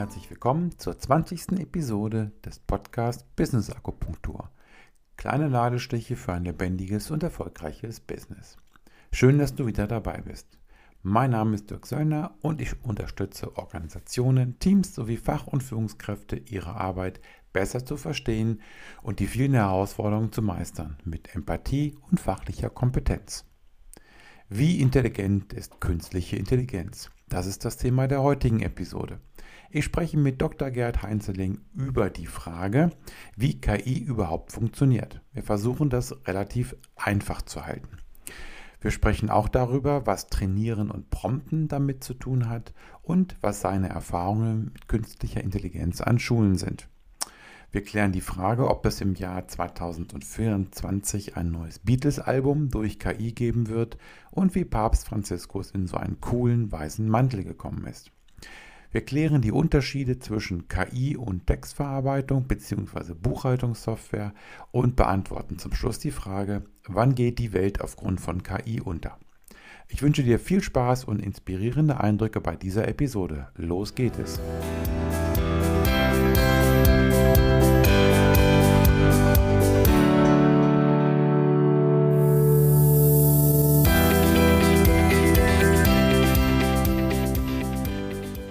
Herzlich 0.00 0.30
willkommen 0.30 0.78
zur 0.78 0.98
20. 0.98 1.60
Episode 1.60 2.32
des 2.42 2.58
Podcasts 2.58 3.22
Business 3.36 3.68
Akupunktur. 3.68 4.50
Kleine 5.18 5.48
Ladestiche 5.48 6.16
für 6.16 6.32
ein 6.32 6.44
lebendiges 6.44 7.10
und 7.10 7.22
erfolgreiches 7.22 8.00
Business. 8.00 8.56
Schön, 9.12 9.38
dass 9.38 9.54
du 9.54 9.66
wieder 9.66 9.86
dabei 9.86 10.22
bist. 10.22 10.58
Mein 11.02 11.32
Name 11.32 11.54
ist 11.54 11.68
Dirk 11.68 11.86
Söllner 11.86 12.34
und 12.40 12.62
ich 12.62 12.82
unterstütze 12.82 13.58
Organisationen, 13.58 14.58
Teams 14.58 14.94
sowie 14.94 15.18
Fach- 15.18 15.48
und 15.48 15.62
Führungskräfte, 15.62 16.36
ihre 16.36 16.76
Arbeit 16.76 17.20
besser 17.52 17.84
zu 17.84 17.98
verstehen 17.98 18.62
und 19.02 19.20
die 19.20 19.26
vielen 19.26 19.52
Herausforderungen 19.52 20.32
zu 20.32 20.40
meistern 20.40 20.96
mit 21.04 21.34
Empathie 21.34 21.94
und 22.10 22.18
fachlicher 22.18 22.70
Kompetenz. 22.70 23.44
Wie 24.48 24.80
intelligent 24.80 25.52
ist 25.52 25.78
künstliche 25.78 26.36
Intelligenz? 26.36 27.10
Das 27.28 27.46
ist 27.46 27.64
das 27.64 27.76
Thema 27.76 28.08
der 28.08 28.22
heutigen 28.22 28.60
Episode. 28.60 29.20
Ich 29.72 29.84
spreche 29.84 30.18
mit 30.18 30.42
Dr. 30.42 30.72
Gerd 30.72 31.02
Heinzeling 31.02 31.60
über 31.76 32.10
die 32.10 32.26
Frage, 32.26 32.90
wie 33.36 33.60
KI 33.60 34.00
überhaupt 34.00 34.50
funktioniert. 34.50 35.20
Wir 35.32 35.44
versuchen 35.44 35.90
das 35.90 36.26
relativ 36.26 36.74
einfach 36.96 37.40
zu 37.42 37.64
halten. 37.64 37.98
Wir 38.80 38.90
sprechen 38.90 39.30
auch 39.30 39.48
darüber, 39.48 40.06
was 40.06 40.26
Trainieren 40.26 40.90
und 40.90 41.10
Prompten 41.10 41.68
damit 41.68 42.02
zu 42.02 42.14
tun 42.14 42.48
hat 42.48 42.74
und 43.02 43.36
was 43.42 43.60
seine 43.60 43.90
Erfahrungen 43.90 44.72
mit 44.72 44.88
künstlicher 44.88 45.40
Intelligenz 45.40 46.00
an 46.00 46.18
Schulen 46.18 46.56
sind. 46.56 46.88
Wir 47.70 47.84
klären 47.84 48.10
die 48.10 48.20
Frage, 48.20 48.68
ob 48.68 48.84
es 48.86 49.00
im 49.00 49.14
Jahr 49.14 49.46
2024 49.46 51.36
ein 51.36 51.52
neues 51.52 51.78
Beatles-Album 51.78 52.70
durch 52.70 52.98
KI 52.98 53.30
geben 53.30 53.68
wird 53.68 53.98
und 54.32 54.56
wie 54.56 54.64
Papst 54.64 55.06
Franziskus 55.06 55.70
in 55.70 55.86
so 55.86 55.96
einen 55.96 56.20
coolen 56.20 56.72
weißen 56.72 57.08
Mantel 57.08 57.44
gekommen 57.44 57.86
ist. 57.86 58.10
Wir 58.92 59.02
klären 59.02 59.40
die 59.40 59.52
Unterschiede 59.52 60.18
zwischen 60.18 60.66
KI 60.66 61.16
und 61.16 61.46
Textverarbeitung 61.46 62.48
bzw. 62.48 63.14
Buchhaltungssoftware 63.14 64.34
und 64.72 64.96
beantworten 64.96 65.58
zum 65.58 65.72
Schluss 65.74 66.00
die 66.00 66.10
Frage, 66.10 66.64
wann 66.88 67.14
geht 67.14 67.38
die 67.38 67.52
Welt 67.52 67.80
aufgrund 67.80 68.20
von 68.20 68.42
KI 68.42 68.80
unter? 68.80 69.16
Ich 69.86 70.02
wünsche 70.02 70.24
dir 70.24 70.40
viel 70.40 70.60
Spaß 70.60 71.04
und 71.04 71.20
inspirierende 71.20 72.00
Eindrücke 72.00 72.40
bei 72.40 72.56
dieser 72.56 72.88
Episode. 72.88 73.48
Los 73.56 73.94
geht 73.94 74.18
es! 74.18 74.40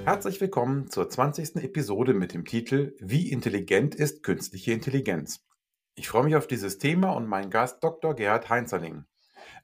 Herzlich 0.09 0.41
willkommen 0.41 0.89
zur 0.89 1.07
20. 1.07 1.57
Episode 1.57 2.15
mit 2.15 2.33
dem 2.33 2.43
Titel 2.43 2.95
Wie 2.99 3.29
intelligent 3.31 3.93
ist 3.93 4.23
künstliche 4.23 4.71
Intelligenz? 4.71 5.45
Ich 5.93 6.07
freue 6.07 6.23
mich 6.23 6.35
auf 6.35 6.47
dieses 6.47 6.79
Thema 6.79 7.11
und 7.11 7.27
meinen 7.27 7.51
Gast 7.51 7.83
Dr. 7.83 8.15
Gerhard 8.15 8.49
Heinzerling. 8.49 9.05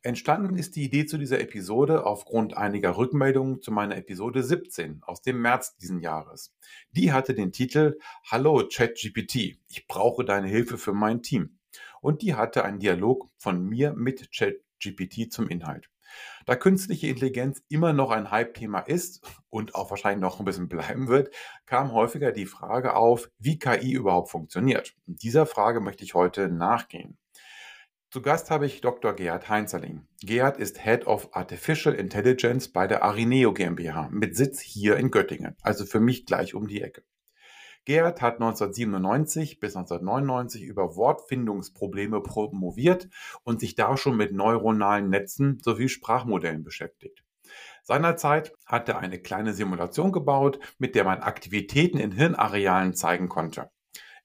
Entstanden 0.03 0.55
ist 0.55 0.75
die 0.75 0.83
Idee 0.83 1.07
zu 1.07 1.17
dieser 1.17 1.39
Episode 1.39 2.05
aufgrund 2.05 2.55
einiger 2.55 2.95
Rückmeldungen 2.95 3.59
zu 3.59 3.71
meiner 3.71 3.97
Episode 3.97 4.43
17 4.43 5.01
aus 5.01 5.23
dem 5.23 5.41
März 5.41 5.77
diesen 5.77 5.99
Jahres. 5.99 6.53
Die 6.91 7.11
hatte 7.11 7.33
den 7.33 7.51
Titel 7.51 7.97
Hallo 8.29 8.67
ChatGPT, 8.71 9.57
ich 9.67 9.87
brauche 9.87 10.25
deine 10.25 10.47
Hilfe 10.47 10.77
für 10.77 10.93
mein 10.93 11.23
Team. 11.23 11.57
Und 12.01 12.21
die 12.21 12.35
hatte 12.35 12.63
einen 12.63 12.77
Dialog 12.77 13.27
von 13.39 13.65
mir 13.65 13.93
mit 13.93 14.29
ChatGPT 14.31 15.33
zum 15.33 15.49
Inhalt. 15.49 15.89
Da 16.45 16.55
künstliche 16.55 17.07
Intelligenz 17.07 17.63
immer 17.69 17.93
noch 17.93 18.11
ein 18.11 18.31
Hype-Thema 18.31 18.79
ist 18.79 19.25
und 19.49 19.75
auch 19.75 19.89
wahrscheinlich 19.89 20.21
noch 20.21 20.39
ein 20.39 20.45
bisschen 20.45 20.67
bleiben 20.67 21.07
wird, 21.07 21.33
kam 21.65 21.91
häufiger 21.91 22.31
die 22.31 22.45
Frage 22.45 22.95
auf, 22.95 23.29
wie 23.39 23.57
KI 23.57 23.93
überhaupt 23.93 24.29
funktioniert. 24.29 24.95
Und 25.07 25.23
dieser 25.23 25.45
Frage 25.45 25.79
möchte 25.79 26.03
ich 26.03 26.13
heute 26.13 26.49
nachgehen. 26.49 27.17
Zu 28.11 28.21
Gast 28.21 28.49
habe 28.49 28.65
ich 28.65 28.79
Dr. 28.79 29.13
Gerhard 29.13 29.49
Heinzerling. 29.49 30.07
Gerhard 30.21 30.57
ist 30.57 30.81
Head 30.81 31.05
of 31.05 31.35
Artificial 31.35 31.93
Intelligence 31.93 32.71
bei 32.71 32.87
der 32.87 33.03
Arineo 33.03 33.51
GmbH 33.53 34.07
mit 34.09 34.37
Sitz 34.37 34.61
hier 34.61 34.95
in 34.95 35.11
Göttingen, 35.11 35.57
also 35.61 35.85
für 35.85 35.99
mich 35.99 36.25
gleich 36.25 36.53
um 36.53 36.67
die 36.67 36.81
Ecke. 36.81 37.03
Gerhard 37.85 38.19
hat 38.21 38.35
1997 38.35 39.59
bis 39.59 39.75
1999 39.75 40.63
über 40.63 40.95
Wortfindungsprobleme 40.95 42.19
promoviert 42.21 43.07
und 43.43 43.59
sich 43.59 43.75
da 43.75 43.95
schon 43.95 44.17
mit 44.17 44.33
neuronalen 44.33 45.09
Netzen 45.09 45.59
sowie 45.63 45.87
Sprachmodellen 45.87 46.63
beschäftigt. 46.63 47.23
Seinerzeit 47.83 48.53
hat 48.65 48.89
er 48.89 48.97
eine 48.97 49.19
kleine 49.19 49.53
Simulation 49.53 50.11
gebaut, 50.11 50.57
mit 50.79 50.95
der 50.95 51.03
man 51.03 51.19
Aktivitäten 51.19 51.99
in 51.99 52.11
Hirnarealen 52.11 52.95
zeigen 52.95 53.29
konnte. 53.29 53.69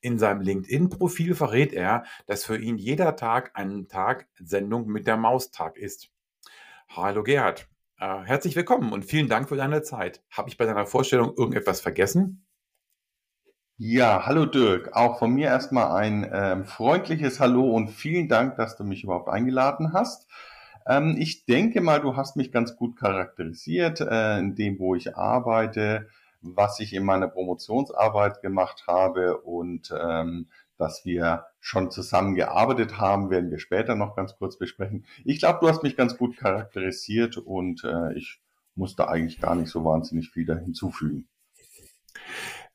In 0.00 0.19
seinem 0.19 0.41
LinkedIn-Profil 0.41 1.34
verrät 1.34 1.75
er, 1.75 2.04
dass 2.27 2.47
für 2.47 2.56
ihn 2.56 2.78
jeder 2.78 3.16
Tag 3.16 3.50
ein 3.53 3.88
Tag 3.88 4.28
Sendung 4.38 4.87
mit 4.87 5.06
der 5.06 5.19
Maustag 5.19 5.77
ist. 5.77 6.09
Hallo 6.88 7.22
Gerhard, 7.22 7.69
äh, 7.98 8.22
herzlich 8.22 8.56
willkommen 8.56 8.94
und 8.94 9.04
vielen 9.04 9.28
Dank 9.28 9.50
für 9.50 9.56
deine 9.56 9.82
Zeit. 9.82 10.22
Habe 10.31 10.48
ich 10.48 10.56
bei 10.56 10.65
deiner 10.65 10.87
Vorstellung 10.87 11.34
irgendetwas 11.37 11.82
vergessen? 11.82 12.47
Ja, 13.83 14.27
hallo 14.27 14.45
Dirk. 14.45 14.95
Auch 14.95 15.19
von 15.19 15.33
mir 15.33 15.47
erstmal 15.47 15.93
ein 15.97 16.31
ähm, 16.31 16.67
freundliches 16.67 17.41
Hallo 17.41 17.71
und 17.75 17.89
vielen 17.89 18.29
Dank, 18.29 18.57
dass 18.57 18.77
du 18.77 18.85
mich 18.85 19.05
überhaupt 19.05 19.31
eingeladen 19.31 19.95
hast. 19.95 20.29
Ähm, 20.87 21.17
ich 21.19 21.47
denke 21.47 21.81
mal, 21.81 21.99
du 21.99 22.15
hast 22.15 22.37
mich 22.37 22.53
ganz 22.53 22.77
gut 22.77 22.99
charakterisiert 22.99 24.03
äh, 24.03 24.39
in 24.39 24.55
dem, 24.55 24.79
wo 24.79 24.95
ich 24.97 25.17
arbeite, 25.17 26.09
was 26.43 26.79
ich 26.81 26.93
in 26.93 27.05
meiner 27.05 27.27
Promotionsarbeit 27.29 28.43
gemacht 28.43 28.85
habe 28.87 29.39
und 29.39 29.91
ähm, 29.99 30.49
dass 30.77 31.07
wir 31.07 31.47
schon 31.59 31.91
zusammen 31.91 32.35
gearbeitet 32.35 32.99
haben, 32.99 33.31
werden 33.31 33.51
wir 33.51 33.61
später 33.61 33.95
noch 33.95 34.15
ganz 34.15 34.37
kurz 34.37 34.59
besprechen. 34.59 35.07
Ich 35.25 35.39
glaube, 35.39 35.61
du 35.63 35.69
hast 35.71 35.83
mich 35.83 35.97
ganz 35.97 36.19
gut 36.19 36.37
charakterisiert 36.37 37.39
und 37.39 37.83
äh, 37.85 38.13
ich 38.13 38.43
musste 38.75 39.09
eigentlich 39.09 39.41
gar 39.41 39.55
nicht 39.55 39.71
so 39.71 39.87
wahnsinnig 39.87 40.29
viel 40.29 40.45
da 40.45 40.55
hinzufügen. 40.55 41.29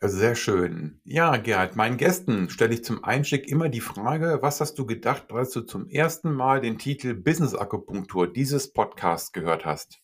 Sehr 0.02 0.36
schön. 0.36 1.02
Ja, 1.04 1.36
Gerhard, 1.38 1.76
meinen 1.76 1.98
Gästen 1.98 2.50
stelle 2.50 2.74
ich 2.74 2.84
zum 2.84 3.04
Einstieg 3.04 3.50
immer 3.50 3.70
die 3.70 3.82
Frage, 3.82 4.40
was 4.42 4.62
hast 4.62 4.78
du 4.80 4.86
gedacht, 4.86 5.32
als 5.32 5.52
du 5.52 5.62
zum 5.62 5.90
ersten 5.90 6.32
Mal 6.34 6.62
den 6.62 6.78
Titel 6.78 7.14
Business 7.14 7.56
Akupunktur 7.56 8.32
dieses 8.32 8.72
Podcasts 8.72 9.32
gehört 9.32 9.66
hast? 9.66 10.02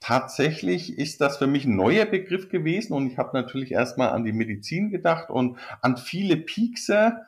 Tatsächlich 0.00 0.98
ist 0.98 1.20
das 1.20 1.38
für 1.38 1.46
mich 1.46 1.64
ein 1.64 1.76
neuer 1.76 2.04
Begriff 2.04 2.50
gewesen 2.50 2.92
und 2.92 3.06
ich 3.10 3.16
habe 3.16 3.30
natürlich 3.32 3.72
erstmal 3.72 4.10
an 4.10 4.24
die 4.24 4.32
Medizin 4.34 4.90
gedacht 4.90 5.30
und 5.30 5.58
an 5.80 5.96
viele 5.96 6.36
Piekse 6.36 7.22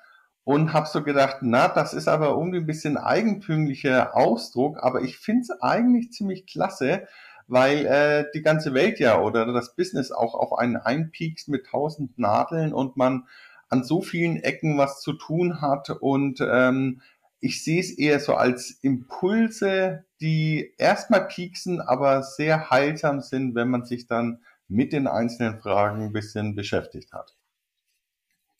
und 0.44 0.73
habe 0.75 0.87
so 0.87 1.03
gedacht, 1.03 1.38
na, 1.41 1.69
das 1.69 1.94
ist 1.94 2.06
aber 2.06 2.28
irgendwie 2.28 2.59
ein 2.59 2.67
bisschen 2.67 2.99
eigentümlicher 2.99 4.15
Ausdruck, 4.15 4.78
aber 4.83 5.03
ich 5.03 5.19
finde 5.19 5.43
es 5.43 5.50
eigentlich 5.62 6.12
ziemlich 6.12 6.47
klasse, 6.47 7.09
weil 7.46 7.86
äh, 7.86 8.24
die 8.34 8.42
ganze 8.42 8.74
Welt 8.74 8.98
ja 8.98 9.20
oder 9.20 9.46
das 9.52 9.74
Business 9.76 10.10
auch 10.10 10.34
auf 10.34 10.58
einen 10.58 10.76
einpiekst 10.76 11.48
mit 11.48 11.66
tausend 11.66 12.18
Nadeln 12.18 12.72
und 12.72 12.96
man 12.96 13.26
an 13.68 13.84
so 13.84 14.02
vielen 14.02 14.36
Ecken 14.36 14.78
was 14.78 15.00
zu 15.00 15.12
tun 15.12 15.60
hat 15.60 15.90
und 15.90 16.40
ähm, 16.40 17.00
ich 17.40 17.62
sehe 17.62 17.80
es 17.80 17.90
eher 17.90 18.18
so 18.20 18.34
als 18.34 18.78
Impulse, 18.82 20.04
die 20.20 20.74
erstmal 20.78 21.28
pieksen, 21.28 21.80
aber 21.80 22.22
sehr 22.22 22.70
heilsam 22.70 23.20
sind, 23.20 23.54
wenn 23.54 23.69
man 23.69 23.84
sich 23.84 24.06
dann 24.06 24.40
mit 24.69 24.92
den 24.92 25.06
einzelnen 25.06 25.60
Fragen 25.60 26.06
ein 26.06 26.12
bisschen 26.12 26.56
beschäftigt 26.56 27.12
hat. 27.12 27.37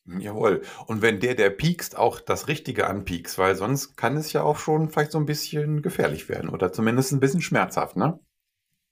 Jawohl. 0.07 0.63
Und 0.87 1.03
wenn 1.03 1.19
der, 1.19 1.35
der 1.35 1.51
piekst, 1.51 1.97
auch 1.97 2.21
das 2.21 2.47
Richtige 2.47 2.87
anpiekst, 2.87 3.39
weil 3.39 3.57
sonst 3.57 3.97
kann 3.97 4.17
es 4.17 4.33
ja 4.33 4.43
auch 4.43 4.59
schon 4.59 4.89
vielleicht 4.89 5.11
so 5.11 5.19
ein 5.19 5.27
bisschen 5.27 5.83
gefährlich 5.83 6.29
werden 6.29 6.49
oder 6.49 6.73
zumindest 6.73 7.13
ein 7.13 7.19
bisschen 7.19 7.43
schmerzhaft, 7.43 7.97
ne? 7.97 8.21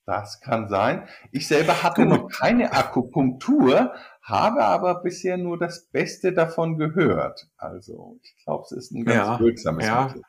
Das 0.07 0.41
kann 0.41 0.69
sein. 0.69 1.09
Ich 1.33 1.49
selber 1.49 1.83
hatte 1.83 2.05
noch 2.05 2.29
keine 2.29 2.73
Akupunktur, 2.73 3.95
habe 4.21 4.65
aber 4.65 5.03
bisher 5.03 5.39
nur 5.39 5.59
das 5.59 5.87
Beste 5.87 6.33
davon 6.33 6.77
gehört. 6.77 7.49
Also 7.57 8.19
ich 8.23 8.45
glaube, 8.45 8.65
es 8.65 8.73
ist 8.73 8.93
ein 8.93 9.05
ganz 9.05 9.17
ja, 9.17 9.41
wirksames 9.41 9.87
ja. 9.87 10.05
Mittel. 10.07 10.23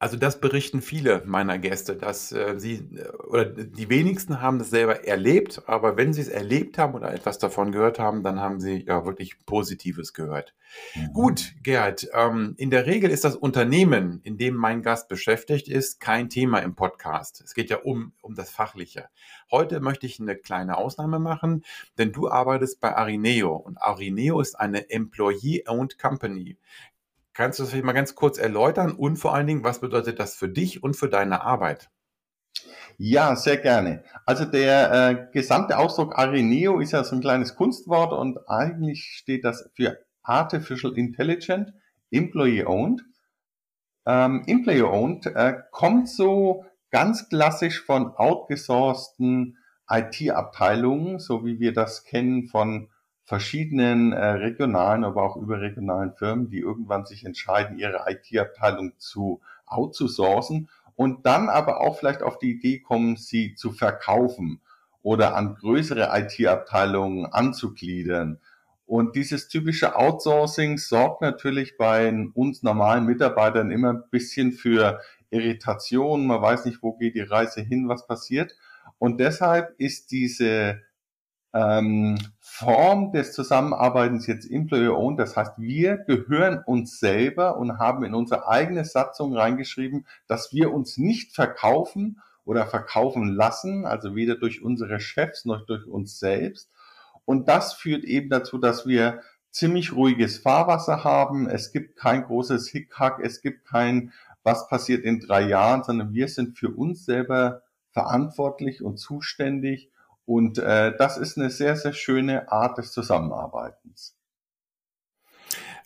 Also 0.00 0.16
das 0.16 0.40
berichten 0.40 0.80
viele 0.80 1.22
meiner 1.26 1.58
Gäste, 1.58 1.94
dass 1.94 2.32
äh, 2.32 2.54
sie 2.56 2.76
äh, 2.96 3.06
oder 3.28 3.44
die 3.44 3.90
wenigsten 3.90 4.40
haben 4.40 4.58
das 4.58 4.70
selber 4.70 5.04
erlebt, 5.06 5.62
aber 5.66 5.98
wenn 5.98 6.14
sie 6.14 6.22
es 6.22 6.28
erlebt 6.28 6.78
haben 6.78 6.94
oder 6.94 7.12
etwas 7.12 7.38
davon 7.38 7.70
gehört 7.70 7.98
haben, 7.98 8.22
dann 8.22 8.40
haben 8.40 8.60
sie 8.60 8.82
ja 8.86 9.04
wirklich 9.04 9.44
Positives 9.44 10.14
gehört. 10.14 10.54
Mhm. 10.94 11.12
Gut, 11.12 11.52
Gerd, 11.62 12.08
ähm, 12.14 12.54
in 12.56 12.70
der 12.70 12.86
Regel 12.86 13.10
ist 13.10 13.24
das 13.24 13.36
Unternehmen, 13.36 14.20
in 14.22 14.38
dem 14.38 14.54
mein 14.54 14.80
Gast 14.80 15.08
beschäftigt 15.08 15.68
ist, 15.68 16.00
kein 16.00 16.30
Thema 16.30 16.60
im 16.60 16.74
Podcast. 16.74 17.42
Es 17.44 17.52
geht 17.52 17.68
ja 17.68 17.76
um, 17.76 18.12
um 18.22 18.34
das 18.34 18.50
Fachliche. 18.50 19.10
Heute 19.50 19.80
möchte 19.80 20.06
ich 20.06 20.18
eine 20.18 20.34
kleine 20.34 20.78
Ausnahme 20.78 21.18
machen, 21.18 21.62
denn 21.98 22.10
du 22.10 22.30
arbeitest 22.30 22.80
bei 22.80 22.96
Arineo 22.96 23.54
und 23.54 23.76
Arineo 23.82 24.40
ist 24.40 24.58
eine 24.58 24.88
Employee-Owned 24.88 25.98
Company. 25.98 26.56
Kannst 27.40 27.58
du 27.58 27.62
das 27.62 27.70
vielleicht 27.70 27.86
mal 27.86 27.92
ganz 27.94 28.14
kurz 28.14 28.36
erläutern 28.36 28.92
und 28.92 29.16
vor 29.16 29.34
allen 29.34 29.46
Dingen, 29.46 29.64
was 29.64 29.80
bedeutet 29.80 30.20
das 30.20 30.36
für 30.36 30.50
dich 30.50 30.82
und 30.82 30.94
für 30.94 31.08
deine 31.08 31.40
Arbeit? 31.40 31.88
Ja, 32.98 33.34
sehr 33.34 33.56
gerne. 33.56 34.04
Also 34.26 34.44
der 34.44 34.92
äh, 34.92 35.26
gesamte 35.32 35.78
Ausdruck 35.78 36.18
Areneo 36.18 36.80
ist 36.80 36.92
ja 36.92 37.02
so 37.02 37.16
ein 37.16 37.22
kleines 37.22 37.54
Kunstwort 37.54 38.12
und 38.12 38.46
eigentlich 38.46 39.04
steht 39.16 39.46
das 39.46 39.70
für 39.74 40.00
Artificial 40.22 40.92
Intelligent, 40.98 41.72
Employee 42.10 42.66
Owned. 42.66 43.06
Ähm, 44.04 44.44
Employee 44.46 44.82
Owned 44.82 45.24
äh, 45.24 45.62
kommt 45.70 46.10
so 46.10 46.66
ganz 46.90 47.30
klassisch 47.30 47.82
von 47.82 48.08
outgesourcten 48.08 49.56
IT-Abteilungen, 49.88 51.18
so 51.18 51.46
wie 51.46 51.58
wir 51.58 51.72
das 51.72 52.04
kennen 52.04 52.48
von 52.48 52.90
verschiedenen 53.30 54.12
äh, 54.12 54.24
regionalen, 54.24 55.04
aber 55.04 55.22
auch 55.22 55.36
überregionalen 55.36 56.14
Firmen, 56.14 56.50
die 56.50 56.58
irgendwann 56.58 57.06
sich 57.06 57.24
entscheiden, 57.24 57.78
ihre 57.78 58.06
IT-Abteilung 58.08 58.94
zu 58.98 59.40
outzusourcen 59.66 60.68
und 60.96 61.24
dann 61.26 61.48
aber 61.48 61.80
auch 61.80 61.96
vielleicht 61.96 62.24
auf 62.24 62.40
die 62.40 62.50
Idee 62.50 62.80
kommen, 62.80 63.14
sie 63.14 63.54
zu 63.54 63.70
verkaufen 63.70 64.60
oder 65.02 65.36
an 65.36 65.54
größere 65.54 66.10
IT-Abteilungen 66.12 67.24
anzugliedern. 67.24 68.40
Und 68.84 69.14
dieses 69.14 69.46
typische 69.46 69.94
Outsourcing 69.94 70.78
sorgt 70.78 71.22
natürlich 71.22 71.76
bei 71.78 72.12
uns 72.34 72.64
normalen 72.64 73.06
Mitarbeitern 73.06 73.70
immer 73.70 73.92
ein 73.92 74.02
bisschen 74.10 74.50
für 74.50 74.98
Irritation. 75.30 76.26
Man 76.26 76.42
weiß 76.42 76.64
nicht, 76.64 76.82
wo 76.82 76.94
geht 76.94 77.14
die 77.14 77.20
Reise 77.20 77.60
hin, 77.60 77.88
was 77.88 78.08
passiert. 78.08 78.56
Und 78.98 79.20
deshalb 79.20 79.78
ist 79.78 80.10
diese 80.10 80.80
ähm, 81.52 82.18
Form 82.38 83.12
des 83.12 83.32
Zusammenarbeitens 83.32 84.26
jetzt 84.26 84.50
Employer-Owned. 84.50 85.18
Das 85.18 85.36
heißt, 85.36 85.52
wir 85.58 85.96
gehören 85.96 86.62
uns 86.64 87.00
selber 87.00 87.56
und 87.58 87.78
haben 87.78 88.04
in 88.04 88.14
unsere 88.14 88.48
eigene 88.48 88.84
Satzung 88.84 89.36
reingeschrieben, 89.36 90.06
dass 90.26 90.52
wir 90.52 90.72
uns 90.72 90.96
nicht 90.96 91.34
verkaufen 91.34 92.20
oder 92.44 92.66
verkaufen 92.66 93.28
lassen, 93.34 93.86
also 93.86 94.14
weder 94.14 94.36
durch 94.36 94.62
unsere 94.62 95.00
Chefs 95.00 95.44
noch 95.44 95.66
durch 95.66 95.86
uns 95.86 96.18
selbst. 96.18 96.70
Und 97.24 97.48
das 97.48 97.74
führt 97.74 98.04
eben 98.04 98.28
dazu, 98.28 98.58
dass 98.58 98.86
wir 98.86 99.20
ziemlich 99.50 99.92
ruhiges 99.92 100.38
Fahrwasser 100.38 101.04
haben. 101.04 101.48
Es 101.48 101.72
gibt 101.72 101.96
kein 101.96 102.24
großes 102.24 102.68
Hickhack, 102.68 103.20
es 103.22 103.40
gibt 103.40 103.66
kein, 103.66 104.12
was 104.42 104.68
passiert 104.68 105.04
in 105.04 105.20
drei 105.20 105.42
Jahren, 105.42 105.82
sondern 105.82 106.12
wir 106.12 106.28
sind 106.28 106.56
für 106.58 106.70
uns 106.70 107.04
selber 107.04 107.62
verantwortlich 107.92 108.82
und 108.82 108.98
zuständig 108.98 109.89
und 110.30 110.58
äh, 110.58 110.96
das 110.96 111.16
ist 111.16 111.36
eine 111.38 111.50
sehr, 111.50 111.74
sehr 111.74 111.92
schöne 111.92 112.52
Art 112.52 112.78
des 112.78 112.92
Zusammenarbeitens. 112.92 114.16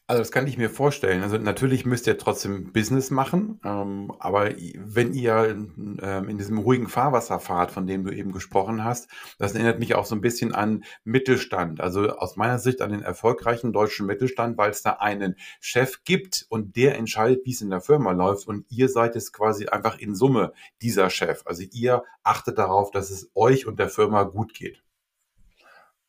Also 0.07 0.21
das 0.21 0.33
kann 0.33 0.47
ich 0.47 0.59
mir 0.59 0.69
vorstellen. 0.69 1.23
Also 1.23 1.39
natürlich 1.39 1.87
müsst 1.87 2.07
ihr 2.07 2.19
trotzdem 2.19 2.75
Business 2.75 3.11
machen, 3.11 3.59
ähm, 3.65 4.13
aber 4.19 4.51
wenn 4.77 5.15
ihr 5.15 5.47
ähm, 5.49 6.29
in 6.29 6.37
diesem 6.37 6.59
ruhigen 6.59 6.89
Fahrwasser 6.89 7.41
fahrt, 7.41 7.71
von 7.71 7.87
dem 7.87 8.05
du 8.05 8.15
eben 8.15 8.33
gesprochen 8.33 8.85
hast, 8.85 9.09
das 9.39 9.55
erinnert 9.55 9.79
mich 9.79 9.95
auch 9.95 10.05
so 10.05 10.15
ein 10.15 10.21
bisschen 10.21 10.55
an 10.55 10.85
Mittelstand. 11.05 11.81
Also 11.81 12.11
aus 12.11 12.37
meiner 12.37 12.59
Sicht 12.59 12.83
an 12.83 12.91
den 12.91 13.01
erfolgreichen 13.01 13.73
deutschen 13.73 14.05
Mittelstand, 14.05 14.59
weil 14.59 14.73
es 14.73 14.83
da 14.83 14.91
einen 14.91 15.37
Chef 15.59 16.05
gibt 16.05 16.45
und 16.51 16.77
der 16.77 16.99
entscheidet, 16.99 17.47
wie 17.47 17.53
es 17.53 17.63
in 17.63 17.71
der 17.71 17.81
Firma 17.81 18.13
läuft 18.13 18.47
und 18.47 18.67
ihr 18.69 18.91
seid 18.91 19.17
es 19.17 19.33
quasi 19.33 19.69
einfach 19.69 19.99
in 19.99 20.15
Summe 20.15 20.53
dieser 20.83 21.09
Chef. 21.09 21.41
Also 21.47 21.63
ihr 21.73 22.05
achtet 22.23 22.59
darauf, 22.59 22.91
dass 22.91 23.11
es 23.11 23.31
euch 23.35 23.67
und 23.67 23.79
der 23.79 23.89
Firma 23.89 24.25
gut 24.25 24.53
geht. 24.53 24.83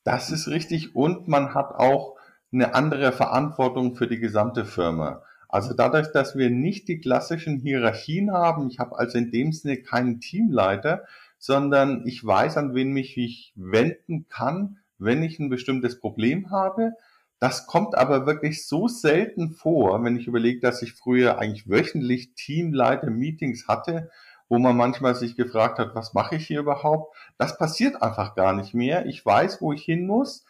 Das 0.03 0.31
ist 0.31 0.49
richtig 0.49 0.95
und 0.95 1.29
man 1.29 1.53
hat 1.53 1.71
auch 1.75 2.15
eine 2.51 2.73
andere 2.73 3.11
Verantwortung 3.11 3.95
für 3.95 4.07
die 4.07 4.19
gesamte 4.19 4.65
Firma. 4.65 5.23
Also 5.49 5.73
dadurch, 5.73 6.11
dass 6.11 6.35
wir 6.35 6.49
nicht 6.49 6.87
die 6.87 6.99
klassischen 6.99 7.59
Hierarchien 7.59 8.31
haben, 8.31 8.69
ich 8.69 8.79
habe 8.79 8.97
also 8.97 9.17
in 9.17 9.31
dem 9.31 9.51
Sinne 9.51 9.77
keinen 9.77 10.19
Teamleiter, 10.19 11.05
sondern 11.37 12.05
ich 12.05 12.25
weiß, 12.25 12.57
an 12.57 12.73
wen 12.73 12.91
mich 12.91 13.17
ich 13.17 13.53
wenden 13.55 14.27
kann, 14.27 14.79
wenn 14.97 15.23
ich 15.23 15.39
ein 15.39 15.49
bestimmtes 15.49 15.99
Problem 15.99 16.51
habe. 16.51 16.93
Das 17.39 17.67
kommt 17.67 17.95
aber 17.95 18.25
wirklich 18.25 18.65
so 18.65 18.87
selten 18.87 19.51
vor, 19.51 20.03
wenn 20.03 20.17
ich 20.17 20.27
überlege, 20.27 20.61
dass 20.61 20.81
ich 20.81 20.93
früher 20.93 21.37
eigentlich 21.37 21.69
wöchentlich 21.69 22.33
Teamleiter-Meetings 22.35 23.67
hatte, 23.67 24.09
wo 24.47 24.57
man 24.57 24.77
manchmal 24.77 25.15
sich 25.15 25.35
gefragt 25.35 25.79
hat, 25.79 25.95
was 25.95 26.13
mache 26.13 26.35
ich 26.35 26.47
hier 26.47 26.61
überhaupt? 26.61 27.15
Das 27.37 27.57
passiert 27.57 28.01
einfach 28.01 28.35
gar 28.35 28.53
nicht 28.53 28.73
mehr. 28.73 29.05
Ich 29.05 29.25
weiß, 29.25 29.61
wo 29.61 29.73
ich 29.73 29.83
hin 29.83 30.05
muss 30.07 30.45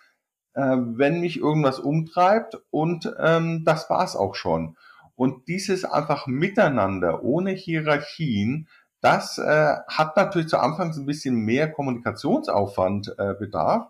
äh, 0.56 0.78
wenn 0.78 1.22
mich 1.22 1.38
irgendwas 1.38 1.80
umtreibt 1.80 2.58
und 2.72 3.14
ähm, 3.20 3.64
das 3.66 3.90
war's 3.90 4.16
auch 4.16 4.36
schon. 4.36 4.76
Und 5.16 5.48
dieses 5.48 5.86
einfach 5.86 6.28
miteinander, 6.28 7.24
ohne 7.24 7.52
Hierarchien, 7.52 8.68
das 9.02 9.38
äh, 9.38 9.76
hat 9.88 10.18
natürlich 10.18 10.48
zu 10.48 10.58
Anfangs 10.58 10.98
ein 10.98 11.06
bisschen 11.06 11.36
mehr 11.36 11.72
Kommunikationsaufwand 11.72 13.16
äh, 13.18 13.34
bedarf. 13.36 13.88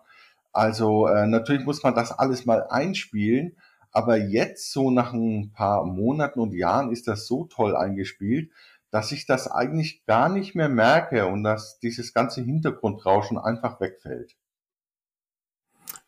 Also 0.52 1.08
äh, 1.08 1.28
natürlich 1.28 1.66
muss 1.66 1.84
man 1.84 1.96
das 1.96 2.12
alles 2.12 2.46
mal 2.46 2.68
einspielen, 2.70 3.58
aber 3.92 4.18
jetzt 4.18 4.72
so 4.72 4.92
nach 4.92 5.14
ein 5.14 5.52
paar 5.54 5.86
Monaten 5.86 6.40
und 6.40 6.54
Jahren 6.54 6.92
ist 6.92 7.08
das 7.08 7.28
so 7.28 7.46
toll 7.46 7.76
eingespielt, 7.76 8.52
dass 8.92 9.12
ich 9.12 9.26
das 9.26 9.50
eigentlich 9.50 10.06
gar 10.06 10.30
nicht 10.30 10.56
mehr 10.56 10.70
merke 10.70 11.28
und 11.28 11.44
dass 11.44 11.80
dieses 11.80 12.14
ganze 12.14 12.42
Hintergrundrauschen 12.42 13.38
einfach 13.38 13.80
wegfällt. 13.80 14.36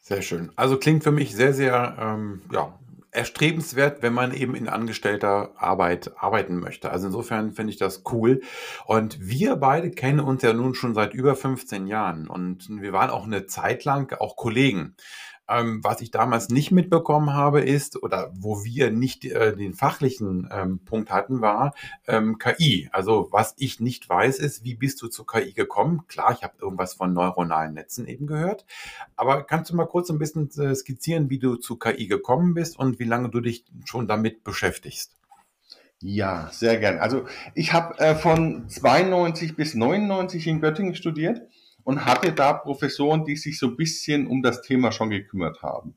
Sehr 0.08 0.22
schön. 0.22 0.54
Also 0.56 0.78
klingt 0.78 1.04
für 1.04 1.12
mich 1.12 1.36
sehr, 1.36 1.54
sehr 1.54 1.98
ähm, 2.00 2.42
ja, 2.50 2.74
erstrebenswert, 3.12 4.02
wenn 4.02 4.14
man 4.14 4.34
eben 4.34 4.56
in 4.56 4.70
angestellter 4.70 5.52
Arbeit 5.58 6.14
arbeiten 6.16 6.62
möchte. 6.62 6.92
Also 6.92 7.08
insofern 7.08 7.52
finde 7.52 7.74
ich 7.74 7.78
das 7.78 8.04
cool. 8.14 8.40
Und 8.86 9.18
wir 9.20 9.58
beide 9.58 9.92
kennen 9.92 10.22
uns 10.22 10.44
ja 10.44 10.54
nun 10.54 10.76
schon 10.76 10.96
seit 10.96 11.14
über 11.14 11.36
15 11.36 11.88
Jahren 11.88 12.30
und 12.30 12.70
wir 12.70 12.94
waren 12.94 13.10
auch 13.10 13.26
eine 13.26 13.48
Zeit 13.48 13.84
lang 13.84 14.18
auch 14.22 14.38
Kollegen. 14.38 14.96
Ähm, 15.50 15.84
was 15.84 16.02
ich 16.02 16.12
damals 16.12 16.50
nicht 16.50 16.72
mitbekommen 16.72 17.34
habe, 17.34 17.62
ist, 17.62 18.02
oder 18.02 18.32
wo 18.34 18.64
wir 18.64 18.92
nicht 18.92 19.26
äh, 19.26 19.56
den 19.56 19.74
fachlichen 19.74 20.50
ähm, 20.52 20.80
Punkt 20.80 21.10
hatten, 21.12 21.42
war 21.42 21.74
ähm, 22.08 22.38
KI. 22.38 22.90
Also 22.92 23.30
was 23.32 23.54
ich 23.58 23.80
nicht 23.80 24.10
weiß, 24.10 24.40
ist, 24.40 24.64
wie 24.64 24.76
bist 24.76 25.02
du 25.02 25.08
zu 25.08 25.24
KI 25.24 25.54
gekommen? 25.54 26.04
Klar, 26.08 26.34
ich 26.34 26.44
habe 26.44 26.56
irgendwas 26.62 26.96
von 26.96 27.14
neuronalen 27.14 27.74
Netzen 27.74 28.08
eben 28.08 28.28
gehört. 28.28 28.66
Aber 29.16 29.44
kannst 29.44 29.72
du 29.72 29.76
mal 29.76 29.86
kurz 29.86 30.10
ein 30.10 30.20
bisschen 30.20 30.50
äh, 30.58 30.76
skizzieren, 30.76 31.30
wie 31.30 31.40
du 31.40 31.56
zu 31.56 31.78
KI 31.78 32.08
gekommen 32.08 32.54
bist 32.54 32.78
und 32.78 33.00
wie 33.00 33.06
lange 33.06 33.30
du 33.30 33.40
dich 33.40 33.66
schon 33.86 34.08
damit 34.08 34.44
beschäftigst? 34.44 35.18
Ja, 36.02 36.50
sehr 36.52 36.78
gern. 36.78 37.00
Also 37.00 37.26
ich 37.56 37.74
habe 37.74 37.98
äh, 38.00 38.14
von 38.14 38.70
92 38.70 39.56
bis 39.56 39.74
99 39.74 40.46
in 40.46 40.62
Göttingen 40.62 40.94
studiert 40.94 41.42
und 41.88 42.04
hatte 42.04 42.34
da 42.34 42.52
Professoren, 42.52 43.24
die 43.24 43.38
sich 43.38 43.58
so 43.58 43.68
ein 43.68 43.78
bisschen 43.78 44.28
um 44.28 44.44
das 44.44 44.62
Thema 44.62 44.92
schon 44.92 45.10
gekümmert 45.10 45.64
haben. 45.64 45.96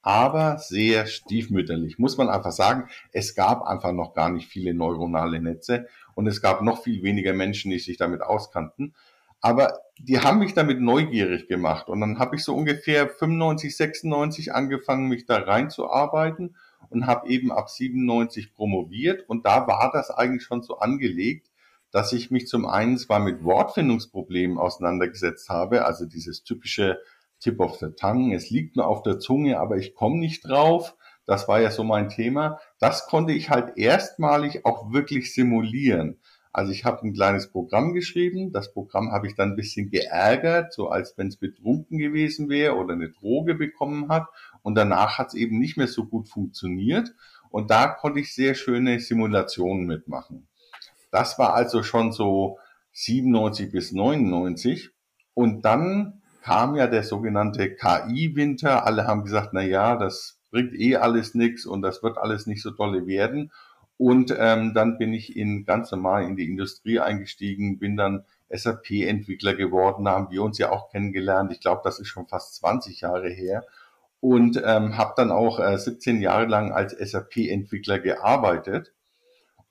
Aber 0.00 0.58
sehr 0.58 1.06
stiefmütterlich, 1.06 1.98
muss 1.98 2.16
man 2.16 2.28
einfach 2.28 2.52
sagen. 2.52 2.88
Es 3.10 3.34
gab 3.34 3.62
einfach 3.62 3.90
noch 3.90 4.14
gar 4.14 4.30
nicht 4.30 4.48
viele 4.48 4.72
neuronale 4.72 5.40
Netze 5.40 5.88
und 6.14 6.28
es 6.28 6.42
gab 6.42 6.62
noch 6.62 6.84
viel 6.84 7.02
weniger 7.02 7.32
Menschen, 7.32 7.72
die 7.72 7.80
sich 7.80 7.96
damit 7.96 8.22
auskannten. 8.22 8.94
Aber 9.40 9.80
die 9.98 10.20
haben 10.20 10.38
mich 10.38 10.54
damit 10.54 10.80
neugierig 10.80 11.48
gemacht 11.48 11.88
und 11.88 12.00
dann 12.00 12.20
habe 12.20 12.36
ich 12.36 12.44
so 12.44 12.54
ungefähr 12.54 13.08
95, 13.08 13.76
96 13.76 14.54
angefangen, 14.54 15.08
mich 15.08 15.26
da 15.26 15.38
reinzuarbeiten 15.38 16.54
und 16.88 17.08
habe 17.08 17.28
eben 17.28 17.50
ab 17.50 17.68
97 17.68 18.54
promoviert 18.54 19.28
und 19.28 19.44
da 19.44 19.66
war 19.66 19.90
das 19.92 20.12
eigentlich 20.12 20.44
schon 20.44 20.62
so 20.62 20.78
angelegt, 20.78 21.48
dass 21.92 22.12
ich 22.12 22.30
mich 22.30 22.48
zum 22.48 22.66
einen 22.66 22.98
zwar 22.98 23.20
mit 23.20 23.44
Wortfindungsproblemen 23.44 24.58
auseinandergesetzt 24.58 25.48
habe, 25.48 25.84
also 25.84 26.06
dieses 26.06 26.42
typische 26.42 26.98
Tip 27.38 27.60
of 27.60 27.76
the 27.78 27.90
Tongue, 27.96 28.34
es 28.34 28.50
liegt 28.50 28.76
mir 28.76 28.86
auf 28.86 29.02
der 29.02 29.18
Zunge, 29.18 29.60
aber 29.60 29.76
ich 29.76 29.94
komme 29.94 30.18
nicht 30.18 30.48
drauf. 30.48 30.96
Das 31.26 31.46
war 31.46 31.60
ja 31.60 31.70
so 31.70 31.84
mein 31.84 32.08
Thema. 32.08 32.58
Das 32.80 33.06
konnte 33.06 33.32
ich 33.32 33.50
halt 33.50 33.76
erstmalig 33.76 34.64
auch 34.64 34.92
wirklich 34.92 35.32
simulieren. 35.32 36.18
Also 36.52 36.72
ich 36.72 36.84
habe 36.84 37.02
ein 37.02 37.14
kleines 37.14 37.50
Programm 37.50 37.94
geschrieben. 37.94 38.52
Das 38.52 38.72
Programm 38.72 39.12
habe 39.12 39.26
ich 39.26 39.34
dann 39.34 39.50
ein 39.50 39.56
bisschen 39.56 39.90
geärgert, 39.90 40.72
so 40.72 40.88
als 40.88 41.16
wenn 41.16 41.28
es 41.28 41.36
betrunken 41.36 41.98
gewesen 41.98 42.48
wäre 42.48 42.76
oder 42.76 42.94
eine 42.94 43.10
Droge 43.10 43.54
bekommen 43.54 44.08
hat. 44.08 44.26
Und 44.62 44.74
danach 44.74 45.18
hat 45.18 45.28
es 45.28 45.34
eben 45.34 45.58
nicht 45.58 45.76
mehr 45.76 45.88
so 45.88 46.04
gut 46.04 46.28
funktioniert. 46.28 47.14
Und 47.50 47.70
da 47.70 47.88
konnte 47.88 48.20
ich 48.20 48.34
sehr 48.34 48.54
schöne 48.54 49.00
Simulationen 49.00 49.86
mitmachen. 49.86 50.48
Das 51.12 51.38
war 51.38 51.54
also 51.54 51.82
schon 51.84 52.10
so 52.10 52.58
97 52.92 53.70
bis 53.70 53.92
99. 53.92 54.90
Und 55.34 55.64
dann 55.64 56.22
kam 56.42 56.74
ja 56.74 56.86
der 56.88 57.04
sogenannte 57.04 57.74
KI-Winter. 57.76 58.84
Alle 58.84 59.06
haben 59.06 59.22
gesagt, 59.22 59.50
na 59.52 59.62
ja, 59.62 59.96
das 59.96 60.40
bringt 60.50 60.74
eh 60.74 60.96
alles 60.96 61.34
nichts 61.34 61.66
und 61.66 61.82
das 61.82 62.02
wird 62.02 62.18
alles 62.18 62.46
nicht 62.46 62.62
so 62.62 62.72
tolle 62.72 63.06
werden. 63.06 63.52
Und 63.98 64.34
ähm, 64.36 64.74
dann 64.74 64.98
bin 64.98 65.12
ich 65.12 65.36
in 65.36 65.64
ganz 65.64 65.92
normal 65.92 66.24
in 66.24 66.34
die 66.34 66.48
Industrie 66.48 66.98
eingestiegen, 66.98 67.78
bin 67.78 67.96
dann 67.96 68.24
SAP-Entwickler 68.50 69.54
geworden, 69.54 70.04
da 70.06 70.12
haben 70.12 70.30
wir 70.30 70.42
uns 70.42 70.58
ja 70.58 70.70
auch 70.70 70.90
kennengelernt. 70.90 71.52
Ich 71.52 71.60
glaube, 71.60 71.82
das 71.84 72.00
ist 72.00 72.08
schon 72.08 72.26
fast 72.26 72.56
20 72.56 73.02
Jahre 73.02 73.28
her. 73.28 73.64
Und 74.20 74.60
ähm, 74.64 74.96
habe 74.96 75.14
dann 75.16 75.30
auch 75.30 75.60
äh, 75.60 75.76
17 75.78 76.20
Jahre 76.20 76.46
lang 76.46 76.72
als 76.72 76.92
SAP-Entwickler 76.92 77.98
gearbeitet 77.98 78.92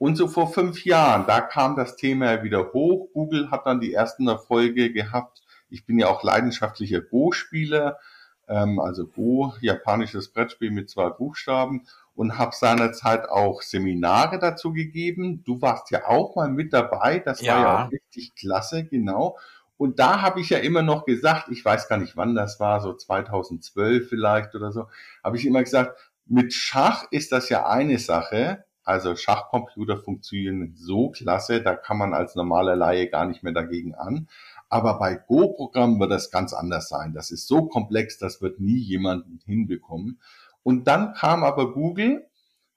Und 0.01 0.15
so 0.15 0.27
vor 0.27 0.51
fünf 0.51 0.84
Jahren, 0.84 1.27
da 1.27 1.41
kam 1.41 1.75
das 1.75 1.96
Thema 1.96 2.41
wieder 2.41 2.74
hoch. 2.74 3.10
Google 3.13 3.51
hat 3.51 3.67
dann 3.67 3.79
die 3.79 3.93
ersten 3.93 4.27
Erfolge 4.27 4.91
gehabt. 4.91 5.43
Ich 5.70 5.86
bin 5.86 6.00
ja 6.00 6.08
auch 6.08 6.24
leidenschaftlicher 6.24 7.01
Go-Spieler, 7.01 8.00
ähm, 8.48 8.79
also 8.79 9.05
Go, 9.05 9.53
japanisches 9.62 10.29
Brettspiel 10.29 10.72
mit 10.72 10.89
zwei 10.89 11.12
Buchstaben 11.12 11.86
und 12.15 12.39
habe 12.39 12.55
seinerzeit 12.55 13.29
auch 13.29 13.62
Seminare 13.62 14.39
dazu 14.39 14.74
gegeben. 14.74 15.43
Du 15.43 15.62
warst 15.62 15.91
ja 15.91 16.08
auch 16.08 16.36
mal 16.36 16.50
mit 16.50 16.74
dabei, 16.74 17.20
das 17.20 17.39
ja. 17.41 17.53
war 17.53 17.62
ja 17.62 17.86
auch 17.86 17.91
richtig 17.91 18.34
klasse, 18.34 18.86
genau. 18.86 19.38
Und 19.77 20.00
da 20.00 20.24
habe 20.24 20.39
ich 20.39 20.50
ja 20.50 20.58
immer 20.58 20.81
noch 20.81 21.05
gesagt, 21.05 21.50
ich 21.51 21.63
weiß 21.63 21.88
gar 21.88 21.98
nicht, 21.98 22.17
wann 22.17 22.34
das 22.34 22.60
war, 22.60 22.81
so 22.81 22.96
2012 22.96 24.10
vielleicht 24.10 24.55
oder 24.55 24.72
so, 24.72 24.88
habe 25.24 25.38
ich 25.38 25.46
immer 25.46 25.62
gesagt, 25.62 25.96
mit 26.25 26.53
Schach 26.53 27.05
ist 27.12 27.31
das 27.31 27.50
ja 27.50 27.67
eine 27.67 28.00
Sache. 28.00 28.63
Also 28.83 29.15
Schachcomputer 29.15 29.97
funktionieren 29.97 30.73
so 30.75 31.09
klasse, 31.09 31.61
da 31.61 31.75
kann 31.75 31.97
man 31.97 32.13
als 32.13 32.35
normaler 32.35 32.75
Laie 32.75 33.09
gar 33.09 33.25
nicht 33.25 33.43
mehr 33.43 33.53
dagegen 33.53 33.93
an. 33.93 34.27
Aber 34.69 34.97
bei 34.97 35.15
Go-Programmen 35.15 36.00
wird 36.00 36.11
das 36.11 36.31
ganz 36.31 36.53
anders 36.53 36.89
sein. 36.89 37.13
Das 37.13 37.29
ist 37.29 37.47
so 37.47 37.67
komplex, 37.67 38.17
das 38.17 38.41
wird 38.41 38.59
nie 38.59 38.79
jemand 38.79 39.25
hinbekommen. 39.45 40.19
Und 40.63 40.88
dann 40.88 41.13
kam 41.13 41.43
aber 41.43 41.73
Google 41.73 42.25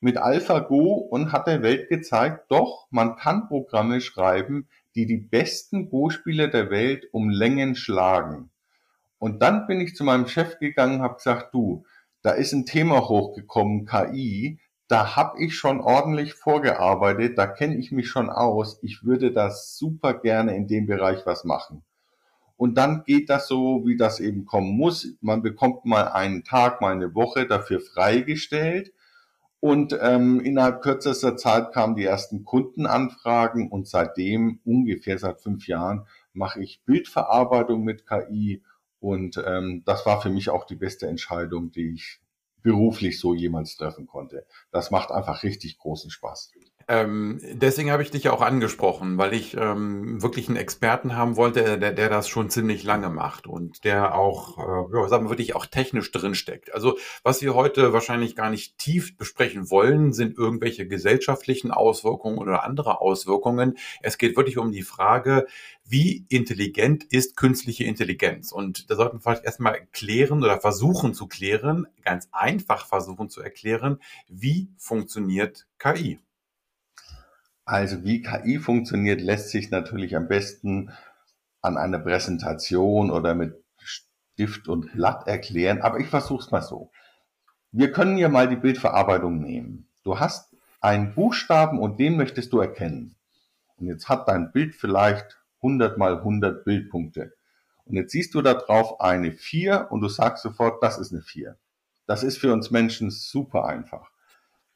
mit 0.01 0.19
AlphaGo 0.19 0.97
und 0.97 1.33
hat 1.33 1.47
der 1.47 1.63
Welt 1.63 1.89
gezeigt, 1.89 2.51
doch, 2.51 2.87
man 2.91 3.17
kann 3.17 3.49
Programme 3.49 4.01
schreiben, 4.01 4.69
die 4.95 5.07
die 5.07 5.17
besten 5.17 5.89
Go-Spieler 5.89 6.49
der 6.49 6.71
Welt 6.71 7.09
um 7.13 7.31
Längen 7.31 7.75
schlagen. 7.75 8.51
Und 9.19 9.41
dann 9.41 9.67
bin 9.67 9.81
ich 9.81 9.97
zu 9.97 10.05
meinem 10.05 10.27
Chef 10.27 10.59
gegangen, 10.59 11.01
habe 11.01 11.15
gesagt, 11.15 11.55
du, 11.55 11.85
da 12.21 12.33
ist 12.33 12.53
ein 12.53 12.67
Thema 12.67 13.09
hochgekommen, 13.09 13.87
KI, 13.87 14.59
da 14.89 15.17
habe 15.17 15.43
ich 15.43 15.57
schon 15.57 15.81
ordentlich 15.81 16.35
vorgearbeitet, 16.35 17.39
da 17.39 17.47
kenne 17.47 17.77
ich 17.77 17.93
mich 17.93 18.09
schon 18.09 18.31
aus, 18.31 18.79
ich 18.83 19.05
würde 19.05 19.33
das 19.33 19.77
super 19.77 20.15
gerne 20.15 20.57
in 20.57 20.67
dem 20.67 20.87
Bereich 20.87 21.25
was 21.27 21.45
machen. 21.45 21.83
Und 22.57 22.79
dann 22.79 23.03
geht 23.05 23.31
das 23.31 23.49
so, 23.49 23.83
wie 23.85 23.97
das 23.97 24.21
eben 24.21 24.45
kommen 24.45 24.77
muss. 24.77 25.09
Man 25.21 25.43
bekommt 25.43 25.85
mal 25.85 26.09
einen 26.09 26.45
Tag, 26.45 26.81
mal 26.81 26.93
eine 26.93 27.15
Woche 27.15 27.47
dafür 27.47 27.81
freigestellt 27.81 28.93
und 29.65 29.99
ähm, 29.99 30.41
innerhalb 30.41 30.83
kürzester 30.83 31.39
Zeit 31.39 31.73
kamen 31.73 31.97
die 31.97 32.05
ersten 32.05 32.45
Kundenanfragen 32.45 33.71
und 33.71 33.89
seitdem, 33.89 34.61
ungefähr 34.63 35.19
seit 35.19 35.41
fünf 35.41 35.67
Jahren, 35.67 36.07
mache 36.35 36.63
ich 36.63 36.83
Bildverarbeitung 36.85 37.83
mit 37.83 38.07
KI. 38.07 38.63
Und 39.01 39.43
ähm, 39.43 39.83
das 39.87 40.05
war 40.05 40.21
für 40.21 40.29
mich 40.29 40.51
auch 40.51 40.67
die 40.67 40.75
beste 40.75 41.07
Entscheidung, 41.07 41.73
die 41.73 41.95
ich 41.95 42.21
beruflich 42.65 43.21
so 43.21 43.35
jemals 43.35 43.77
treffen 43.77 44.07
konnte. 44.09 44.47
Das 44.73 44.91
macht 44.91 45.13
einfach 45.13 45.45
richtig 45.45 45.79
großen 45.79 46.11
Spaß. 46.11 46.51
Ähm, 46.89 47.41
deswegen 47.53 47.91
habe 47.91 48.03
ich 48.03 48.11
dich 48.11 48.25
ja 48.25 48.33
auch 48.33 48.43
angesprochen, 48.43 49.17
weil 49.19 49.33
ich 49.33 49.57
ähm, 49.57 50.23
wirklich 50.23 50.49
einen 50.49 50.57
Experten 50.57 51.17
haben 51.17 51.37
wollte, 51.37 51.79
der, 51.79 51.93
der 51.93 52.09
das 52.09 52.29
schon 52.29 52.51
ziemlich 52.51 52.85
lange 52.85 53.09
macht 53.11 53.47
und 53.47 53.85
der 53.85 54.15
auch, 54.15 54.59
äh, 54.59 54.97
ja, 54.97 55.09
sagen 55.09 55.25
wir 55.27 55.31
wirklich 55.31 55.55
auch 55.55 55.67
technisch 55.67 56.11
drinsteckt. 56.13 56.75
Also 56.75 56.99
was 57.23 57.41
wir 57.43 57.55
heute 57.55 57.93
wahrscheinlich 57.93 58.37
gar 58.37 58.51
nicht 58.51 58.79
tief 58.79 59.17
besprechen 59.17 59.71
wollen, 59.71 60.13
sind 60.13 60.37
irgendwelche 60.37 60.87
gesellschaftlichen 60.87 61.71
Auswirkungen 61.71 62.39
oder 62.39 62.65
andere 62.65 63.01
Auswirkungen. 63.01 63.79
Es 64.03 64.19
geht 64.19 64.37
wirklich 64.37 64.59
um 64.59 64.71
die 64.71 64.83
Frage, 64.83 65.47
wie 65.87 66.25
intelligent 66.29 67.05
ist 67.05 67.37
künstliche 67.37 67.85
Intelligenz? 67.85 68.53
Und 68.53 68.91
da 68.91 68.97
sollten 68.97 69.19
wir 69.19 69.21
vielleicht 69.21 69.45
erstmal 69.45 69.87
klären 69.93 70.43
oder 70.43 70.61
versuchen 70.61 71.15
zu 71.15 71.27
klären, 71.27 71.87
ganz 72.03 72.29
einfach 72.33 72.87
versuchen 72.87 73.29
zu 73.29 73.43
erklären, 73.43 74.01
wie 74.29 74.71
funktioniert 74.79 75.67
KI? 75.79 76.19
Also 77.65 78.05
wie 78.05 78.23
KI 78.23 78.59
funktioniert, 78.59 79.21
lässt 79.21 79.51
sich 79.51 79.71
natürlich 79.71 80.17
am 80.17 80.29
besten 80.29 80.91
an 81.63 81.79
einer 81.79 81.99
Präsentation 81.99 83.11
oder 83.11 83.35
mit 83.35 83.65
Stift 83.79 84.69
und 84.69 84.93
Blatt 84.93 85.27
erklären, 85.27 85.81
aber 85.81 85.99
ich 85.99 86.09
versuche 86.09 86.45
es 86.45 86.51
mal 86.51 86.61
so. 86.61 86.91
Wir 87.73 87.91
können 87.91 88.19
ja 88.19 88.29
mal 88.29 88.49
die 88.49 88.57
Bildverarbeitung 88.57 89.41
nehmen. 89.41 89.89
Du 90.03 90.19
hast 90.21 90.55
einen 90.81 91.15
Buchstaben 91.15 91.79
und 91.79 91.99
den 91.99 92.17
möchtest 92.17 92.53
du 92.53 92.61
erkennen. 92.61 93.17
Und 93.77 93.87
jetzt 93.87 94.09
hat 94.09 94.29
dein 94.29 94.53
Bild 94.53 94.75
vielleicht 94.75 95.41
100 95.63 95.97
mal 95.97 96.19
100 96.19 96.65
Bildpunkte. 96.65 97.35
Und 97.87 97.97
jetzt 97.97 98.13
siehst 98.13 98.35
du 98.35 98.43
da 98.43 98.55
drauf 98.55 99.01
eine 99.01 99.33
4 99.33 99.89
und 99.91 100.03
du 100.03 100.09
sagst 100.09 100.43
sofort, 100.43 100.83
das 100.83 100.99
ist 100.99 101.13
eine 101.13 101.23
4. 101.23 101.57
Das 102.07 102.23
ist 102.23 102.39
für 102.39 102.53
uns 102.53 102.71
Menschen 102.71 103.11
super 103.11 103.65
einfach. 103.65 104.11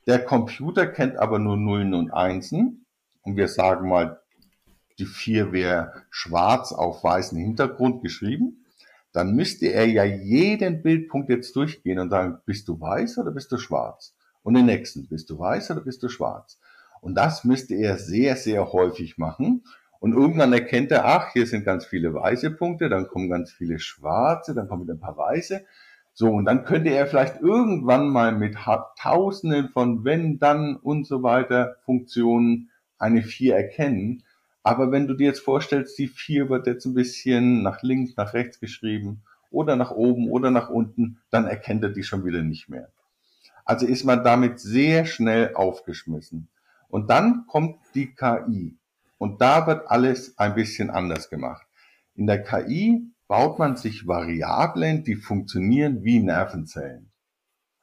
Der 0.08 0.24
Computer 0.24 0.86
kennt 0.86 1.18
aber 1.18 1.38
nur 1.38 1.58
Nullen 1.58 1.92
und 1.92 2.10
Einsen. 2.10 2.86
Und 3.20 3.36
wir 3.36 3.46
sagen 3.46 3.90
mal, 3.90 4.22
die 4.98 5.04
4 5.04 5.52
wäre 5.52 5.92
schwarz 6.08 6.72
auf 6.72 7.04
weißen 7.04 7.36
Hintergrund 7.38 8.02
geschrieben. 8.02 8.64
Dann 9.12 9.36
müsste 9.36 9.66
er 9.66 9.86
ja 9.86 10.04
jeden 10.04 10.80
Bildpunkt 10.82 11.28
jetzt 11.28 11.54
durchgehen 11.54 11.98
und 11.98 12.08
sagen, 12.08 12.38
bist 12.46 12.68
du 12.68 12.80
weiß 12.80 13.18
oder 13.18 13.32
bist 13.32 13.52
du 13.52 13.58
schwarz? 13.58 14.16
Und 14.42 14.54
den 14.54 14.64
nächsten, 14.64 15.06
bist 15.08 15.28
du 15.28 15.38
weiß 15.38 15.72
oder 15.72 15.82
bist 15.82 16.02
du 16.02 16.08
schwarz? 16.08 16.58
Und 17.02 17.14
das 17.14 17.44
müsste 17.44 17.74
er 17.74 17.98
sehr, 17.98 18.36
sehr 18.36 18.72
häufig 18.72 19.18
machen. 19.18 19.62
Und 20.00 20.14
irgendwann 20.14 20.54
erkennt 20.54 20.90
er, 20.90 21.04
ach, 21.04 21.34
hier 21.34 21.46
sind 21.46 21.66
ganz 21.66 21.84
viele 21.84 22.14
weiße 22.14 22.52
Punkte, 22.52 22.88
dann 22.88 23.08
kommen 23.08 23.28
ganz 23.28 23.52
viele 23.52 23.78
schwarze, 23.78 24.54
dann 24.54 24.68
kommen 24.68 24.84
wieder 24.84 24.94
ein 24.94 25.00
paar 25.00 25.18
weiße. 25.18 25.66
So, 26.20 26.32
und 26.32 26.46
dann 26.46 26.64
könnte 26.64 26.90
er 26.90 27.06
vielleicht 27.06 27.40
irgendwann 27.42 28.08
mal 28.08 28.32
mit 28.32 28.56
Tausenden 29.00 29.68
von 29.68 30.04
wenn, 30.04 30.40
dann 30.40 30.74
und 30.74 31.06
so 31.06 31.22
weiter 31.22 31.76
Funktionen 31.84 32.70
eine 32.98 33.22
4 33.22 33.54
erkennen. 33.54 34.24
Aber 34.64 34.90
wenn 34.90 35.06
du 35.06 35.14
dir 35.14 35.28
jetzt 35.28 35.44
vorstellst, 35.44 35.96
die 35.96 36.08
4 36.08 36.50
wird 36.50 36.66
jetzt 36.66 36.86
ein 36.86 36.94
bisschen 36.94 37.62
nach 37.62 37.84
links, 37.84 38.16
nach 38.16 38.34
rechts 38.34 38.58
geschrieben 38.58 39.22
oder 39.52 39.76
nach 39.76 39.92
oben 39.92 40.28
oder 40.28 40.50
nach 40.50 40.70
unten, 40.70 41.20
dann 41.30 41.46
erkennt 41.46 41.84
er 41.84 41.90
die 41.90 42.02
schon 42.02 42.24
wieder 42.24 42.42
nicht 42.42 42.68
mehr. 42.68 42.88
Also 43.64 43.86
ist 43.86 44.02
man 44.02 44.24
damit 44.24 44.58
sehr 44.58 45.04
schnell 45.04 45.54
aufgeschmissen. 45.54 46.48
Und 46.88 47.10
dann 47.10 47.44
kommt 47.46 47.76
die 47.94 48.12
KI. 48.12 48.74
Und 49.18 49.40
da 49.40 49.68
wird 49.68 49.88
alles 49.88 50.36
ein 50.36 50.56
bisschen 50.56 50.90
anders 50.90 51.30
gemacht. 51.30 51.64
In 52.16 52.26
der 52.26 52.42
KI 52.42 53.08
baut 53.28 53.58
man 53.58 53.76
sich 53.76 54.06
Variablen, 54.08 55.04
die 55.04 55.14
funktionieren 55.14 56.02
wie 56.02 56.20
Nervenzellen. 56.20 57.12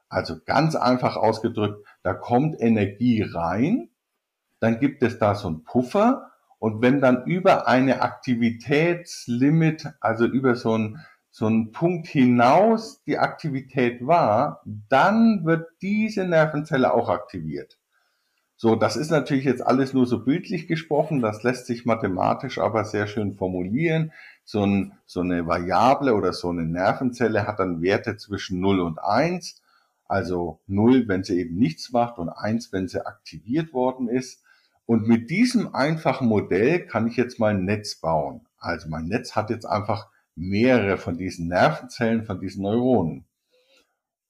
Also 0.09 0.37
ganz 0.45 0.75
einfach 0.75 1.15
ausgedrückt, 1.15 1.87
da 2.03 2.13
kommt 2.13 2.59
Energie 2.59 3.21
rein, 3.21 3.89
dann 4.59 4.79
gibt 4.79 5.03
es 5.03 5.19
da 5.19 5.35
so 5.35 5.47
einen 5.47 5.63
Puffer 5.63 6.31
und 6.59 6.81
wenn 6.81 6.99
dann 6.99 7.25
über 7.25 7.67
eine 7.67 8.01
Aktivitätslimit, 8.01 9.87
also 9.99 10.25
über 10.25 10.55
so 10.55 10.73
einen, 10.73 11.05
so 11.29 11.45
einen 11.45 11.71
Punkt 11.71 12.07
hinaus 12.07 13.03
die 13.03 13.17
Aktivität 13.19 14.05
war, 14.07 14.61
dann 14.89 15.45
wird 15.45 15.67
diese 15.81 16.25
Nervenzelle 16.25 16.93
auch 16.93 17.09
aktiviert. 17.09 17.77
So, 18.57 18.75
das 18.75 18.95
ist 18.95 19.11
natürlich 19.11 19.43
jetzt 19.43 19.65
alles 19.65 19.93
nur 19.93 20.05
so 20.05 20.23
bildlich 20.23 20.67
gesprochen, 20.67 21.21
das 21.21 21.43
lässt 21.43 21.65
sich 21.65 21.85
mathematisch 21.85 22.57
aber 22.57 22.85
sehr 22.85 23.07
schön 23.07 23.35
formulieren. 23.35 24.13
So, 24.45 24.65
ein, 24.65 24.93
so 25.05 25.21
eine 25.21 25.45
Variable 25.45 26.13
oder 26.15 26.31
so 26.31 26.49
eine 26.49 26.65
Nervenzelle 26.65 27.45
hat 27.45 27.59
dann 27.59 27.81
Werte 27.81 28.15
zwischen 28.15 28.61
0 28.61 28.79
und 28.79 28.99
1, 28.99 29.61
also 30.07 30.61
0, 30.67 31.07
wenn 31.07 31.23
sie 31.23 31.39
eben 31.39 31.57
nichts 31.57 31.91
macht 31.91 32.17
und 32.17 32.29
1, 32.29 32.71
wenn 32.71 32.87
sie 32.87 33.05
aktiviert 33.05 33.73
worden 33.73 34.07
ist. 34.07 34.41
Und 34.85 35.07
mit 35.07 35.29
diesem 35.29 35.73
einfachen 35.73 36.27
Modell 36.27 36.85
kann 36.85 37.07
ich 37.07 37.17
jetzt 37.17 37.39
mein 37.39 37.65
Netz 37.65 37.95
bauen. 37.95 38.45
Also 38.57 38.87
mein 38.87 39.07
Netz 39.07 39.35
hat 39.35 39.49
jetzt 39.49 39.65
einfach 39.65 40.09
mehrere 40.35 40.97
von 40.97 41.17
diesen 41.17 41.47
Nervenzellen, 41.47 42.23
von 42.23 42.39
diesen 42.39 42.61
Neuronen. 42.63 43.25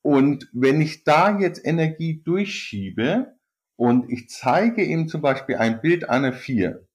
Und 0.02 0.50
wenn 0.54 0.82
ich 0.82 1.04
da 1.04 1.38
jetzt 1.38 1.66
Energie 1.66 2.22
durchschiebe, 2.24 3.35
und 3.78 4.10
ich 4.10 4.30
zeige 4.30 4.84
ihm 4.84 5.08
zum 5.08 5.22
Beispiel 5.22 5.58
ein 5.58 5.82
Bild 5.82 6.10
einer 6.10 6.34
4 6.34 6.86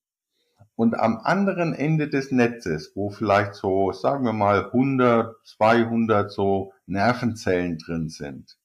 und 0.75 0.95
am 0.95 1.17
anderen 1.17 1.73
Ende 1.73 2.09
des 2.09 2.31
Netzes, 2.31 2.93
wo 2.95 3.09
vielleicht 3.09 3.53
so, 3.53 3.91
sagen 3.91 4.25
wir 4.25 4.33
mal 4.33 4.65
100, 4.65 5.35
200 5.45 6.31
so 6.31 6.73
Nervenzellen 6.87 7.77
drin 7.77 8.09
sind, 8.09 8.57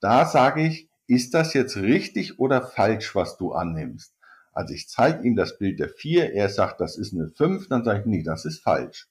da 0.00 0.26
sage 0.26 0.66
ich, 0.66 0.90
ist 1.06 1.32
das 1.32 1.54
jetzt 1.54 1.78
richtig 1.78 2.38
oder 2.38 2.60
falsch, 2.60 3.14
was 3.14 3.38
du 3.38 3.52
annimmst? 3.52 4.14
Also 4.52 4.74
ich 4.74 4.88
zeige 4.88 5.26
ihm 5.26 5.36
das 5.36 5.56
Bild 5.56 5.80
der 5.80 5.88
4, 5.88 6.34
er 6.34 6.48
sagt, 6.48 6.80
das 6.80 6.98
ist 6.98 7.14
eine 7.14 7.28
5, 7.28 7.68
dann 7.68 7.84
sage 7.84 8.00
ich, 8.00 8.06
nee, 8.06 8.22
das 8.22 8.44
ist 8.44 8.62
falsch. 8.62 9.08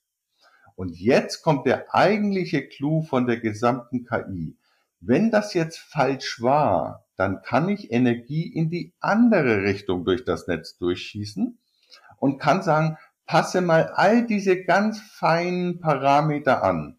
Und 0.75 0.95
jetzt 0.99 1.41
kommt 1.41 1.65
der 1.65 1.93
eigentliche 1.95 2.67
Clou 2.67 3.01
von 3.01 3.25
der 3.25 3.39
gesamten 3.39 4.05
KI. 4.05 4.55
Wenn 4.99 5.31
das 5.31 5.55
jetzt 5.55 5.79
falsch 5.79 6.39
war, 6.41 7.06
dann 7.17 7.41
kann 7.41 7.67
ich 7.67 7.91
Energie 7.91 8.47
in 8.47 8.69
die 8.69 8.93
andere 8.99 9.63
Richtung 9.63 10.05
durch 10.05 10.23
das 10.23 10.47
Netz 10.47 10.77
durchschießen 10.77 11.57
und 12.19 12.39
kann 12.39 12.61
sagen, 12.61 12.97
passe 13.25 13.61
mal 13.61 13.87
all 13.87 14.25
diese 14.25 14.63
ganz 14.63 14.99
feinen 15.01 15.79
Parameter 15.79 16.63
an. 16.63 16.97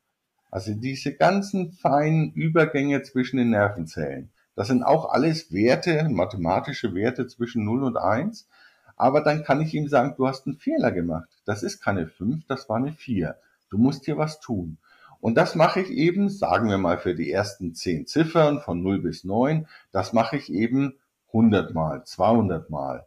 Also 0.51 0.75
diese 0.75 1.15
ganzen 1.15 1.73
feinen 1.73 2.33
Übergänge 2.33 3.03
zwischen 3.03 3.37
den 3.37 3.51
Nervenzellen. 3.51 4.31
Das 4.55 4.67
sind 4.67 4.83
auch 4.83 5.11
alles 5.11 5.53
Werte, 5.53 6.09
mathematische 6.11 6.95
Werte 6.95 7.27
zwischen 7.27 7.65
0 7.65 7.85
und 7.85 7.97
1. 7.97 8.49
Aber 8.97 9.21
dann 9.21 9.45
kann 9.45 9.61
ich 9.61 9.73
ihm 9.73 9.89
sagen, 9.89 10.15
du 10.17 10.27
hast 10.27 10.47
einen 10.47 10.57
Fehler 10.57 10.91
gemacht. 10.91 11.29
Das 11.45 11.63
ist 11.63 11.81
keine 11.81 12.09
5, 12.09 12.45
das 12.49 12.69
war 12.69 12.77
eine 12.79 12.93
4. 12.93 13.37
Du 13.71 13.79
musst 13.79 14.07
hier 14.07 14.19
was 14.19 14.41
tun. 14.41 14.79
Und 15.21 15.37
das 15.37 15.55
mache 15.55 15.81
ich 15.81 15.91
eben, 15.91 16.29
sagen 16.29 16.69
wir 16.69 16.79
mal 16.79 16.99
für 16.99 17.15
die 17.15 17.31
ersten 17.31 17.75
10 17.75 18.07
Ziffern 18.07 18.61
von 18.61 18.83
0 18.83 19.01
bis 19.01 19.25
9, 19.25 19.67
das 19.91 20.13
mache 20.13 20.37
ich 20.37 20.53
eben 20.53 20.99
100 21.29 21.75
mal, 21.75 22.05
200 22.05 22.71
mal. 22.71 23.07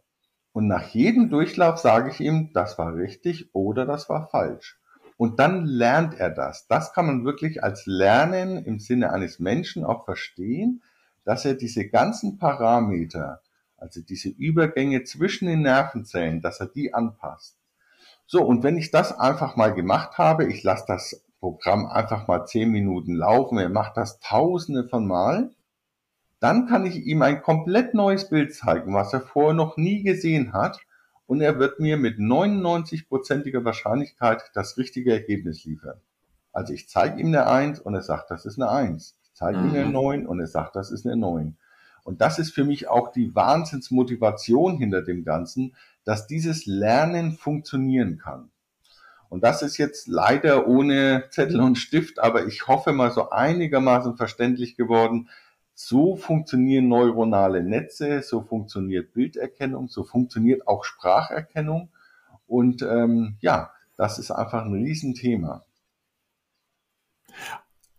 Und 0.52 0.66
nach 0.66 0.88
jedem 0.88 1.30
Durchlauf 1.30 1.78
sage 1.78 2.10
ich 2.10 2.20
ihm, 2.20 2.52
das 2.52 2.78
war 2.78 2.94
richtig 2.94 3.54
oder 3.54 3.86
das 3.86 4.08
war 4.08 4.28
falsch. 4.28 4.78
Und 5.16 5.38
dann 5.38 5.64
lernt 5.64 6.18
er 6.18 6.30
das. 6.30 6.66
Das 6.66 6.92
kann 6.92 7.06
man 7.06 7.24
wirklich 7.24 7.62
als 7.62 7.86
Lernen 7.86 8.64
im 8.64 8.78
Sinne 8.78 9.12
eines 9.12 9.38
Menschen 9.38 9.84
auch 9.84 10.04
verstehen, 10.04 10.82
dass 11.24 11.44
er 11.44 11.54
diese 11.54 11.88
ganzen 11.88 12.38
Parameter, 12.38 13.40
also 13.76 14.00
diese 14.00 14.28
Übergänge 14.28 15.04
zwischen 15.04 15.46
den 15.46 15.62
Nervenzellen, 15.62 16.40
dass 16.42 16.60
er 16.60 16.66
die 16.66 16.92
anpasst. 16.92 17.56
So, 18.26 18.42
und 18.42 18.62
wenn 18.62 18.76
ich 18.76 18.90
das 18.90 19.18
einfach 19.18 19.56
mal 19.56 19.74
gemacht 19.74 20.18
habe, 20.18 20.46
ich 20.46 20.62
lasse 20.62 20.84
das 20.86 21.21
Programm 21.42 21.86
einfach 21.86 22.28
mal 22.28 22.46
zehn 22.46 22.70
Minuten 22.70 23.16
laufen, 23.16 23.58
er 23.58 23.68
macht 23.68 23.96
das 23.96 24.20
tausende 24.20 24.86
von 24.86 25.08
Mal, 25.08 25.50
dann 26.38 26.68
kann 26.68 26.86
ich 26.86 27.04
ihm 27.04 27.20
ein 27.22 27.42
komplett 27.42 27.94
neues 27.94 28.28
Bild 28.28 28.54
zeigen, 28.54 28.94
was 28.94 29.12
er 29.12 29.22
vorher 29.22 29.52
noch 29.52 29.76
nie 29.76 30.04
gesehen 30.04 30.52
hat 30.52 30.78
und 31.26 31.40
er 31.40 31.58
wird 31.58 31.80
mir 31.80 31.96
mit 31.96 32.18
99%iger 32.18 33.64
Wahrscheinlichkeit 33.64 34.52
das 34.54 34.78
richtige 34.78 35.12
Ergebnis 35.12 35.64
liefern. 35.64 36.00
Also 36.52 36.74
ich 36.74 36.88
zeige 36.88 37.20
ihm 37.20 37.26
eine 37.26 37.48
1 37.48 37.80
und 37.80 37.96
er 37.96 38.02
sagt, 38.02 38.30
das 38.30 38.46
ist 38.46 38.60
eine 38.60 38.70
1. 38.70 39.16
Ich 39.24 39.34
zeige 39.34 39.58
mhm. 39.58 39.70
ihm 39.70 39.74
eine 39.74 39.90
9 39.90 40.26
und 40.28 40.38
er 40.38 40.46
sagt, 40.46 40.76
das 40.76 40.92
ist 40.92 41.04
eine 41.04 41.16
9. 41.16 41.56
Und 42.04 42.20
das 42.20 42.38
ist 42.38 42.52
für 42.52 42.64
mich 42.64 42.86
auch 42.86 43.10
die 43.10 43.34
Wahnsinnsmotivation 43.34 44.76
hinter 44.76 45.02
dem 45.02 45.24
Ganzen, 45.24 45.74
dass 46.04 46.28
dieses 46.28 46.66
Lernen 46.66 47.32
funktionieren 47.32 48.18
kann. 48.18 48.51
Und 49.32 49.42
das 49.42 49.62
ist 49.62 49.78
jetzt 49.78 50.08
leider 50.08 50.68
ohne 50.68 51.24
Zettel 51.30 51.62
und 51.62 51.76
Stift, 51.76 52.18
aber 52.18 52.46
ich 52.46 52.68
hoffe 52.68 52.92
mal 52.92 53.10
so 53.10 53.30
einigermaßen 53.30 54.18
verständlich 54.18 54.76
geworden, 54.76 55.30
so 55.72 56.16
funktionieren 56.16 56.88
neuronale 56.88 57.62
Netze, 57.62 58.20
so 58.20 58.42
funktioniert 58.42 59.14
Bilderkennung, 59.14 59.88
so 59.88 60.04
funktioniert 60.04 60.68
auch 60.68 60.84
Spracherkennung. 60.84 61.88
Und 62.46 62.82
ähm, 62.82 63.38
ja, 63.40 63.70
das 63.96 64.18
ist 64.18 64.30
einfach 64.30 64.66
ein 64.66 64.74
Riesenthema. 64.74 65.64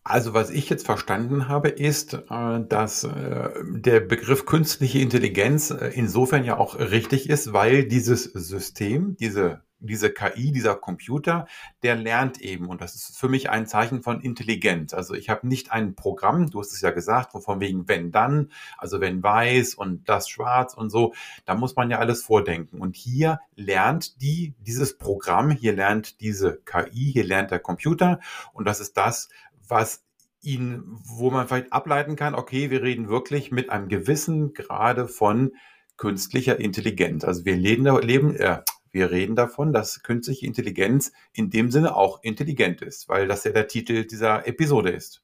Also 0.04 0.36
was 0.36 0.52
ich 0.52 0.70
jetzt 0.70 0.86
verstanden 0.86 1.48
habe, 1.48 1.70
ist, 1.70 2.14
äh, 2.14 2.60
dass 2.70 3.06
äh, 3.06 3.50
der 3.72 4.02
Begriff 4.02 4.46
künstliche 4.46 5.00
Intelligenz 5.00 5.72
äh, 5.72 5.88
insofern 5.96 6.44
ja 6.44 6.58
auch 6.60 6.78
richtig 6.78 7.28
ist, 7.28 7.54
weil 7.54 7.86
dieses 7.86 8.26
System, 8.26 9.16
diese 9.16 9.64
diese 9.88 10.12
KI, 10.12 10.52
dieser 10.52 10.76
Computer, 10.76 11.48
der 11.84 11.96
lernt 11.96 12.42
eben. 12.42 12.68
Und 12.68 12.82
das 12.82 12.96
ist 12.96 13.18
für 13.18 13.30
mich 13.30 13.50
ein 13.50 13.68
Zeichen 13.68 14.02
von 14.02 14.22
Intelligenz. 14.22 14.94
Also 14.94 15.14
ich 15.14 15.30
habe 15.30 15.48
nicht 15.48 15.72
ein 15.72 15.96
Programm, 15.96 16.50
du 16.50 16.60
hast 16.60 16.74
es 16.74 16.82
ja 16.82 16.92
gesagt, 16.92 17.32
von 17.32 17.60
wegen 17.60 17.88
wenn 17.88 18.12
dann, 18.12 18.52
also 18.78 19.02
wenn 19.02 19.22
weiß 19.22 19.76
und 19.76 20.08
das 20.08 20.30
schwarz 20.30 20.74
und 20.74 20.90
so, 20.90 21.14
da 21.46 21.56
muss 21.56 21.76
man 21.76 21.90
ja 21.90 22.00
alles 22.00 22.24
vordenken. 22.24 22.80
Und 22.80 22.96
hier 22.96 23.40
lernt 23.56 24.22
die, 24.22 24.56
dieses 24.60 24.98
Programm, 24.98 25.52
hier 25.52 25.74
lernt 25.74 26.22
diese 26.22 26.62
KI, 26.66 27.12
hier 27.12 27.26
lernt 27.26 27.52
der 27.52 27.60
Computer. 27.60 28.20
Und 28.54 28.66
das 28.68 28.80
ist 28.80 28.98
das, 28.98 29.30
was 29.68 30.04
ihn, 30.42 30.84
wo 31.06 31.32
man 31.32 31.48
vielleicht 31.48 31.72
ableiten 31.72 32.16
kann, 32.16 32.36
okay, 32.36 32.70
wir 32.70 32.82
reden 32.84 33.10
wirklich 33.10 33.52
mit 33.52 33.70
einem 33.70 33.88
gewissen 33.88 34.54
Grade 34.54 35.08
von 35.08 35.54
künstlicher 35.98 36.60
Intelligenz. 36.60 37.24
Also 37.24 37.46
wir 37.46 37.56
leben, 37.56 37.86
leben 38.02 38.36
äh, 38.36 38.62
wir 38.94 39.12
reden 39.12 39.36
davon, 39.36 39.74
dass 39.74 40.04
künstliche 40.04 40.46
Intelligenz 40.46 41.12
in 41.34 41.50
dem 41.50 41.72
Sinne 41.72 41.96
auch 41.96 42.24
intelligent 42.24 42.82
ist, 42.82 43.10
weil 43.10 43.28
das 43.28 43.44
ja 43.44 43.52
der 43.52 43.68
Titel 43.68 44.06
dieser 44.06 44.48
Episode 44.48 44.92
ist. 44.92 45.22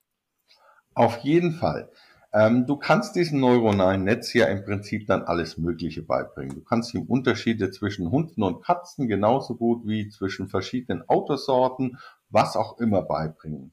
Auf 0.96 1.20
jeden 1.20 1.54
Fall. 1.54 1.90
Ähm, 2.34 2.66
du 2.66 2.78
kannst 2.78 3.16
diesem 3.16 3.40
neuronalen 3.40 4.04
Netz 4.04 4.34
ja 4.34 4.48
im 4.48 4.64
Prinzip 4.64 5.08
dann 5.08 5.24
alles 5.24 5.58
Mögliche 5.58 6.02
beibringen. 6.02 6.56
Du 6.56 6.62
kannst 6.62 6.94
ihm 6.94 7.04
Unterschiede 7.04 7.72
zwischen 7.72 8.12
Hunden 8.12 8.44
und 8.44 8.64
Katzen 8.64 9.08
genauso 9.08 9.56
gut 9.56 9.88
wie 9.88 10.10
zwischen 10.10 10.48
verschiedenen 10.48 11.08
Autosorten, 11.08 11.98
was 12.30 12.56
auch 12.56 12.80
immer 12.80 13.04
beibringen. 13.04 13.72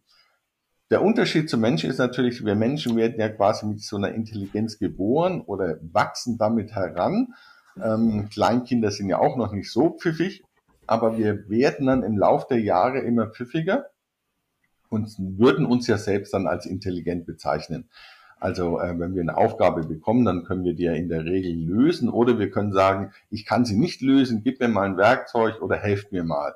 Der 0.90 1.02
Unterschied 1.02 1.50
zum 1.50 1.60
Menschen 1.60 1.90
ist 1.90 1.98
natürlich, 1.98 2.44
wir 2.44 2.54
Menschen 2.54 2.96
werden 2.96 3.18
ja 3.18 3.28
quasi 3.28 3.66
mit 3.66 3.82
so 3.82 3.96
einer 3.96 4.12
Intelligenz 4.12 4.78
geboren 4.78 5.40
oder 5.40 5.78
wachsen 5.80 6.38
damit 6.38 6.72
heran. 6.72 7.34
Ähm, 7.82 8.28
Kleinkinder 8.30 8.90
sind 8.90 9.08
ja 9.08 9.18
auch 9.18 9.36
noch 9.36 9.52
nicht 9.52 9.70
so 9.70 9.90
pfiffig, 9.90 10.44
aber 10.86 11.18
wir 11.18 11.48
werden 11.48 11.86
dann 11.86 12.02
im 12.02 12.16
Lauf 12.16 12.46
der 12.46 12.60
Jahre 12.60 13.00
immer 13.00 13.26
pfiffiger 13.28 13.86
und 14.88 15.14
würden 15.18 15.66
uns 15.66 15.86
ja 15.86 15.98
selbst 15.98 16.32
dann 16.32 16.46
als 16.46 16.66
intelligent 16.66 17.26
bezeichnen. 17.26 17.88
Also 18.38 18.78
äh, 18.80 18.98
wenn 18.98 19.14
wir 19.14 19.22
eine 19.22 19.36
Aufgabe 19.36 19.84
bekommen, 19.84 20.24
dann 20.24 20.44
können 20.44 20.64
wir 20.64 20.74
die 20.74 20.84
ja 20.84 20.92
in 20.92 21.08
der 21.08 21.24
Regel 21.24 21.54
lösen 21.54 22.08
oder 22.08 22.38
wir 22.38 22.50
können 22.50 22.72
sagen, 22.72 23.12
ich 23.30 23.46
kann 23.46 23.64
sie 23.64 23.76
nicht 23.76 24.02
lösen, 24.02 24.42
gib 24.42 24.60
mir 24.60 24.68
mal 24.68 24.86
ein 24.86 24.96
Werkzeug 24.96 25.62
oder 25.62 25.76
helft 25.76 26.12
mir 26.12 26.24
mal. 26.24 26.54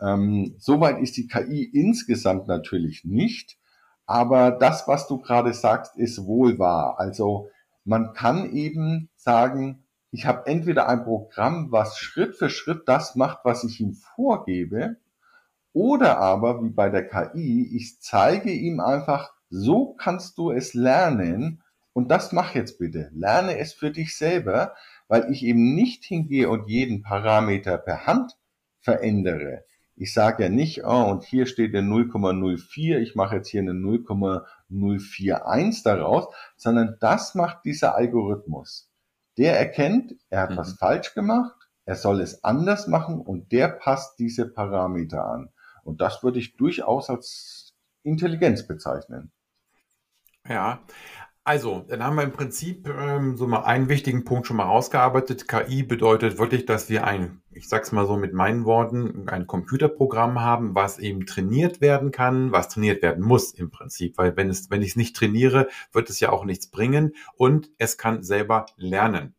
Ähm, 0.00 0.54
Soweit 0.58 1.00
ist 1.00 1.16
die 1.16 1.26
KI 1.26 1.64
insgesamt 1.64 2.46
natürlich 2.46 3.04
nicht, 3.04 3.58
aber 4.06 4.52
das, 4.52 4.86
was 4.86 5.08
du 5.08 5.18
gerade 5.18 5.52
sagst, 5.52 5.96
ist 5.96 6.24
wohl 6.26 6.58
wahr. 6.58 6.98
Also 6.98 7.50
man 7.84 8.12
kann 8.12 8.52
eben 8.52 9.08
sagen, 9.16 9.84
ich 10.10 10.26
habe 10.26 10.46
entweder 10.46 10.88
ein 10.88 11.04
Programm, 11.04 11.70
was 11.70 11.98
Schritt 11.98 12.36
für 12.36 12.50
Schritt 12.50 12.82
das 12.86 13.14
macht, 13.14 13.40
was 13.44 13.64
ich 13.64 13.80
ihm 13.80 13.94
vorgebe, 13.94 14.96
oder 15.72 16.18
aber, 16.18 16.64
wie 16.64 16.70
bei 16.70 16.90
der 16.90 17.06
KI, 17.06 17.76
ich 17.76 18.00
zeige 18.00 18.50
ihm 18.50 18.80
einfach, 18.80 19.32
so 19.50 19.94
kannst 19.94 20.36
du 20.38 20.50
es 20.50 20.74
lernen 20.74 21.62
und 21.92 22.10
das 22.10 22.32
mach 22.32 22.54
jetzt 22.54 22.78
bitte. 22.78 23.10
Lerne 23.12 23.58
es 23.58 23.72
für 23.72 23.92
dich 23.92 24.16
selber, 24.16 24.74
weil 25.06 25.30
ich 25.30 25.44
eben 25.44 25.74
nicht 25.74 26.04
hingehe 26.04 26.48
und 26.48 26.68
jeden 26.68 27.02
Parameter 27.02 27.78
per 27.78 28.06
Hand 28.06 28.36
verändere. 28.80 29.64
Ich 29.94 30.14
sage 30.14 30.44
ja 30.44 30.48
nicht, 30.48 30.84
oh, 30.84 31.10
und 31.10 31.24
hier 31.24 31.46
steht 31.46 31.74
der 31.74 31.82
0,04, 31.82 32.98
ich 32.98 33.14
mache 33.14 33.36
jetzt 33.36 33.48
hier 33.48 33.60
eine 33.60 33.74
0,041 33.74 35.82
daraus, 35.82 36.32
sondern 36.56 36.96
das 37.00 37.34
macht 37.34 37.64
dieser 37.64 37.94
Algorithmus. 37.94 38.89
Der 39.38 39.58
erkennt, 39.58 40.14
er 40.28 40.42
hat 40.42 40.50
mhm. 40.50 40.56
was 40.56 40.72
falsch 40.74 41.14
gemacht, 41.14 41.56
er 41.84 41.96
soll 41.96 42.20
es 42.20 42.44
anders 42.44 42.86
machen 42.86 43.20
und 43.20 43.52
der 43.52 43.68
passt 43.68 44.18
diese 44.18 44.46
Parameter 44.46 45.24
an. 45.24 45.50
Und 45.82 46.00
das 46.00 46.22
würde 46.22 46.38
ich 46.38 46.56
durchaus 46.56 47.10
als 47.10 47.74
Intelligenz 48.02 48.66
bezeichnen. 48.66 49.32
Ja, 50.48 50.80
also, 51.42 51.84
dann 51.88 52.04
haben 52.04 52.16
wir 52.16 52.22
im 52.22 52.32
Prinzip 52.32 52.86
ähm, 52.86 53.36
so 53.36 53.46
mal 53.46 53.62
einen 53.62 53.88
wichtigen 53.88 54.24
Punkt 54.24 54.46
schon 54.46 54.58
mal 54.58 54.64
rausgearbeitet. 54.64 55.48
KI 55.48 55.82
bedeutet 55.82 56.38
wirklich, 56.38 56.66
dass 56.66 56.90
wir 56.90 57.04
ein, 57.04 57.40
ich 57.50 57.68
sag's 57.68 57.92
mal 57.92 58.06
so 58.06 58.16
mit 58.16 58.34
meinen 58.34 58.66
Worten, 58.66 59.28
ein 59.28 59.46
Computerprogramm 59.46 60.40
haben, 60.40 60.74
was 60.74 60.98
eben 60.98 61.24
trainiert 61.24 61.80
werden 61.80 62.10
kann, 62.10 62.52
was 62.52 62.68
trainiert 62.68 63.02
werden 63.02 63.24
muss 63.24 63.52
im 63.52 63.70
Prinzip, 63.70 64.18
weil 64.18 64.36
wenn 64.36 64.50
es, 64.50 64.70
wenn 64.70 64.82
ich 64.82 64.90
es 64.90 64.96
nicht 64.96 65.16
trainiere, 65.16 65.68
wird 65.92 66.10
es 66.10 66.20
ja 66.20 66.30
auch 66.30 66.44
nichts 66.44 66.66
bringen 66.66 67.14
und 67.36 67.70
es 67.78 67.96
kann 67.96 68.22
selber 68.22 68.66
lernen. 68.76 69.34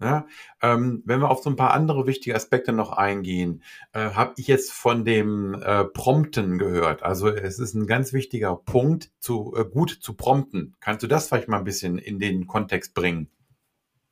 Ja, 0.00 0.26
ähm, 0.60 1.02
wenn 1.06 1.20
wir 1.20 1.30
auf 1.30 1.42
so 1.42 1.50
ein 1.50 1.56
paar 1.56 1.72
andere 1.72 2.06
wichtige 2.06 2.34
Aspekte 2.34 2.72
noch 2.72 2.90
eingehen, 2.90 3.62
äh, 3.92 4.10
habe 4.10 4.34
ich 4.36 4.48
jetzt 4.48 4.72
von 4.72 5.04
dem 5.04 5.54
äh, 5.54 5.84
Prompten 5.84 6.58
gehört. 6.58 7.04
Also 7.04 7.28
es 7.28 7.60
ist 7.60 7.74
ein 7.74 7.86
ganz 7.86 8.12
wichtiger 8.12 8.56
Punkt, 8.56 9.12
zu 9.20 9.54
äh, 9.56 9.64
gut 9.64 9.90
zu 9.90 10.14
prompten. 10.14 10.74
Kannst 10.80 11.04
du 11.04 11.06
das 11.06 11.28
vielleicht 11.28 11.46
mal 11.46 11.58
ein 11.58 11.64
bisschen 11.64 11.98
in 11.98 12.18
den 12.18 12.48
Kontext 12.48 12.94
bringen? 12.94 13.28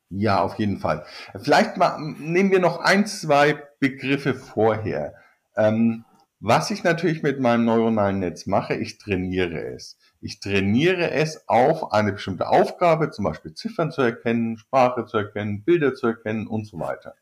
Ja, 0.09 0.41
auf 0.43 0.57
jeden 0.59 0.79
Fall. 0.79 1.05
Vielleicht 1.41 1.77
mal, 1.79 1.99
nehmen 1.99 2.53
wir 2.53 2.61
noch 2.61 2.79
ein, 2.79 3.07
zwei 3.07 3.61
Begriffe 3.81 4.35
vorher. 4.35 5.15
Ähm, 5.57 6.05
was 6.39 6.71
ich 6.71 6.85
natürlich 6.85 7.23
mit 7.23 7.41
meinem 7.41 7.65
neuronalen 7.65 8.21
Netz 8.21 8.47
mache, 8.47 8.75
ich 8.75 8.99
trainiere 8.99 9.75
es. 9.75 9.97
Ich 10.25 10.39
trainiere 10.39 11.11
es 11.11 11.49
auf 11.49 11.93
eine 11.93 12.13
bestimmte 12.13 12.49
Aufgabe, 12.49 13.11
zum 13.11 13.25
Beispiel 13.25 13.55
Ziffern 13.55 13.91
zu 13.91 14.03
erkennen, 14.03 14.57
Sprache 14.57 15.05
zu 15.05 15.17
erkennen, 15.17 15.65
Bilder 15.65 15.97
zu 15.97 16.07
erkennen 16.07 16.47
und 16.47 16.65
so 16.65 16.79
weiter. 16.79 17.17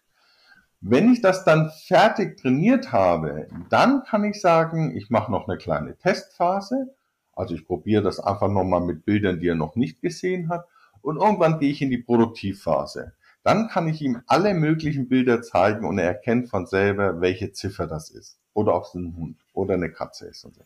Wenn 0.83 1.11
ich 1.11 1.23
das 1.23 1.43
dann 1.45 1.71
fertig 1.71 2.37
trainiert 2.37 2.93
habe, 2.93 3.49
dann 3.71 4.03
kann 4.05 4.25
ich 4.25 4.39
sagen, 4.39 4.95
ich 4.95 5.09
mache 5.09 5.33
noch 5.33 5.49
eine 5.49 5.57
kleine 5.57 5.97
Testphase. 5.97 6.95
Also 7.33 7.55
ich 7.55 7.67
probiere 7.67 8.03
das 8.03 8.21
einfach 8.21 8.49
nochmal 8.49 8.83
mit 8.83 9.07
Bildern, 9.07 9.41
die 9.41 9.49
er 9.49 9.55
noch 9.55 9.77
nicht 9.77 10.03
gesehen 10.03 10.51
hat. 10.51 10.67
Und 11.01 11.17
irgendwann 11.17 11.59
gehe 11.59 11.71
ich 11.71 11.81
in 11.81 11.89
die 11.89 12.03
Produktivphase. 12.03 13.15
Dann 13.43 13.69
kann 13.69 13.89
ich 13.89 14.03
ihm 14.03 14.23
alle 14.27 14.55
möglichen 14.55 15.09
Bilder 15.09 15.43
zeigen 15.43 15.87
und 15.87 15.99
er 15.99 16.07
erkennt 16.07 16.49
von 16.49 16.67
selber, 16.67 17.21
welche 17.21 17.53
Ziffer 17.53 17.87
das 17.87 18.11
ist 18.11 18.41
oder 18.55 18.75
ob 18.75 18.85
es 18.85 18.95
ein 18.95 19.17
Hund 19.17 19.37
oder 19.53 19.75
eine 19.75 19.91
Katze 19.91 20.27
ist 20.27 20.45
und 20.45 20.55
so. 20.55 20.63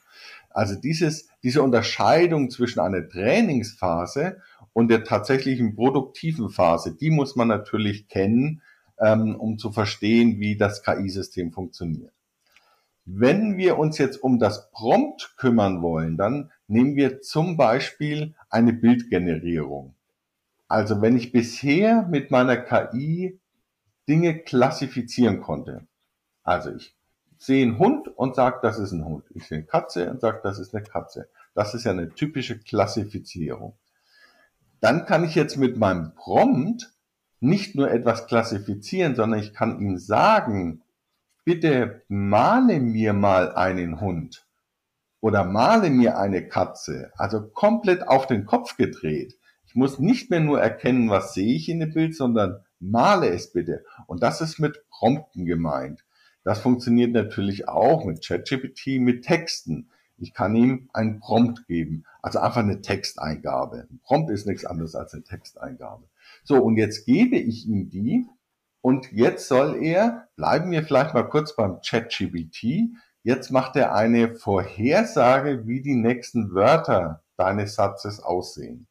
Also 0.51 0.75
dieses, 0.75 1.29
diese 1.43 1.63
Unterscheidung 1.63 2.51
zwischen 2.51 2.81
einer 2.81 3.09
Trainingsphase 3.09 4.39
und 4.73 4.89
der 4.89 5.05
tatsächlichen 5.05 5.75
produktiven 5.75 6.51
Phase, 6.51 6.95
die 6.95 7.11
muss 7.11 7.37
man 7.37 7.49
natürlich 7.49 8.09
kennen, 8.09 8.63
ähm, 8.99 9.37
um 9.37 9.59
zu 9.59 9.73
verstehen, 9.73 10.41
wie 10.41 10.57
das 10.57 10.83
KI-System 10.83 11.53
funktioniert. 11.53 12.13
Wenn 13.07 13.59
wir 13.59 13.79
uns 13.79 13.99
jetzt 13.99 14.17
um 14.23 14.39
das 14.39 14.71
Prompt 14.71 15.35
kümmern 15.37 15.83
wollen, 15.83 16.17
dann 16.17 16.51
nehmen 16.69 16.97
wir 16.97 17.21
zum 17.21 17.57
Beispiel 17.57 18.35
eine 18.49 18.73
Bildgenerierung. 18.73 19.95
Also 20.69 21.03
wenn 21.03 21.17
ich 21.17 21.33
bisher 21.33 22.03
mit 22.03 22.31
meiner 22.31 22.57
KI 22.57 23.41
Dinge 24.09 24.39
klassifizieren 24.41 25.41
konnte, 25.41 25.87
also 26.43 26.75
ich 26.75 26.97
sehe 27.39 27.65
einen 27.65 27.79
Hund 27.79 28.09
und 28.09 28.35
sage, 28.35 28.59
das 28.63 28.79
ist 28.79 28.93
ein 28.93 29.05
Hund. 29.05 29.25
Ich 29.35 29.47
sehe 29.47 29.59
eine 29.59 29.67
Katze 29.67 30.11
und 30.11 30.21
sage, 30.21 30.41
das 30.43 30.59
ist 30.59 30.75
eine 30.75 30.85
Katze. 30.85 31.29
Das 31.55 31.75
ist 31.75 31.85
ja 31.85 31.93
eine 31.93 32.11
typische 32.11 32.59
Klassifizierung. 32.59 33.77
Dann 34.81 35.07
kann 35.07 35.25
ich 35.25 35.35
jetzt 35.35 35.57
mit 35.57 35.77
meinem 35.79 36.15
Prompt 36.15 36.93
nicht 37.41 37.75
nur 37.75 37.91
etwas 37.91 38.27
klassifizieren, 38.27 39.15
sondern 39.15 39.41
ich 39.41 39.53
kann 39.53 39.81
ihm 39.81 39.99
sagen, 39.99 40.83
bitte 41.45 42.03
male 42.09 42.81
mir 42.81 43.13
mal 43.13 43.55
einen 43.55 44.01
Hund 44.01 44.47
oder 45.21 45.45
male 45.45 45.91
mir 45.91 46.19
eine 46.19 46.49
Katze, 46.49 47.13
also 47.17 47.49
komplett 47.49 48.09
auf 48.09 48.27
den 48.27 48.47
Kopf 48.47 48.77
gedreht. 48.77 49.39
Ich 49.75 49.77
muss 49.77 49.99
nicht 49.99 50.31
mehr 50.31 50.39
nur 50.39 50.61
erkennen, 50.61 51.11
was 51.11 51.35
sehe 51.35 51.53
ich 51.53 51.69
in 51.69 51.81
dem 51.81 51.93
Bild, 51.93 52.15
sondern 52.15 52.61
male 52.79 53.29
es 53.31 53.51
bitte. 53.51 53.85
Und 54.07 54.23
das 54.23 54.41
ist 54.41 54.61
mit 54.61 54.89
Prompten 54.89 55.47
gemeint. 55.47 56.05
Das 56.45 56.61
funktioniert 56.61 57.11
natürlich 57.11 57.67
auch 57.67 58.05
mit 58.05 58.25
ChatGPT, 58.25 59.01
mit 59.01 59.25
Texten. 59.25 59.91
Ich 60.17 60.33
kann 60.33 60.55
ihm 60.55 60.91
einen 60.93 61.19
Prompt 61.19 61.67
geben, 61.67 62.05
also 62.23 62.39
einfach 62.39 62.61
eine 62.61 62.83
Texteingabe. 62.83 63.89
Ein 63.91 63.99
Prompt 64.05 64.31
ist 64.31 64.47
nichts 64.47 64.65
anderes 64.65 64.95
als 64.95 65.13
eine 65.13 65.25
Texteingabe. 65.25 66.09
So, 66.45 66.63
und 66.63 66.77
jetzt 66.77 67.05
gebe 67.05 67.35
ich 67.35 67.67
ihm 67.67 67.91
die 67.91 68.29
und 68.81 69.11
jetzt 69.11 69.49
soll 69.49 69.83
er, 69.83 70.29
bleiben 70.37 70.71
wir 70.71 70.85
vielleicht 70.85 71.15
mal 71.15 71.29
kurz 71.29 71.57
beim 71.57 71.81
ChatGPT, 71.81 72.95
jetzt 73.25 73.51
macht 73.51 73.75
er 73.75 73.93
eine 73.93 74.37
Vorhersage, 74.37 75.67
wie 75.67 75.83
die 75.83 75.97
nächsten 75.97 76.55
Wörter 76.55 77.25
deines 77.37 77.75
Satzes 77.75 78.21
aussehen. 78.21 78.87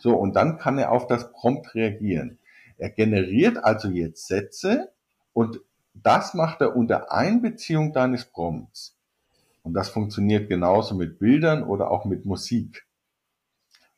So, 0.00 0.16
und 0.16 0.34
dann 0.34 0.58
kann 0.58 0.78
er 0.78 0.92
auf 0.92 1.06
das 1.06 1.30
Prompt 1.32 1.74
reagieren. 1.74 2.38
Er 2.78 2.90
generiert 2.90 3.62
also 3.62 3.88
jetzt 3.88 4.26
Sätze 4.26 4.90
und 5.32 5.60
das 5.94 6.34
macht 6.34 6.62
er 6.62 6.74
unter 6.74 7.12
Einbeziehung 7.12 7.92
deines 7.92 8.24
Prompts. 8.24 8.96
Und 9.62 9.74
das 9.74 9.90
funktioniert 9.90 10.48
genauso 10.48 10.94
mit 10.94 11.18
Bildern 11.18 11.62
oder 11.62 11.90
auch 11.90 12.06
mit 12.06 12.24
Musik. 12.24 12.86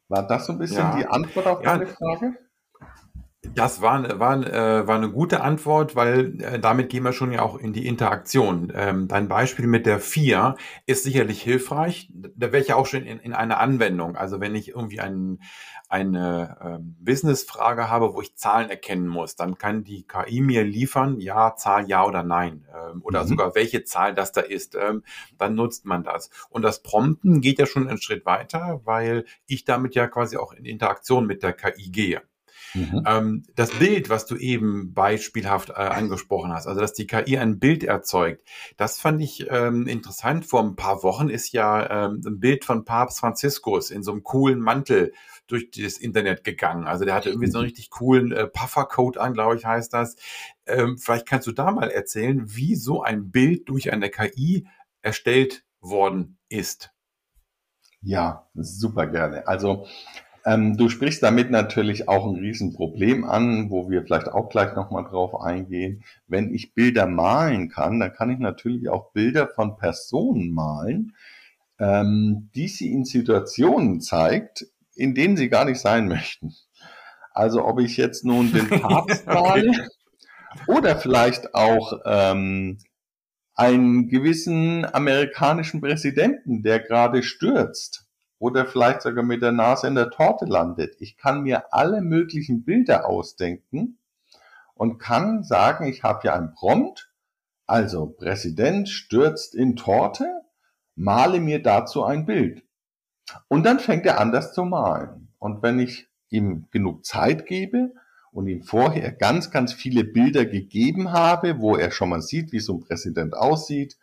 War 0.08 0.26
das 0.26 0.46
so 0.46 0.52
ein 0.52 0.58
bisschen 0.58 0.78
ja. 0.78 0.96
die 0.96 1.06
Antwort 1.06 1.46
auf 1.46 1.62
ja. 1.62 1.78
deine 1.78 1.86
Frage? 1.86 2.36
Das 3.44 3.82
war, 3.82 4.20
war, 4.20 4.46
äh, 4.46 4.86
war 4.86 4.94
eine 4.94 5.10
gute 5.10 5.40
Antwort, 5.40 5.96
weil 5.96 6.40
äh, 6.40 6.60
damit 6.60 6.90
gehen 6.90 7.02
wir 7.02 7.12
schon 7.12 7.32
ja 7.32 7.42
auch 7.42 7.58
in 7.58 7.72
die 7.72 7.88
Interaktion. 7.88 8.72
Ähm, 8.74 9.08
dein 9.08 9.26
Beispiel 9.26 9.66
mit 9.66 9.84
der 9.84 9.98
4 9.98 10.54
ist 10.86 11.02
sicherlich 11.02 11.42
hilfreich. 11.42 12.08
Da 12.12 12.52
wäre 12.52 12.62
ich 12.62 12.68
ja 12.68 12.76
auch 12.76 12.86
schon 12.86 13.02
in, 13.02 13.18
in 13.18 13.32
einer 13.32 13.58
Anwendung. 13.58 14.16
Also 14.16 14.40
wenn 14.40 14.54
ich 14.54 14.68
irgendwie 14.68 15.00
ein, 15.00 15.40
eine 15.88 16.56
ähm, 16.62 16.96
Business-Frage 17.00 17.90
habe, 17.90 18.14
wo 18.14 18.22
ich 18.22 18.36
Zahlen 18.36 18.70
erkennen 18.70 19.08
muss, 19.08 19.34
dann 19.34 19.58
kann 19.58 19.82
die 19.82 20.06
KI 20.06 20.40
mir 20.40 20.62
liefern, 20.62 21.18
ja, 21.18 21.56
Zahl, 21.56 21.88
ja 21.88 22.06
oder 22.06 22.22
nein. 22.22 22.64
Ähm, 22.72 23.02
oder 23.02 23.24
mhm. 23.24 23.28
sogar 23.28 23.54
welche 23.56 23.82
Zahl 23.82 24.14
das 24.14 24.30
da 24.30 24.40
ist. 24.40 24.76
Ähm, 24.76 25.02
dann 25.36 25.56
nutzt 25.56 25.84
man 25.84 26.04
das. 26.04 26.30
Und 26.48 26.62
das 26.62 26.82
Prompten 26.84 27.40
geht 27.40 27.58
ja 27.58 27.66
schon 27.66 27.88
einen 27.88 28.00
Schritt 28.00 28.24
weiter, 28.24 28.80
weil 28.84 29.24
ich 29.46 29.64
damit 29.64 29.96
ja 29.96 30.06
quasi 30.06 30.36
auch 30.36 30.52
in 30.52 30.64
Interaktion 30.64 31.26
mit 31.26 31.42
der 31.42 31.54
KI 31.54 31.90
gehe. 31.90 32.22
Mhm. 32.74 33.04
Ähm, 33.06 33.42
das 33.54 33.70
Bild, 33.70 34.10
was 34.10 34.26
du 34.26 34.36
eben 34.36 34.94
beispielhaft 34.94 35.70
äh, 35.70 35.74
angesprochen 35.74 36.52
hast, 36.52 36.66
also 36.66 36.80
dass 36.80 36.92
die 36.92 37.06
KI 37.06 37.38
ein 37.38 37.58
Bild 37.58 37.84
erzeugt, 37.84 38.46
das 38.76 38.98
fand 38.98 39.20
ich 39.20 39.46
ähm, 39.50 39.86
interessant. 39.86 40.46
Vor 40.46 40.62
ein 40.62 40.76
paar 40.76 41.02
Wochen 41.02 41.28
ist 41.28 41.52
ja 41.52 42.06
ähm, 42.06 42.22
ein 42.24 42.40
Bild 42.40 42.64
von 42.64 42.84
Papst 42.84 43.20
Franziskus 43.20 43.90
in 43.90 44.02
so 44.02 44.12
einem 44.12 44.22
coolen 44.22 44.60
Mantel 44.60 45.12
durch 45.46 45.70
das 45.70 45.98
Internet 45.98 46.44
gegangen. 46.44 46.86
Also 46.86 47.04
der 47.04 47.14
hatte 47.14 47.28
irgendwie 47.28 47.50
so 47.50 47.58
einen 47.58 47.64
mhm. 47.64 47.70
richtig 47.70 47.90
coolen 47.90 48.32
äh, 48.32 48.46
Puffercoat 48.46 49.18
an, 49.18 49.34
glaube 49.34 49.56
ich, 49.56 49.66
heißt 49.66 49.92
das. 49.92 50.16
Ähm, 50.66 50.98
vielleicht 50.98 51.26
kannst 51.26 51.46
du 51.46 51.52
da 51.52 51.70
mal 51.70 51.90
erzählen, 51.90 52.42
wie 52.56 52.74
so 52.74 53.02
ein 53.02 53.30
Bild 53.30 53.68
durch 53.68 53.92
eine 53.92 54.08
KI 54.08 54.66
erstellt 55.02 55.64
worden 55.80 56.38
ist. 56.48 56.92
Ja, 58.00 58.48
super 58.54 59.06
gerne. 59.06 59.46
Also 59.46 59.86
ähm, 60.44 60.76
du 60.76 60.88
sprichst 60.88 61.22
damit 61.22 61.50
natürlich 61.50 62.08
auch 62.08 62.26
ein 62.26 62.36
Riesenproblem 62.36 63.24
an, 63.24 63.70
wo 63.70 63.88
wir 63.90 64.02
vielleicht 64.02 64.28
auch 64.28 64.48
gleich 64.48 64.74
nochmal 64.74 65.04
drauf 65.04 65.40
eingehen. 65.40 66.02
Wenn 66.26 66.52
ich 66.52 66.74
Bilder 66.74 67.06
malen 67.06 67.68
kann, 67.68 68.00
dann 68.00 68.12
kann 68.12 68.30
ich 68.30 68.38
natürlich 68.38 68.88
auch 68.88 69.12
Bilder 69.12 69.48
von 69.48 69.76
Personen 69.76 70.52
malen, 70.52 71.14
ähm, 71.78 72.50
die 72.54 72.68
sie 72.68 72.92
in 72.92 73.04
Situationen 73.04 74.00
zeigt, 74.00 74.66
in 74.94 75.14
denen 75.14 75.36
sie 75.36 75.48
gar 75.48 75.64
nicht 75.64 75.80
sein 75.80 76.08
möchten. 76.08 76.54
Also 77.32 77.64
ob 77.64 77.80
ich 77.80 77.96
jetzt 77.96 78.24
nun 78.24 78.52
den 78.52 78.68
Papst 78.80 79.26
male 79.26 79.68
okay. 79.68 79.88
oder 80.66 80.96
vielleicht 80.96 81.54
auch 81.54 82.00
ähm, 82.04 82.78
einen 83.54 84.08
gewissen 84.08 84.84
amerikanischen 84.92 85.80
Präsidenten, 85.80 86.62
der 86.62 86.80
gerade 86.80 87.22
stürzt 87.22 88.06
oder 88.42 88.66
vielleicht 88.66 89.02
sogar 89.02 89.22
mit 89.22 89.40
der 89.40 89.52
Nase 89.52 89.86
in 89.86 89.94
der 89.94 90.10
Torte 90.10 90.46
landet. 90.46 90.96
Ich 90.98 91.16
kann 91.16 91.42
mir 91.42 91.72
alle 91.72 92.00
möglichen 92.00 92.64
Bilder 92.64 93.08
ausdenken 93.08 93.98
und 94.74 94.98
kann 94.98 95.44
sagen, 95.44 95.86
ich 95.86 96.02
habe 96.02 96.26
ja 96.26 96.34
ein 96.34 96.52
Prompt, 96.52 97.12
also 97.68 98.06
Präsident 98.06 98.88
stürzt 98.88 99.54
in 99.54 99.76
Torte, 99.76 100.26
male 100.96 101.38
mir 101.38 101.62
dazu 101.62 102.02
ein 102.02 102.26
Bild. 102.26 102.64
Und 103.46 103.64
dann 103.64 103.78
fängt 103.78 104.06
er 104.06 104.18
an, 104.18 104.32
das 104.32 104.52
zu 104.52 104.64
malen. 104.64 105.28
Und 105.38 105.62
wenn 105.62 105.78
ich 105.78 106.08
ihm 106.28 106.66
genug 106.72 107.04
Zeit 107.04 107.46
gebe 107.46 107.92
und 108.32 108.48
ihm 108.48 108.64
vorher 108.64 109.12
ganz, 109.12 109.52
ganz 109.52 109.72
viele 109.72 110.02
Bilder 110.02 110.46
gegeben 110.46 111.12
habe, 111.12 111.60
wo 111.60 111.76
er 111.76 111.92
schon 111.92 112.08
mal 112.08 112.22
sieht, 112.22 112.50
wie 112.50 112.58
so 112.58 112.74
ein 112.74 112.80
Präsident 112.80 113.34
aussieht, 113.34 113.96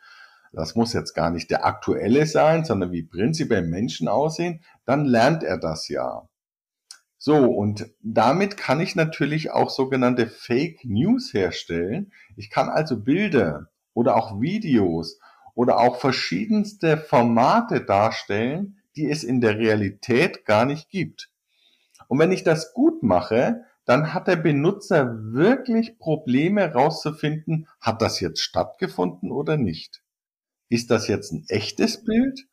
das 0.52 0.76
muss 0.76 0.94
jetzt 0.94 1.14
gar 1.14 1.30
nicht 1.30 1.52
der 1.52 1.66
aktuelle 1.66 2.26
sein, 2.26 2.66
sondern 2.66 2.92
wie 2.92 3.04
prinzipiell 3.04 3.62
Menschen 3.62 4.08
aussehen, 4.08 4.64
dann 4.86 5.06
lernt 5.06 5.44
er 5.44 5.58
das 5.58 5.88
ja. 5.88 6.28
So, 7.18 7.36
und 7.36 7.92
damit 8.02 8.58
kann 8.58 8.80
ich 8.80 8.96
natürlich 8.96 9.52
auch 9.52 9.70
sogenannte 9.70 10.28
Fake 10.28 10.86
News 10.86 11.34
herstellen. 11.34 12.14
Ich 12.36 12.50
kann 12.50 12.70
also 12.70 13.02
Bilder 13.02 13.68
oder 13.94 14.16
auch 14.16 14.40
Videos 14.40 15.20
oder 15.54 15.80
auch 15.80 15.98
verschiedenste 15.98 16.98
Formate 16.98 17.82
darstellen, 17.84 18.82
die 18.96 19.10
es 19.10 19.24
in 19.24 19.42
der 19.42 19.58
Realität 19.58 20.46
gar 20.46 20.66
nicht 20.66 20.90
gibt. 20.90 21.30
Und 22.08 22.20
wenn 22.20 22.32
ich 22.32 22.44
das 22.44 22.74
gut 22.74 23.04
mache, 23.04 23.66
dann 23.86 24.14
hat 24.14 24.28
der 24.28 24.38
Benutzer 24.38 25.14
wirklich 25.34 26.00
Probleme 26.00 26.62
herauszufinden, 26.62 27.68
hat 27.82 28.02
das 28.02 28.20
jetzt 28.20 28.42
stattgefunden 28.42 29.32
oder 29.32 29.58
nicht 29.58 30.02
ist 30.70 30.92
das 30.92 31.08
jetzt 31.08 31.32
ein 31.32 31.46
echtes 31.50 32.04
Bild 32.04 32.48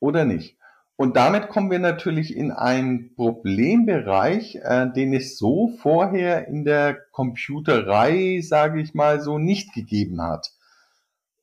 oder 0.00 0.24
nicht? 0.24 0.56
Und 0.96 1.16
damit 1.16 1.48
kommen 1.48 1.70
wir 1.70 1.78
natürlich 1.78 2.34
in 2.36 2.50
einen 2.50 3.14
Problembereich, 3.14 4.56
äh, 4.56 4.90
den 4.92 5.14
es 5.14 5.38
so 5.38 5.68
vorher 5.80 6.48
in 6.48 6.64
der 6.64 6.98
Computerei, 7.12 8.40
sage 8.42 8.80
ich 8.80 8.94
mal 8.94 9.20
so, 9.20 9.38
nicht 9.38 9.72
gegeben 9.72 10.20
hat. 10.20 10.50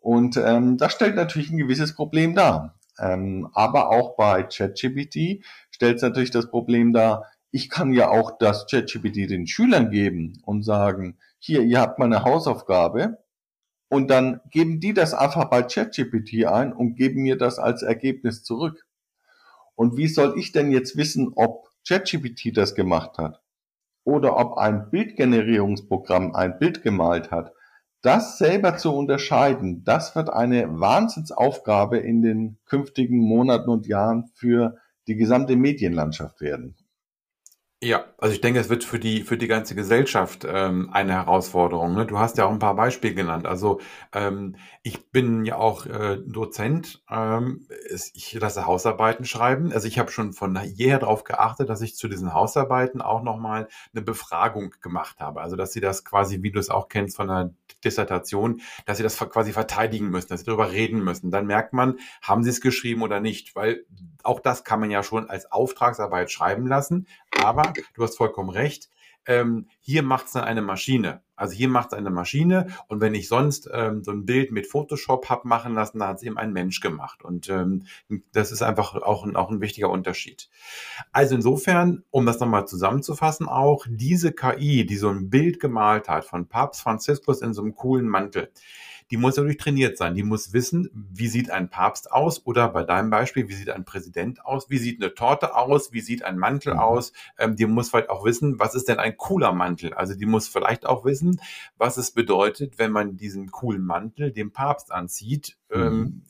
Und 0.01 0.35
ähm, 0.35 0.77
das 0.77 0.91
stellt 0.91 1.15
natürlich 1.15 1.51
ein 1.51 1.57
gewisses 1.57 1.95
Problem 1.95 2.35
dar. 2.35 2.77
Ähm, 2.99 3.47
aber 3.53 3.91
auch 3.91 4.17
bei 4.17 4.43
ChatGPT 4.43 5.45
stellt 5.71 5.97
es 5.97 6.01
natürlich 6.01 6.31
das 6.31 6.49
Problem 6.49 6.91
dar, 6.91 7.25
ich 7.51 7.69
kann 7.69 7.93
ja 7.93 8.09
auch 8.09 8.37
das 8.37 8.67
ChatGPT 8.69 9.29
den 9.29 9.47
Schülern 9.47 9.89
geben 9.89 10.41
und 10.43 10.63
sagen, 10.63 11.17
hier, 11.39 11.61
ihr 11.61 11.79
habt 11.79 11.97
mal 11.97 12.05
eine 12.05 12.23
Hausaufgabe 12.23 13.19
und 13.89 14.09
dann 14.09 14.41
geben 14.49 14.79
die 14.79 14.93
das 14.93 15.13
einfach 15.13 15.45
bei 15.45 15.63
ChatGPT 15.63 16.45
ein 16.45 16.73
und 16.73 16.95
geben 16.95 17.21
mir 17.21 17.37
das 17.37 17.59
als 17.59 17.83
Ergebnis 17.83 18.43
zurück. 18.43 18.85
Und 19.75 19.97
wie 19.97 20.07
soll 20.07 20.37
ich 20.37 20.51
denn 20.51 20.71
jetzt 20.71 20.97
wissen, 20.97 21.33
ob 21.35 21.69
ChatGPT 21.87 22.55
das 22.55 22.75
gemacht 22.75 23.17
hat 23.17 23.41
oder 24.03 24.37
ob 24.37 24.57
ein 24.57 24.89
Bildgenerierungsprogramm 24.89 26.33
ein 26.33 26.57
Bild 26.57 26.81
gemalt 26.81 27.31
hat? 27.31 27.53
Das 28.01 28.37
selber 28.37 28.77
zu 28.77 28.93
unterscheiden, 28.93 29.83
das 29.83 30.15
wird 30.15 30.29
eine 30.29 30.79
Wahnsinnsaufgabe 30.79 31.97
in 31.97 32.21
den 32.21 32.57
künftigen 32.65 33.17
Monaten 33.17 33.69
und 33.69 33.87
Jahren 33.87 34.29
für 34.35 34.77
die 35.07 35.15
gesamte 35.15 35.55
Medienlandschaft 35.55 36.39
werden. 36.39 36.75
Ja, 37.85 38.05
also 38.17 38.33
ich 38.33 38.41
denke, 38.41 38.59
es 38.59 38.67
wird 38.67 38.83
für 38.83 38.97
die, 38.97 39.21
für 39.21 39.37
die 39.37 39.45
ganze 39.45 39.75
Gesellschaft 39.75 40.43
ähm, 40.49 40.89
eine 40.91 41.13
Herausforderung. 41.13 41.93
Ne? 41.93 42.07
Du 42.07 42.17
hast 42.17 42.35
ja 42.39 42.45
auch 42.45 42.49
ein 42.49 42.57
paar 42.57 42.75
Beispiele 42.75 43.13
genannt. 43.13 43.45
Also 43.45 43.79
ähm, 44.11 44.55
ich 44.81 45.11
bin 45.11 45.45
ja 45.45 45.57
auch 45.57 45.85
äh, 45.85 46.17
Dozent. 46.17 47.03
Ähm, 47.11 47.67
ich 48.15 48.33
lasse 48.33 48.65
Hausarbeiten 48.65 49.23
schreiben. 49.23 49.71
Also 49.71 49.87
ich 49.87 49.99
habe 49.99 50.09
schon 50.09 50.33
von 50.33 50.59
jeher 50.63 50.97
darauf 50.97 51.25
geachtet, 51.25 51.69
dass 51.69 51.81
ich 51.81 51.95
zu 51.95 52.07
diesen 52.07 52.33
Hausarbeiten 52.33 53.03
auch 53.03 53.21
nochmal 53.21 53.67
eine 53.93 54.01
Befragung 54.01 54.73
gemacht 54.81 55.19
habe. 55.19 55.41
Also 55.41 55.55
dass 55.55 55.71
sie 55.71 55.81
das 55.81 56.03
quasi, 56.03 56.41
wie 56.41 56.49
du 56.49 56.59
es 56.59 56.71
auch 56.71 56.89
kennst 56.89 57.15
von 57.15 57.29
einer 57.29 57.53
Dissertation, 57.83 58.61
dass 58.87 58.97
sie 58.97 59.03
das 59.03 59.19
quasi 59.19 59.51
verteidigen 59.53 60.09
müssen, 60.09 60.29
dass 60.29 60.39
sie 60.39 60.47
darüber 60.47 60.71
reden 60.71 61.03
müssen. 61.03 61.29
Dann 61.29 61.45
merkt 61.45 61.73
man, 61.73 61.99
haben 62.23 62.43
sie 62.43 62.49
es 62.49 62.61
geschrieben 62.61 63.03
oder 63.03 63.19
nicht. 63.19 63.55
Weil 63.55 63.85
auch 64.23 64.39
das 64.39 64.63
kann 64.63 64.79
man 64.79 64.89
ja 64.89 65.03
schon 65.03 65.29
als 65.29 65.51
Auftragsarbeit 65.51 66.31
schreiben 66.31 66.65
lassen. 66.65 67.05
Aber 67.43 67.74
du 67.93 68.03
hast 68.03 68.17
vollkommen 68.17 68.49
recht. 68.49 68.89
Ähm, 69.27 69.67
hier 69.79 70.03
macht 70.03 70.27
es 70.27 70.33
dann 70.33 70.43
eine 70.43 70.61
Maschine. 70.61 71.21
Also 71.35 71.53
hier 71.53 71.67
macht 71.67 71.87
es 71.87 71.93
eine 71.93 72.11
Maschine 72.11 72.67
und 72.87 73.01
wenn 73.01 73.13
ich 73.13 73.27
sonst 73.27 73.69
ähm, 73.73 74.03
so 74.03 74.11
ein 74.11 74.25
Bild 74.25 74.51
mit 74.51 74.67
Photoshop 74.67 75.29
hab 75.29 75.43
machen 75.43 75.73
lassen, 75.73 75.99
dann 75.99 76.09
hat 76.09 76.17
es 76.17 76.23
eben 76.23 76.37
ein 76.37 76.53
Mensch 76.53 76.79
gemacht. 76.79 77.23
Und 77.23 77.49
ähm, 77.49 77.85
das 78.31 78.51
ist 78.51 78.61
einfach 78.61 78.95
auch 78.95 79.25
ein, 79.25 79.35
auch 79.35 79.49
ein 79.49 79.61
wichtiger 79.61 79.89
Unterschied. 79.89 80.49
Also 81.11 81.35
insofern, 81.35 82.03
um 82.11 82.25
das 82.25 82.39
nochmal 82.39 82.67
zusammenzufassen, 82.67 83.47
auch 83.47 83.85
diese 83.89 84.31
KI, 84.31 84.85
die 84.85 84.97
so 84.97 85.09
ein 85.09 85.29
Bild 85.29 85.59
gemalt 85.59 86.07
hat 86.07 86.25
von 86.25 86.47
Papst 86.47 86.81
Franziskus 86.81 87.41
in 87.41 87.53
so 87.53 87.63
einem 87.63 87.75
coolen 87.75 88.07
Mantel, 88.07 88.51
die 89.11 89.17
muss 89.17 89.37
natürlich 89.37 89.57
trainiert 89.57 89.97
sein. 89.97 90.15
Die 90.15 90.23
muss 90.23 90.53
wissen, 90.53 90.89
wie 90.93 91.27
sieht 91.27 91.51
ein 91.51 91.69
Papst 91.69 92.11
aus 92.11 92.45
oder 92.45 92.69
bei 92.69 92.83
deinem 92.83 93.09
Beispiel, 93.09 93.47
wie 93.47 93.53
sieht 93.53 93.69
ein 93.69 93.85
Präsident 93.85 94.43
aus, 94.45 94.69
wie 94.69 94.77
sieht 94.77 95.01
eine 95.01 95.13
Torte 95.13 95.55
aus, 95.55 95.93
wie 95.93 96.01
sieht 96.01 96.23
ein 96.23 96.37
Mantel 96.37 96.73
mhm. 96.73 96.79
aus. 96.79 97.13
Ähm, 97.37 97.55
die 97.55 97.65
muss 97.65 97.89
vielleicht 97.89 98.09
auch 98.09 98.25
wissen, 98.25 98.59
was 98.59 98.73
ist 98.73 98.87
denn 98.87 98.97
ein 98.97 99.17
cooler 99.17 99.53
Mantel. 99.53 99.93
Also 99.93 100.15
die 100.15 100.25
muss 100.25 100.47
vielleicht 100.47 100.85
auch 100.85 101.05
wissen, 101.05 101.39
was 101.77 101.97
es 101.97 102.11
bedeutet, 102.11 102.79
wenn 102.79 102.91
man 102.91 103.15
diesen 103.15 103.51
coolen 103.51 103.85
Mantel 103.85 104.31
dem 104.31 104.51
Papst 104.51 104.91
anzieht. 104.91 105.57
Ähm, 105.69 105.81
mhm. 105.81 105.91
Ähm, 105.91 106.23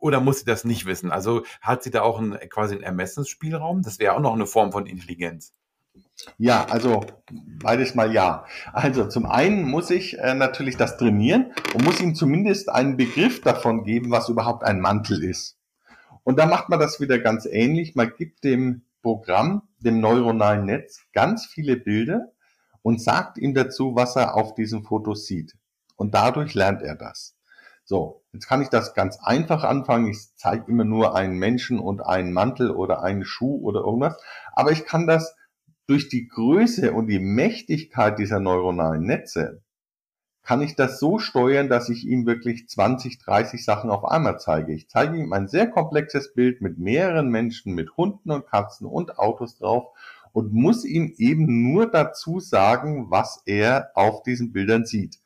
oder 0.00 0.20
muss 0.20 0.40
sie 0.40 0.44
das 0.44 0.64
nicht 0.64 0.84
wissen? 0.84 1.10
Also 1.10 1.44
hat 1.62 1.82
sie 1.82 1.90
da 1.90 2.02
auch 2.02 2.18
einen, 2.18 2.38
quasi 2.50 2.74
einen 2.74 2.84
Ermessensspielraum? 2.84 3.82
Das 3.82 3.98
wäre 3.98 4.14
auch 4.14 4.20
noch 4.20 4.34
eine 4.34 4.46
Form 4.46 4.70
von 4.70 4.86
Intelligenz. 4.86 5.54
Ja, 6.38 6.66
also 6.70 7.04
beides 7.62 7.94
mal 7.94 8.12
ja. 8.12 8.44
Also 8.72 9.08
zum 9.08 9.26
einen 9.26 9.68
muss 9.68 9.90
ich 9.90 10.18
äh, 10.18 10.34
natürlich 10.34 10.76
das 10.76 10.96
trainieren 10.96 11.52
und 11.74 11.84
muss 11.84 12.00
ihm 12.00 12.14
zumindest 12.14 12.68
einen 12.68 12.96
Begriff 12.96 13.40
davon 13.40 13.84
geben, 13.84 14.10
was 14.10 14.28
überhaupt 14.28 14.64
ein 14.64 14.80
Mantel 14.80 15.22
ist. 15.22 15.58
Und 16.22 16.38
da 16.38 16.46
macht 16.46 16.68
man 16.68 16.80
das 16.80 17.00
wieder 17.00 17.18
ganz 17.18 17.46
ähnlich. 17.46 17.94
Man 17.94 18.12
gibt 18.16 18.44
dem 18.44 18.82
Programm, 19.02 19.68
dem 19.78 20.00
neuronalen 20.00 20.64
Netz, 20.64 21.02
ganz 21.12 21.46
viele 21.46 21.76
Bilder 21.76 22.32
und 22.82 23.00
sagt 23.00 23.38
ihm 23.38 23.54
dazu, 23.54 23.94
was 23.94 24.16
er 24.16 24.34
auf 24.34 24.54
diesen 24.54 24.84
Fotos 24.84 25.26
sieht. 25.26 25.54
Und 25.96 26.14
dadurch 26.14 26.54
lernt 26.54 26.82
er 26.82 26.96
das. 26.96 27.36
So, 27.84 28.22
jetzt 28.32 28.48
kann 28.48 28.62
ich 28.62 28.70
das 28.70 28.94
ganz 28.94 29.18
einfach 29.22 29.62
anfangen. 29.62 30.08
Ich 30.08 30.34
zeige 30.36 30.70
immer 30.70 30.84
nur 30.84 31.14
einen 31.14 31.38
Menschen 31.38 31.78
und 31.78 32.00
einen 32.00 32.32
Mantel 32.32 32.70
oder 32.70 33.02
einen 33.02 33.26
Schuh 33.26 33.60
oder 33.62 33.80
irgendwas. 33.80 34.16
Aber 34.54 34.72
ich 34.72 34.86
kann 34.86 35.06
das 35.06 35.36
durch 35.86 36.08
die 36.08 36.28
Größe 36.28 36.92
und 36.92 37.08
die 37.08 37.18
Mächtigkeit 37.18 38.18
dieser 38.18 38.40
neuronalen 38.40 39.04
Netze 39.04 39.62
kann 40.42 40.60
ich 40.60 40.76
das 40.76 41.00
so 41.00 41.18
steuern, 41.18 41.68
dass 41.68 41.88
ich 41.88 42.06
ihm 42.06 42.26
wirklich 42.26 42.68
20, 42.68 43.18
30 43.18 43.64
Sachen 43.64 43.90
auf 43.90 44.04
einmal 44.04 44.38
zeige. 44.38 44.74
Ich 44.74 44.88
zeige 44.88 45.16
ihm 45.16 45.32
ein 45.32 45.48
sehr 45.48 45.68
komplexes 45.68 46.34
Bild 46.34 46.60
mit 46.60 46.78
mehreren 46.78 47.28
Menschen, 47.28 47.74
mit 47.74 47.96
Hunden 47.96 48.30
und 48.30 48.46
Katzen 48.46 48.86
und 48.86 49.18
Autos 49.18 49.56
drauf 49.56 49.86
und 50.32 50.52
muss 50.52 50.84
ihm 50.84 51.14
eben 51.16 51.72
nur 51.72 51.90
dazu 51.90 52.40
sagen, 52.40 53.10
was 53.10 53.42
er 53.46 53.90
auf 53.94 54.22
diesen 54.22 54.52
Bildern 54.52 54.84
sieht. 54.84 55.18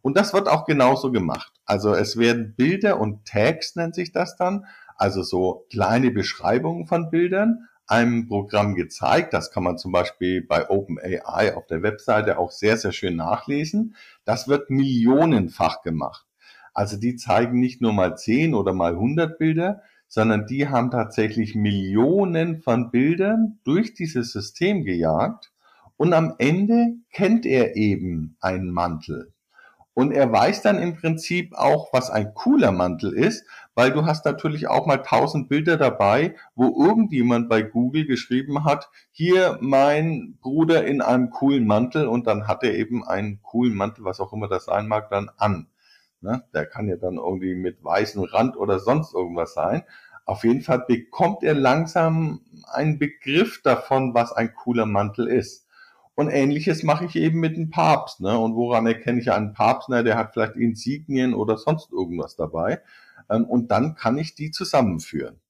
Und 0.00 0.16
das 0.16 0.32
wird 0.32 0.48
auch 0.48 0.64
genauso 0.64 1.12
gemacht. 1.12 1.52
Also 1.66 1.94
es 1.94 2.16
werden 2.16 2.54
Bilder 2.56 2.98
und 2.98 3.26
Tags 3.26 3.76
nennt 3.76 3.94
sich 3.94 4.10
das 4.10 4.36
dann, 4.36 4.64
also 4.96 5.22
so 5.22 5.66
kleine 5.70 6.10
Beschreibungen 6.10 6.86
von 6.86 7.10
Bildern 7.10 7.68
einem 7.92 8.26
Programm 8.26 8.74
gezeigt. 8.74 9.34
Das 9.34 9.50
kann 9.50 9.62
man 9.62 9.76
zum 9.76 9.92
Beispiel 9.92 10.40
bei 10.40 10.70
OpenAI 10.70 11.54
auf 11.54 11.66
der 11.66 11.82
Webseite 11.82 12.38
auch 12.38 12.50
sehr, 12.50 12.78
sehr 12.78 12.92
schön 12.92 13.16
nachlesen. 13.16 13.94
Das 14.24 14.48
wird 14.48 14.70
millionenfach 14.70 15.82
gemacht. 15.82 16.24
Also 16.72 16.96
die 16.96 17.16
zeigen 17.16 17.60
nicht 17.60 17.82
nur 17.82 17.92
mal 17.92 18.16
10 18.16 18.54
oder 18.54 18.72
mal 18.72 18.92
100 18.92 19.38
Bilder, 19.38 19.82
sondern 20.08 20.46
die 20.46 20.68
haben 20.68 20.90
tatsächlich 20.90 21.54
Millionen 21.54 22.62
von 22.62 22.90
Bildern 22.90 23.58
durch 23.64 23.92
dieses 23.92 24.32
System 24.32 24.84
gejagt. 24.84 25.52
Und 25.98 26.14
am 26.14 26.34
Ende 26.38 26.94
kennt 27.12 27.44
er 27.44 27.76
eben 27.76 28.36
einen 28.40 28.70
Mantel. 28.70 29.34
Und 29.94 30.12
er 30.12 30.32
weiß 30.32 30.62
dann 30.62 30.78
im 30.78 30.96
Prinzip 30.96 31.54
auch, 31.54 31.92
was 31.92 32.10
ein 32.10 32.32
cooler 32.34 32.72
Mantel 32.72 33.12
ist, 33.12 33.44
weil 33.74 33.92
du 33.92 34.06
hast 34.06 34.24
natürlich 34.24 34.68
auch 34.68 34.86
mal 34.86 34.98
tausend 34.98 35.48
Bilder 35.48 35.76
dabei, 35.76 36.34
wo 36.54 36.84
irgendjemand 36.86 37.48
bei 37.50 37.62
Google 37.62 38.06
geschrieben 38.06 38.64
hat, 38.64 38.90
hier 39.10 39.58
mein 39.60 40.38
Bruder 40.40 40.86
in 40.86 41.02
einem 41.02 41.30
coolen 41.30 41.66
Mantel 41.66 42.06
und 42.06 42.26
dann 42.26 42.48
hat 42.48 42.64
er 42.64 42.74
eben 42.74 43.04
einen 43.04 43.42
coolen 43.42 43.74
Mantel, 43.74 44.04
was 44.04 44.20
auch 44.20 44.32
immer 44.32 44.48
das 44.48 44.64
sein 44.64 44.88
mag, 44.88 45.10
dann 45.10 45.30
an. 45.36 45.68
Ne? 46.22 46.42
Der 46.54 46.66
kann 46.66 46.88
ja 46.88 46.96
dann 46.96 47.16
irgendwie 47.16 47.54
mit 47.54 47.82
weißem 47.84 48.22
Rand 48.22 48.56
oder 48.56 48.78
sonst 48.78 49.14
irgendwas 49.14 49.52
sein. 49.54 49.82
Auf 50.24 50.44
jeden 50.44 50.62
Fall 50.62 50.84
bekommt 50.86 51.42
er 51.42 51.54
langsam 51.54 52.40
einen 52.72 52.98
Begriff 52.98 53.60
davon, 53.62 54.14
was 54.14 54.32
ein 54.32 54.54
cooler 54.54 54.86
Mantel 54.86 55.26
ist. 55.26 55.66
Und 56.14 56.28
ähnliches 56.28 56.82
mache 56.82 57.06
ich 57.06 57.16
eben 57.16 57.40
mit 57.40 57.56
dem 57.56 57.70
Papst. 57.70 58.20
Ne? 58.20 58.38
Und 58.38 58.54
woran 58.54 58.86
erkenne 58.86 59.20
ich 59.20 59.32
einen 59.32 59.54
Papst? 59.54 59.88
Na, 59.88 60.02
der 60.02 60.16
hat 60.16 60.32
vielleicht 60.32 60.56
Insignien 60.56 61.32
oder 61.32 61.56
sonst 61.56 61.90
irgendwas 61.90 62.36
dabei. 62.36 62.82
Ähm, 63.30 63.44
und 63.44 63.70
dann 63.70 63.94
kann 63.94 64.18
ich 64.18 64.34
die 64.34 64.50
zusammenführen. 64.50 65.40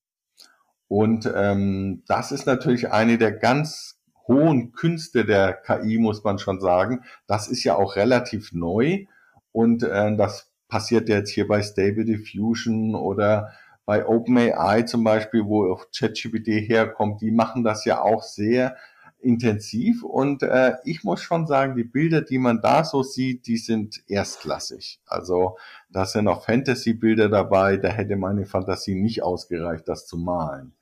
Und 0.89 1.31
ähm, 1.35 2.03
das 2.07 2.33
ist 2.33 2.47
natürlich 2.47 2.93
eine 2.93 3.19
der 3.19 3.33
ganz 3.33 3.99
hohen 4.29 4.73
Künste 4.73 5.25
der 5.25 5.55
KI, 5.55 5.99
muss 5.99 6.23
man 6.23 6.39
schon 6.39 6.61
sagen. 6.61 7.03
Das 7.27 7.49
ist 7.49 7.65
ja 7.65 7.77
auch 7.77 7.97
relativ 7.97 8.53
neu. 8.53 9.07
Und 9.53 9.83
äh, 9.83 10.17
das 10.17 10.51
passiert 10.69 11.09
jetzt 11.09 11.31
hier 11.31 11.49
bei 11.49 11.63
Stable 11.63 12.05
Diffusion 12.05 12.95
oder 12.95 13.53
bei 13.85 14.07
OpenAI 14.07 14.83
zum 14.83 15.03
Beispiel, 15.03 15.45
wo 15.45 15.73
auch 15.73 15.87
ChatGPT 15.97 16.49
herkommt. 16.69 17.21
Die 17.21 17.33
machen 17.33 17.65
das 17.65 17.85
ja 17.85 18.01
auch 18.01 18.23
sehr 18.23 18.77
intensiv 19.23 20.03
und 20.03 20.43
äh, 20.43 20.75
ich 20.85 21.05
muss 21.05 21.23
schon 21.23 21.47
sagen, 21.47 21.77
die 21.77 21.85
Bilder, 21.85 22.23
die 22.23 22.39
man 22.39 22.61
da 22.61 22.85
so 22.85 23.03
sieht, 23.03 23.47
die 23.47 23.57
sind 23.57 24.03
erstklassig. 24.09 25.01
Also 25.07 25.57
da 25.91 26.05
sind 26.05 26.29
auch 26.29 26.45
Fantasy-Bilder 26.45 27.29
dabei, 27.29 27.77
da 27.77 27.89
hätte 27.89 28.17
meine 28.17 28.47
Fantasie 28.47 28.95
nicht 28.95 29.23
ausgereicht, 29.23 29.89
das 29.89 30.07
zu 30.07 30.17
malen. 30.17 30.73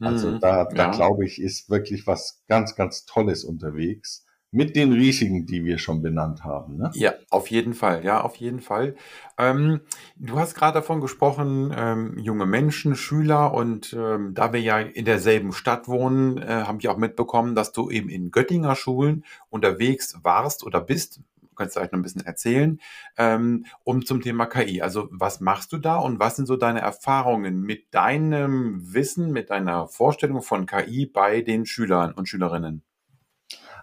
Also 0.00 0.28
mhm, 0.30 0.40
da, 0.40 0.64
da 0.64 0.84
ja. 0.84 0.90
glaube 0.90 1.24
ich, 1.24 1.40
ist 1.40 1.70
wirklich 1.70 2.06
was 2.06 2.42
ganz, 2.48 2.74
ganz 2.74 3.04
Tolles 3.04 3.44
unterwegs 3.44 4.26
mit 4.52 4.76
den 4.76 4.92
Risiken, 4.92 5.46
die 5.46 5.64
wir 5.64 5.78
schon 5.78 6.02
benannt 6.02 6.44
haben. 6.44 6.76
Ne? 6.76 6.90
Ja, 6.94 7.14
auf 7.30 7.48
jeden 7.48 7.72
Fall, 7.72 8.04
ja, 8.04 8.20
auf 8.20 8.36
jeden 8.36 8.60
Fall. 8.60 8.94
Ähm, 9.38 9.80
du 10.16 10.38
hast 10.38 10.54
gerade 10.54 10.74
davon 10.74 11.00
gesprochen, 11.00 11.74
ähm, 11.74 12.18
junge 12.18 12.44
Menschen, 12.44 12.94
Schüler 12.94 13.54
und 13.54 13.96
ähm, 13.98 14.34
da 14.34 14.52
wir 14.52 14.60
ja 14.60 14.78
in 14.78 15.06
derselben 15.06 15.52
Stadt 15.52 15.88
wohnen, 15.88 16.36
äh, 16.36 16.64
haben 16.64 16.82
wir 16.82 16.92
auch 16.92 16.98
mitbekommen, 16.98 17.54
dass 17.54 17.72
du 17.72 17.90
eben 17.90 18.10
in 18.10 18.30
Göttinger 18.30 18.76
Schulen 18.76 19.24
unterwegs 19.48 20.18
warst 20.22 20.64
oder 20.64 20.82
bist. 20.82 21.22
Du 21.40 21.54
kannst 21.56 21.74
vielleicht 21.74 21.92
noch 21.92 21.98
ein 21.98 22.02
bisschen 22.02 22.26
erzählen, 22.26 22.78
ähm, 23.16 23.64
um 23.84 24.04
zum 24.04 24.20
Thema 24.20 24.44
KI. 24.44 24.82
Also 24.82 25.08
was 25.10 25.40
machst 25.40 25.72
du 25.72 25.78
da 25.78 25.96
und 25.96 26.18
was 26.18 26.36
sind 26.36 26.44
so 26.44 26.56
deine 26.56 26.80
Erfahrungen 26.80 27.62
mit 27.62 27.94
deinem 27.94 28.92
Wissen, 28.92 29.32
mit 29.32 29.48
deiner 29.48 29.86
Vorstellung 29.88 30.42
von 30.42 30.66
KI 30.66 31.06
bei 31.06 31.40
den 31.40 31.64
Schülern 31.64 32.12
und 32.12 32.28
Schülerinnen? 32.28 32.82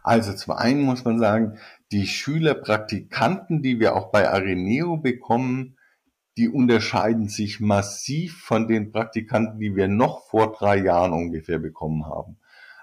Also 0.04 0.34
zum 0.34 0.54
einen 0.54 0.82
muss 0.82 1.06
man 1.06 1.20
sagen, 1.20 1.58
die 1.92 2.08
Schülerpraktikanten, 2.08 3.62
die 3.62 3.80
wir 3.80 3.96
auch 3.96 4.12
bei 4.12 4.30
Areneo 4.30 4.98
bekommen, 4.98 5.78
die 6.38 6.48
unterscheiden 6.48 7.28
sich 7.28 7.60
massiv 7.60 8.42
von 8.42 8.68
den 8.68 8.92
Praktikanten, 8.92 9.60
die 9.60 9.76
wir 9.76 9.88
noch 9.88 10.26
vor 10.28 10.54
drei 10.54 10.78
Jahren 10.78 11.12
ungefähr 11.12 11.60
bekommen 11.60 12.06
haben. 12.06 12.38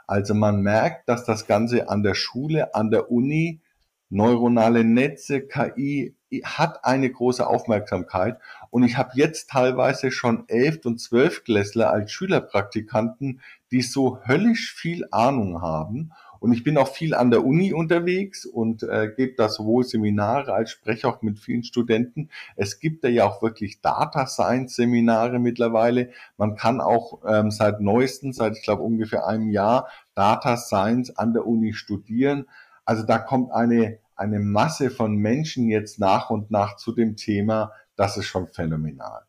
Also 0.06 0.34
man 0.34 0.60
merkt, 0.60 1.08
dass 1.08 1.24
das 1.24 1.46
Ganze 1.46 1.88
an 1.88 2.02
der 2.02 2.14
Schule, 2.14 2.74
an 2.74 2.90
der 2.90 3.10
Uni, 3.10 3.60
neuronale 4.08 4.84
Netze, 4.84 5.40
KI 5.40 6.14
hat 6.44 6.84
eine 6.84 7.10
große 7.10 7.46
Aufmerksamkeit. 7.46 8.38
Und 8.70 8.82
ich 8.82 8.98
habe 8.98 9.12
jetzt 9.14 9.50
teilweise 9.50 10.10
schon 10.10 10.44
elf 10.48 10.84
und 10.84 11.00
zwölf 11.00 11.44
Klässler 11.44 11.90
als 11.90 12.12
Schülerpraktikanten, 12.12 13.40
die 13.70 13.82
so 13.82 14.20
höllisch 14.26 14.74
viel 14.74 15.06
Ahnung 15.10 15.62
haben 15.62 16.12
Und 16.46 16.52
ich 16.52 16.62
bin 16.62 16.78
auch 16.78 16.86
viel 16.86 17.12
an 17.12 17.32
der 17.32 17.44
Uni 17.44 17.72
unterwegs 17.72 18.46
und 18.46 18.84
äh, 18.84 19.10
gebe 19.16 19.34
da 19.34 19.48
sowohl 19.48 19.82
Seminare 19.82 20.54
als 20.54 20.70
spreche 20.70 21.08
auch 21.08 21.20
mit 21.20 21.40
vielen 21.40 21.64
Studenten. 21.64 22.30
Es 22.54 22.78
gibt 22.78 23.02
da 23.02 23.08
ja 23.08 23.24
auch 23.24 23.42
wirklich 23.42 23.80
Data 23.80 24.28
Science 24.28 24.76
Seminare 24.76 25.40
mittlerweile. 25.40 26.10
Man 26.36 26.54
kann 26.54 26.80
auch 26.80 27.24
ähm, 27.26 27.50
seit 27.50 27.80
neuesten, 27.80 28.32
seit 28.32 28.56
ich 28.56 28.62
glaube 28.62 28.84
ungefähr 28.84 29.26
einem 29.26 29.50
Jahr, 29.50 29.88
Data 30.14 30.56
Science 30.56 31.18
an 31.18 31.32
der 31.32 31.48
Uni 31.48 31.72
studieren. 31.72 32.46
Also 32.84 33.02
da 33.02 33.18
kommt 33.18 33.50
eine, 33.50 33.98
eine 34.14 34.38
Masse 34.38 34.90
von 34.90 35.16
Menschen 35.16 35.68
jetzt 35.68 35.98
nach 35.98 36.30
und 36.30 36.52
nach 36.52 36.76
zu 36.76 36.92
dem 36.92 37.16
Thema. 37.16 37.72
Das 37.96 38.16
ist 38.16 38.26
schon 38.26 38.46
phänomenal. 38.46 39.22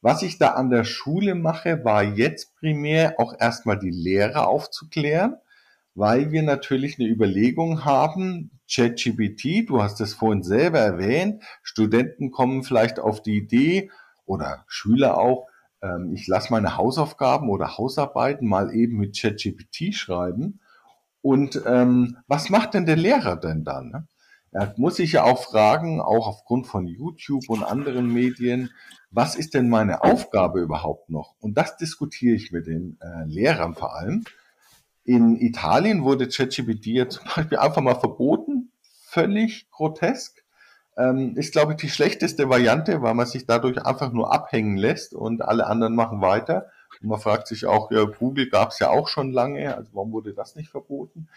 Was 0.00 0.22
ich 0.22 0.38
da 0.38 0.52
an 0.52 0.70
der 0.70 0.84
Schule 0.84 1.34
mache, 1.34 1.84
war 1.84 2.02
jetzt 2.02 2.56
primär 2.56 3.20
auch 3.20 3.34
erstmal 3.38 3.78
die 3.78 3.90
Lehrer 3.90 4.48
aufzuklären 4.48 5.36
weil 5.94 6.32
wir 6.32 6.42
natürlich 6.42 6.98
eine 6.98 7.08
Überlegung 7.08 7.84
haben, 7.84 8.50
ChatGPT, 8.70 9.68
du 9.68 9.82
hast 9.82 10.00
es 10.00 10.14
vorhin 10.14 10.42
selber 10.42 10.78
erwähnt, 10.78 11.42
Studenten 11.62 12.30
kommen 12.30 12.62
vielleicht 12.62 12.98
auf 12.98 13.22
die 13.22 13.36
Idee 13.36 13.90
oder 14.24 14.64
Schüler 14.66 15.18
auch, 15.18 15.46
ähm, 15.82 16.12
ich 16.14 16.26
lasse 16.26 16.52
meine 16.52 16.76
Hausaufgaben 16.76 17.50
oder 17.50 17.76
Hausarbeiten 17.76 18.48
mal 18.48 18.74
eben 18.74 18.96
mit 18.96 19.20
ChatGPT 19.20 19.94
schreiben. 19.94 20.60
Und 21.20 21.62
ähm, 21.66 22.16
was 22.26 22.50
macht 22.50 22.74
denn 22.74 22.86
der 22.86 22.96
Lehrer 22.96 23.36
denn 23.36 23.62
dann? 23.64 23.90
Ne? 23.90 24.06
Er 24.52 24.74
muss 24.76 24.96
sich 24.96 25.12
ja 25.12 25.24
auch 25.24 25.42
fragen, 25.42 26.00
auch 26.00 26.26
aufgrund 26.26 26.66
von 26.66 26.86
YouTube 26.86 27.48
und 27.48 27.62
anderen 27.62 28.12
Medien, 28.12 28.70
was 29.10 29.34
ist 29.34 29.54
denn 29.54 29.68
meine 29.68 30.02
Aufgabe 30.02 30.60
überhaupt 30.60 31.10
noch? 31.10 31.34
Und 31.40 31.56
das 31.56 31.76
diskutiere 31.76 32.34
ich 32.34 32.52
mit 32.52 32.66
den 32.66 32.98
äh, 33.00 33.24
Lehrern 33.26 33.74
vor 33.74 33.94
allem. 33.94 34.24
In 35.04 35.36
Italien 35.36 36.04
wurde 36.04 36.28
ChatGPT 36.28 36.86
ja 36.86 37.08
zum 37.08 37.24
Beispiel 37.34 37.58
einfach 37.58 37.82
mal 37.82 37.94
verboten. 37.96 38.70
Völlig 39.04 39.70
grotesk. 39.70 40.42
Ähm, 40.96 41.36
ist, 41.36 41.52
glaube 41.52 41.72
ich, 41.72 41.78
die 41.78 41.88
schlechteste 41.88 42.48
Variante, 42.48 43.00
weil 43.02 43.14
man 43.14 43.26
sich 43.26 43.46
dadurch 43.46 43.84
einfach 43.84 44.12
nur 44.12 44.32
abhängen 44.32 44.76
lässt 44.76 45.14
und 45.14 45.42
alle 45.42 45.66
anderen 45.66 45.94
machen 45.94 46.20
weiter. 46.20 46.70
Und 47.00 47.08
man 47.08 47.20
fragt 47.20 47.48
sich 47.48 47.66
auch, 47.66 47.90
ja, 47.90 48.04
Google 48.04 48.48
gab 48.48 48.70
es 48.70 48.78
ja 48.78 48.90
auch 48.90 49.08
schon 49.08 49.32
lange, 49.32 49.74
also 49.74 49.90
warum 49.94 50.12
wurde 50.12 50.34
das 50.34 50.54
nicht 50.54 50.68
verboten? 50.68 51.28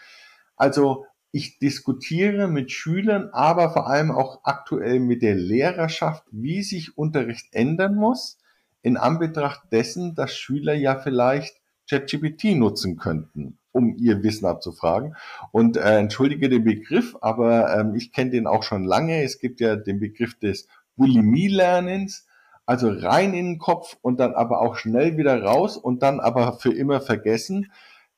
Also 0.56 1.06
ich 1.32 1.58
diskutiere 1.58 2.48
mit 2.48 2.72
Schülern, 2.72 3.30
aber 3.32 3.70
vor 3.70 3.88
allem 3.88 4.10
auch 4.10 4.40
aktuell 4.44 5.00
mit 5.00 5.22
der 5.22 5.34
Lehrerschaft, 5.34 6.24
wie 6.30 6.62
sich 6.62 6.96
Unterricht 6.96 7.52
ändern 7.52 7.94
muss, 7.94 8.38
in 8.82 8.96
Anbetracht 8.96 9.72
dessen, 9.72 10.14
dass 10.14 10.36
Schüler 10.36 10.74
ja 10.74 10.96
vielleicht 10.96 11.60
ChatGPT 11.88 12.56
nutzen 12.56 12.96
könnten, 12.96 13.58
um 13.72 13.96
ihr 13.96 14.22
Wissen 14.22 14.46
abzufragen. 14.46 15.16
Und 15.52 15.76
äh, 15.76 15.98
entschuldige 15.98 16.48
den 16.48 16.64
Begriff, 16.64 17.16
aber 17.20 17.78
ähm, 17.78 17.94
ich 17.94 18.12
kenne 18.12 18.30
den 18.30 18.46
auch 18.46 18.62
schon 18.62 18.84
lange. 18.84 19.22
Es 19.22 19.38
gibt 19.38 19.60
ja 19.60 19.76
den 19.76 20.00
Begriff 20.00 20.38
des 20.38 20.68
Bulimie-Lernens, 20.96 22.26
also 22.64 22.88
rein 22.88 23.34
in 23.34 23.46
den 23.46 23.58
Kopf 23.58 23.96
und 24.02 24.18
dann 24.18 24.34
aber 24.34 24.60
auch 24.60 24.76
schnell 24.76 25.16
wieder 25.16 25.40
raus 25.42 25.76
und 25.76 26.02
dann 26.02 26.20
aber 26.20 26.54
für 26.54 26.72
immer 26.72 27.00
vergessen. 27.00 27.70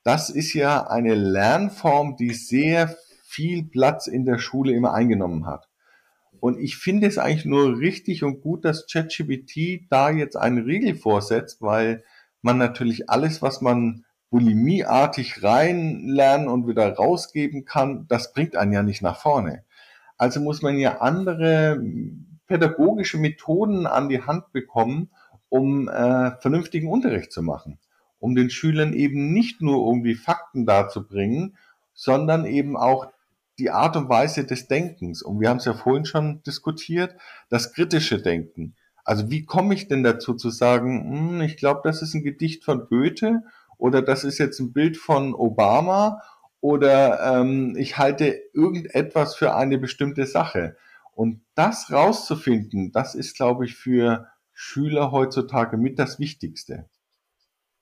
Das 0.05 0.31
ist 0.31 0.55
ja 0.55 0.87
eine 0.87 1.15
Lernform, 1.15 2.17
die 2.17 2.33
sehr 2.33 2.97
viel 3.25 3.65
Platz 3.65 4.07
in 4.07 4.25
der 4.25 4.39
Schule 4.39 4.73
immer 4.73 4.95
eingenommen 4.95 5.47
hat. 5.47 5.69
Und 6.41 6.59
ich 6.59 6.77
finde 6.77 7.07
es 7.07 7.19
eigentlich 7.19 7.45
nur 7.45 7.79
richtig 7.79 8.23
und 8.25 8.41
gut, 8.41 8.65
dass 8.65 8.87
ChatGPT 8.87 9.87
da 9.91 10.11
jetzt 10.11 10.37
einen 10.37 10.65
Riegel 10.65 10.95
vorsetzt, 10.95 11.61
weil 11.61 12.05
man 12.49 12.57
natürlich 12.57 13.11
alles, 13.11 13.43
was 13.43 13.61
man 13.61 14.07
bulimieartig 14.31 15.43
reinlernen 15.43 16.49
und 16.49 16.67
wieder 16.67 16.95
rausgeben 16.95 17.67
kann, 17.67 18.07
das 18.09 18.33
bringt 18.33 18.57
einen 18.57 18.73
ja 18.73 18.83
nicht 18.83 19.03
nach 19.03 19.21
vorne. 19.21 19.65
Also 20.17 20.41
muss 20.41 20.63
man 20.63 20.79
ja 20.79 21.03
andere 21.03 21.79
pädagogische 22.47 23.19
Methoden 23.19 23.87
an 23.87 24.09
die 24.09 24.23
Hand 24.23 24.51
bekommen, 24.53 25.11
um 25.51 25.91
äh, 25.91 26.31
vernünftigen 26.41 26.89
Unterricht 26.89 27.33
zu 27.33 27.43
machen, 27.43 27.79
um 28.19 28.35
den 28.35 28.49
Schülern 28.49 28.95
eben 28.95 29.35
nicht 29.35 29.61
nur 29.61 29.87
irgendwie 29.87 30.15
Fakten 30.15 30.65
darzubringen, 30.65 31.59
sondern 31.93 32.47
eben 32.47 32.79
auch 32.79 33.09
die 33.59 33.71
Art 33.71 33.95
und 33.95 34.09
Weise 34.09 34.47
des 34.47 34.69
Denkens. 34.69 35.21
Und 35.21 35.39
wir 35.41 35.51
haben 35.51 35.59
es 35.59 35.67
ja 35.67 35.75
vorhin 35.75 36.07
schon 36.07 36.43
diskutiert, 36.45 37.15
das 37.51 37.75
kritische 37.75 38.23
Denken. 38.23 38.75
Also 39.09 39.31
wie 39.31 39.47
komme 39.47 39.73
ich 39.73 39.89
denn 39.89 40.03
dazu 40.03 40.35
zu 40.35 40.51
sagen, 40.51 41.31
hm, 41.31 41.41
ich 41.41 41.57
glaube, 41.57 41.81
das 41.83 42.03
ist 42.03 42.13
ein 42.13 42.23
Gedicht 42.23 42.63
von 42.63 42.89
Goethe 42.89 43.43
oder 43.79 44.03
das 44.03 44.23
ist 44.23 44.37
jetzt 44.37 44.61
ein 44.61 44.75
Bild 44.75 44.99
von 44.99 45.33
Obama 45.33 46.21
oder 46.61 47.41
ähm, 47.41 47.75
ich 47.79 47.97
halte 47.97 48.39
irgendetwas 48.53 49.35
für 49.35 49.55
eine 49.55 49.79
bestimmte 49.79 50.27
Sache. 50.27 50.77
Und 51.15 51.41
das 51.55 51.91
rauszufinden, 51.91 52.93
das 52.93 53.15
ist, 53.15 53.35
glaube 53.35 53.65
ich, 53.65 53.77
für 53.77 54.27
Schüler 54.53 55.11
heutzutage 55.11 55.79
mit 55.79 55.99
das 55.99 56.19
Wichtigste. 56.19 56.85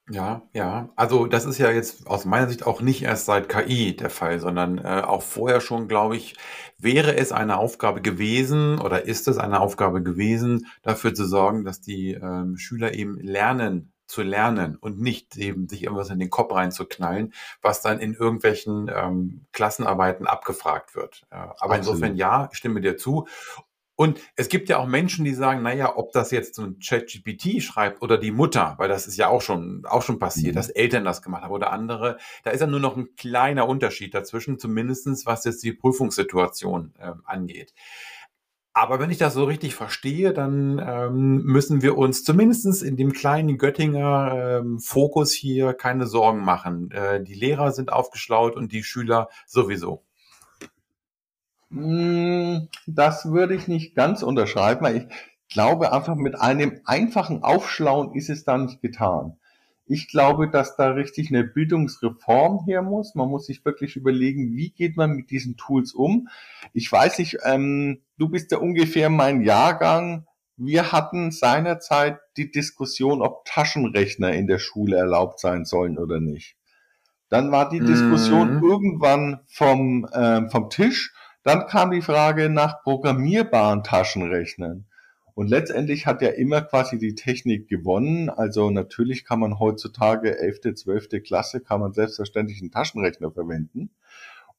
Ja, 0.08 0.42
ja. 0.52 0.88
Also 0.94 1.26
das 1.26 1.46
ist 1.46 1.58
ja 1.58 1.70
jetzt 1.70 2.06
aus 2.06 2.24
meiner 2.24 2.48
Sicht 2.48 2.64
auch 2.64 2.80
nicht 2.80 3.02
erst 3.02 3.26
seit 3.26 3.48
KI 3.48 3.96
der 3.96 4.10
Fall, 4.10 4.38
sondern 4.38 4.78
äh, 4.78 5.02
auch 5.04 5.22
vorher 5.22 5.60
schon, 5.60 5.88
glaube 5.88 6.16
ich, 6.16 6.36
wäre 6.78 7.16
es 7.16 7.32
eine 7.32 7.58
Aufgabe 7.58 8.02
gewesen 8.02 8.78
oder 8.78 9.04
ist 9.04 9.26
es 9.26 9.38
eine 9.38 9.60
Aufgabe 9.60 10.02
gewesen, 10.02 10.66
dafür 10.82 11.12
zu 11.12 11.26
sorgen, 11.26 11.64
dass 11.64 11.80
die 11.80 12.12
ähm, 12.12 12.56
Schüler 12.56 12.94
eben 12.94 13.18
lernen 13.18 13.92
zu 14.06 14.22
lernen 14.22 14.76
und 14.76 15.00
nicht 15.00 15.36
eben 15.36 15.68
sich 15.68 15.82
irgendwas 15.82 16.10
in 16.10 16.18
den 16.18 16.30
Kopf 16.30 16.54
reinzuknallen, 16.54 17.32
was 17.60 17.82
dann 17.82 17.98
in 17.98 18.14
irgendwelchen 18.14 18.88
ähm, 18.94 19.46
Klassenarbeiten 19.52 20.26
abgefragt 20.26 20.94
wird. 20.94 21.26
Äh, 21.30 21.34
aber 21.34 21.74
Absolut. 21.74 21.78
insofern 21.78 22.16
ja, 22.16 22.48
ich 22.52 22.58
stimme 22.58 22.80
dir 22.80 22.96
zu. 22.96 23.26
Und 23.96 24.20
es 24.36 24.48
gibt 24.48 24.68
ja 24.68 24.76
auch 24.76 24.86
Menschen, 24.86 25.24
die 25.24 25.32
sagen, 25.32 25.62
naja, 25.62 25.96
ob 25.96 26.12
das 26.12 26.30
jetzt 26.30 26.54
so 26.54 26.62
ein 26.62 26.78
ChatGPT 26.78 27.62
schreibt 27.62 28.02
oder 28.02 28.18
die 28.18 28.30
Mutter, 28.30 28.74
weil 28.76 28.90
das 28.90 29.06
ist 29.06 29.16
ja 29.16 29.28
auch 29.28 29.40
schon, 29.40 29.84
auch 29.86 30.02
schon 30.02 30.18
passiert, 30.18 30.54
mhm. 30.54 30.56
dass 30.56 30.68
Eltern 30.68 31.04
das 31.04 31.22
gemacht 31.22 31.42
haben 31.42 31.52
oder 31.52 31.72
andere, 31.72 32.18
da 32.44 32.50
ist 32.50 32.60
ja 32.60 32.66
nur 32.66 32.80
noch 32.80 32.96
ein 32.96 33.16
kleiner 33.16 33.66
Unterschied 33.66 34.12
dazwischen, 34.14 34.58
zumindestens 34.58 35.24
was 35.24 35.44
jetzt 35.44 35.62
die 35.62 35.72
Prüfungssituation 35.72 36.92
äh, 36.98 37.12
angeht. 37.24 37.72
Aber 38.74 39.00
wenn 39.00 39.10
ich 39.10 39.16
das 39.16 39.32
so 39.32 39.44
richtig 39.44 39.74
verstehe, 39.74 40.34
dann 40.34 40.78
ähm, 40.86 41.42
müssen 41.44 41.80
wir 41.80 41.96
uns 41.96 42.24
zumindestens 42.24 42.82
in 42.82 42.98
dem 42.98 43.14
kleinen 43.14 43.56
Göttinger 43.56 44.58
ähm, 44.60 44.78
Fokus 44.80 45.32
hier 45.32 45.72
keine 45.72 46.06
Sorgen 46.06 46.44
machen. 46.44 46.90
Äh, 46.90 47.24
die 47.24 47.32
Lehrer 47.32 47.72
sind 47.72 47.90
aufgeschlaut 47.90 48.54
und 48.54 48.72
die 48.72 48.84
Schüler 48.84 49.30
sowieso. 49.46 50.05
Hm, 51.70 52.68
das 52.86 53.30
würde 53.30 53.54
ich 53.54 53.68
nicht 53.68 53.94
ganz 53.94 54.22
unterschreiben, 54.22 54.82
weil 54.82 54.96
ich 54.96 55.06
glaube 55.52 55.92
einfach 55.92 56.14
mit 56.16 56.40
einem 56.40 56.80
einfachen 56.84 57.42
Aufschlauen 57.42 58.14
ist 58.14 58.30
es 58.30 58.44
da 58.44 58.56
nicht 58.58 58.80
getan. 58.80 59.36
Ich 59.88 60.08
glaube, 60.08 60.50
dass 60.50 60.76
da 60.76 60.90
richtig 60.90 61.30
eine 61.30 61.44
Bildungsreform 61.44 62.64
her 62.66 62.82
muss. 62.82 63.14
Man 63.14 63.28
muss 63.28 63.46
sich 63.46 63.64
wirklich 63.64 63.94
überlegen, 63.94 64.56
wie 64.56 64.70
geht 64.70 64.96
man 64.96 65.12
mit 65.12 65.30
diesen 65.30 65.56
Tools 65.56 65.92
um. 65.92 66.28
Ich 66.72 66.90
weiß 66.90 67.20
nicht, 67.20 67.38
ähm, 67.44 68.02
du 68.18 68.28
bist 68.28 68.50
ja 68.50 68.58
ungefähr 68.58 69.10
mein 69.10 69.42
Jahrgang. 69.42 70.26
Wir 70.56 70.90
hatten 70.90 71.30
seinerzeit 71.30 72.18
die 72.36 72.50
Diskussion, 72.50 73.22
ob 73.22 73.44
Taschenrechner 73.44 74.32
in 74.32 74.48
der 74.48 74.58
Schule 74.58 74.96
erlaubt 74.96 75.38
sein 75.38 75.64
sollen 75.64 75.98
oder 75.98 76.18
nicht. 76.18 76.56
Dann 77.28 77.52
war 77.52 77.68
die 77.68 77.80
Diskussion 77.80 78.56
mhm. 78.56 78.64
irgendwann 78.64 79.40
vom, 79.46 80.04
äh, 80.12 80.48
vom 80.48 80.70
Tisch 80.70 81.12
dann 81.46 81.68
kam 81.68 81.92
die 81.92 82.02
Frage 82.02 82.50
nach 82.50 82.82
programmierbaren 82.82 83.84
Taschenrechnern. 83.84 84.84
Und 85.34 85.46
letztendlich 85.46 86.04
hat 86.04 86.20
ja 86.20 86.30
immer 86.30 86.60
quasi 86.60 86.98
die 86.98 87.14
Technik 87.14 87.68
gewonnen. 87.68 88.30
Also 88.30 88.70
natürlich 88.70 89.24
kann 89.24 89.38
man 89.38 89.60
heutzutage 89.60 90.40
11., 90.40 90.74
12. 90.74 91.22
Klasse, 91.22 91.60
kann 91.60 91.78
man 91.80 91.92
selbstverständlich 91.92 92.60
einen 92.60 92.72
Taschenrechner 92.72 93.30
verwenden. 93.30 93.90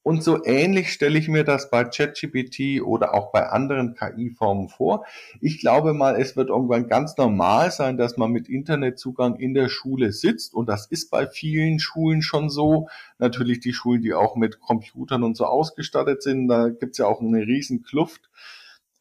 Und 0.07 0.23
so 0.23 0.41
ähnlich 0.45 0.93
stelle 0.93 1.19
ich 1.19 1.27
mir 1.27 1.43
das 1.43 1.69
bei 1.69 1.83
ChatGPT 1.83 2.81
oder 2.81 3.13
auch 3.13 3.33
bei 3.33 3.49
anderen 3.49 3.93
KI-Formen 3.93 4.69
vor. 4.69 5.05
Ich 5.41 5.59
glaube 5.59 5.91
mal, 5.91 6.15
es 6.15 6.37
wird 6.37 6.47
irgendwann 6.47 6.87
ganz 6.87 7.17
normal 7.17 7.71
sein, 7.71 7.97
dass 7.97 8.15
man 8.15 8.31
mit 8.31 8.47
Internetzugang 8.47 9.35
in 9.35 9.53
der 9.53 9.67
Schule 9.67 10.13
sitzt. 10.13 10.53
Und 10.53 10.69
das 10.69 10.85
ist 10.85 11.11
bei 11.11 11.27
vielen 11.27 11.79
Schulen 11.79 12.21
schon 12.21 12.49
so. 12.49 12.87
Natürlich 13.17 13.59
die 13.59 13.73
Schulen, 13.73 14.01
die 14.01 14.13
auch 14.13 14.37
mit 14.37 14.61
Computern 14.61 15.23
und 15.23 15.35
so 15.35 15.43
ausgestattet 15.43 16.23
sind, 16.23 16.47
da 16.47 16.69
gibt 16.69 16.93
es 16.93 16.99
ja 16.99 17.05
auch 17.05 17.19
eine 17.19 17.45
riesen 17.45 17.83
Kluft. 17.83 18.29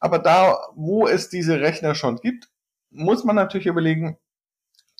Aber 0.01 0.19
da, 0.19 0.59
wo 0.75 1.07
es 1.07 1.29
diese 1.29 1.61
Rechner 1.61 1.95
schon 1.95 2.17
gibt, 2.17 2.49
muss 2.91 3.23
man 3.23 3.37
natürlich 3.37 3.69
überlegen, 3.69 4.19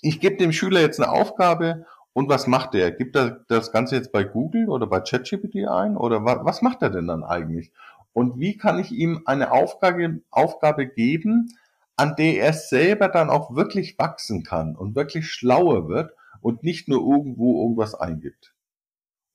ich 0.03 0.21
gebe 0.21 0.37
dem 0.37 0.53
Schüler 0.53 0.83
jetzt 0.83 1.01
eine 1.01 1.11
Aufgabe 1.11 1.85
und 2.17 2.31
was 2.31 2.47
macht 2.47 2.73
der? 2.73 2.93
Gibt 2.93 3.15
er 3.15 3.45
das 3.47 3.73
Ganze 3.73 3.95
jetzt 3.95 4.11
bei 4.11 4.25
Google 4.25 4.71
oder 4.71 4.87
bei 4.87 5.01
ChatGPT 5.01 5.69
ein? 5.69 5.99
Oder 5.99 6.25
wa 6.25 6.47
was 6.47 6.63
macht 6.63 6.81
er 6.81 6.89
denn 6.89 7.07
dann 7.07 7.23
eigentlich? 7.23 7.73
Und 8.15 8.41
wie 8.41 8.57
kann 8.57 8.79
ich 8.79 8.91
ihm 8.91 9.21
eine 9.27 9.53
Aufgabe, 9.53 10.23
Aufgabe 10.31 10.87
geben, 10.87 11.55
an 11.95 12.17
der 12.17 12.39
er 12.39 12.55
selber 12.55 13.09
dann 13.09 13.29
auch 13.29 13.55
wirklich 13.55 13.99
wachsen 13.99 14.45
kann 14.45 14.77
und 14.77 14.97
wirklich 14.97 15.31
schlauer 15.31 15.91
wird 15.91 16.15
und 16.41 16.63
nicht 16.63 16.89
nur 16.89 17.01
irgendwo 17.07 17.63
irgendwas 17.63 17.95
eingibt? 17.95 18.55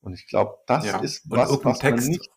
Und 0.01 0.13
ich 0.13 0.25
glaube, 0.25 0.55
das 0.65 0.83
ja. 0.83 1.01
ist 1.01 1.29
was, 1.29 1.51
was 1.63 1.83
man 1.83 1.95
nicht, 1.97 2.31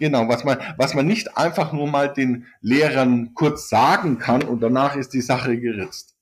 genau, 0.00 0.28
was 0.28 0.42
man, 0.42 0.58
was 0.78 0.94
man 0.94 1.06
nicht 1.06 1.38
einfach 1.38 1.72
nur 1.72 1.86
mal 1.86 2.12
den 2.12 2.44
Lehrern 2.60 3.34
kurz 3.34 3.68
sagen 3.68 4.18
kann 4.18 4.42
und 4.42 4.58
danach 4.64 4.96
ist 4.96 5.14
die 5.14 5.20
Sache 5.20 5.60
geritzt. 5.60 6.16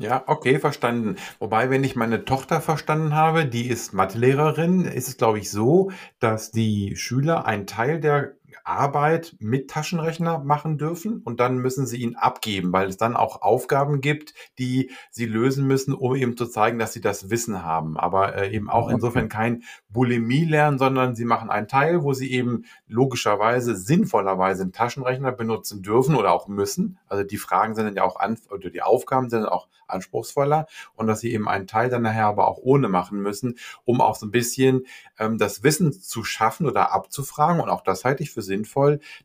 Ja, 0.00 0.24
okay, 0.28 0.58
verstanden. 0.58 1.16
Wobei, 1.40 1.68
wenn 1.68 1.84
ich 1.84 1.94
meine 1.94 2.24
Tochter 2.24 2.62
verstanden 2.62 3.14
habe, 3.14 3.44
die 3.44 3.68
ist 3.68 3.92
Mathelehrerin, 3.92 4.86
ist 4.86 5.08
es, 5.08 5.18
glaube 5.18 5.38
ich, 5.38 5.50
so, 5.50 5.90
dass 6.20 6.50
die 6.50 6.96
Schüler 6.96 7.44
einen 7.44 7.66
Teil 7.66 8.00
der 8.00 8.32
Arbeit 8.70 9.36
mit 9.40 9.68
Taschenrechner 9.68 10.38
machen 10.38 10.78
dürfen 10.78 11.20
und 11.22 11.40
dann 11.40 11.58
müssen 11.58 11.86
sie 11.86 11.98
ihn 11.98 12.14
abgeben, 12.14 12.72
weil 12.72 12.88
es 12.88 12.96
dann 12.96 13.16
auch 13.16 13.42
Aufgaben 13.42 14.00
gibt, 14.00 14.32
die 14.58 14.90
sie 15.10 15.26
lösen 15.26 15.66
müssen, 15.66 15.92
um 15.92 16.14
eben 16.14 16.36
zu 16.36 16.46
zeigen, 16.46 16.78
dass 16.78 16.92
sie 16.92 17.00
das 17.00 17.30
Wissen 17.30 17.64
haben. 17.64 17.98
Aber 17.98 18.36
äh, 18.36 18.54
eben 18.54 18.70
auch 18.70 18.88
insofern 18.88 19.28
kein 19.28 19.64
Bulimie 19.88 20.44
lernen, 20.44 20.78
sondern 20.78 21.14
sie 21.14 21.24
machen 21.24 21.50
einen 21.50 21.68
Teil, 21.68 22.02
wo 22.02 22.12
sie 22.12 22.30
eben 22.30 22.64
logischerweise, 22.86 23.76
sinnvollerweise 23.76 24.62
einen 24.62 24.72
Taschenrechner 24.72 25.32
benutzen 25.32 25.82
dürfen 25.82 26.14
oder 26.14 26.32
auch 26.32 26.46
müssen. 26.48 26.98
Also 27.08 27.24
die 27.24 27.38
Fragen 27.38 27.74
sind 27.74 27.96
ja 27.96 28.04
auch, 28.04 28.20
an, 28.20 28.38
oder 28.50 28.70
die 28.70 28.82
Aufgaben 28.82 29.30
sind 29.30 29.44
auch 29.44 29.68
anspruchsvoller 29.90 30.66
und 30.94 31.06
dass 31.06 31.20
sie 31.20 31.32
eben 31.32 31.48
einen 31.48 31.66
Teil 31.66 31.90
dann 31.90 32.02
nachher 32.02 32.26
aber 32.26 32.48
auch 32.48 32.58
ohne 32.58 32.88
machen 32.88 33.20
müssen, 33.20 33.58
um 33.84 34.00
auch 34.00 34.14
so 34.14 34.26
ein 34.26 34.30
bisschen 34.30 34.86
ähm, 35.18 35.38
das 35.38 35.62
Wissen 35.62 35.92
zu 35.92 36.24
schaffen 36.24 36.66
oder 36.66 36.92
abzufragen. 36.92 37.60
Und 37.60 37.68
auch 37.68 37.82
das 37.82 38.04
halte 38.04 38.22
ich 38.22 38.30
für 38.30 38.42
sinnvoll, 38.42 38.59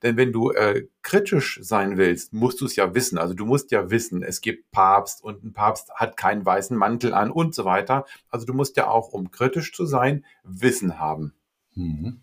denn 0.04 0.18
wenn 0.18 0.32
du 0.32 0.52
äh, 0.52 0.88
kritisch 1.02 1.60
sein 1.62 1.98
willst, 1.98 2.34
musst 2.34 2.62
du 2.62 2.66
es 2.66 2.76
ja 2.76 2.94
wissen. 2.96 3.18
Also 3.18 3.34
du 3.34 3.46
musst 3.46 3.72
ja 3.72 3.90
wissen, 3.90 4.24
es 4.24 4.42
gibt 4.42 4.72
Papst 4.72 5.24
und 5.24 5.44
ein 5.44 5.54
Papst 5.54 5.94
hat 5.96 6.18
keinen 6.18 6.46
weißen 6.46 6.76
Mantel 6.76 7.14
an 7.14 7.32
und 7.32 7.56
so 7.56 7.66
weiter. 7.66 8.06
Also 8.30 8.46
du 8.46 8.54
musst 8.54 8.78
ja 8.78 8.88
auch, 8.88 9.14
um 9.14 9.32
kritisch 9.32 9.74
zu 9.74 9.86
sein, 9.86 10.26
Wissen 10.44 11.00
haben. 11.00 11.34
Mhm. 11.76 12.22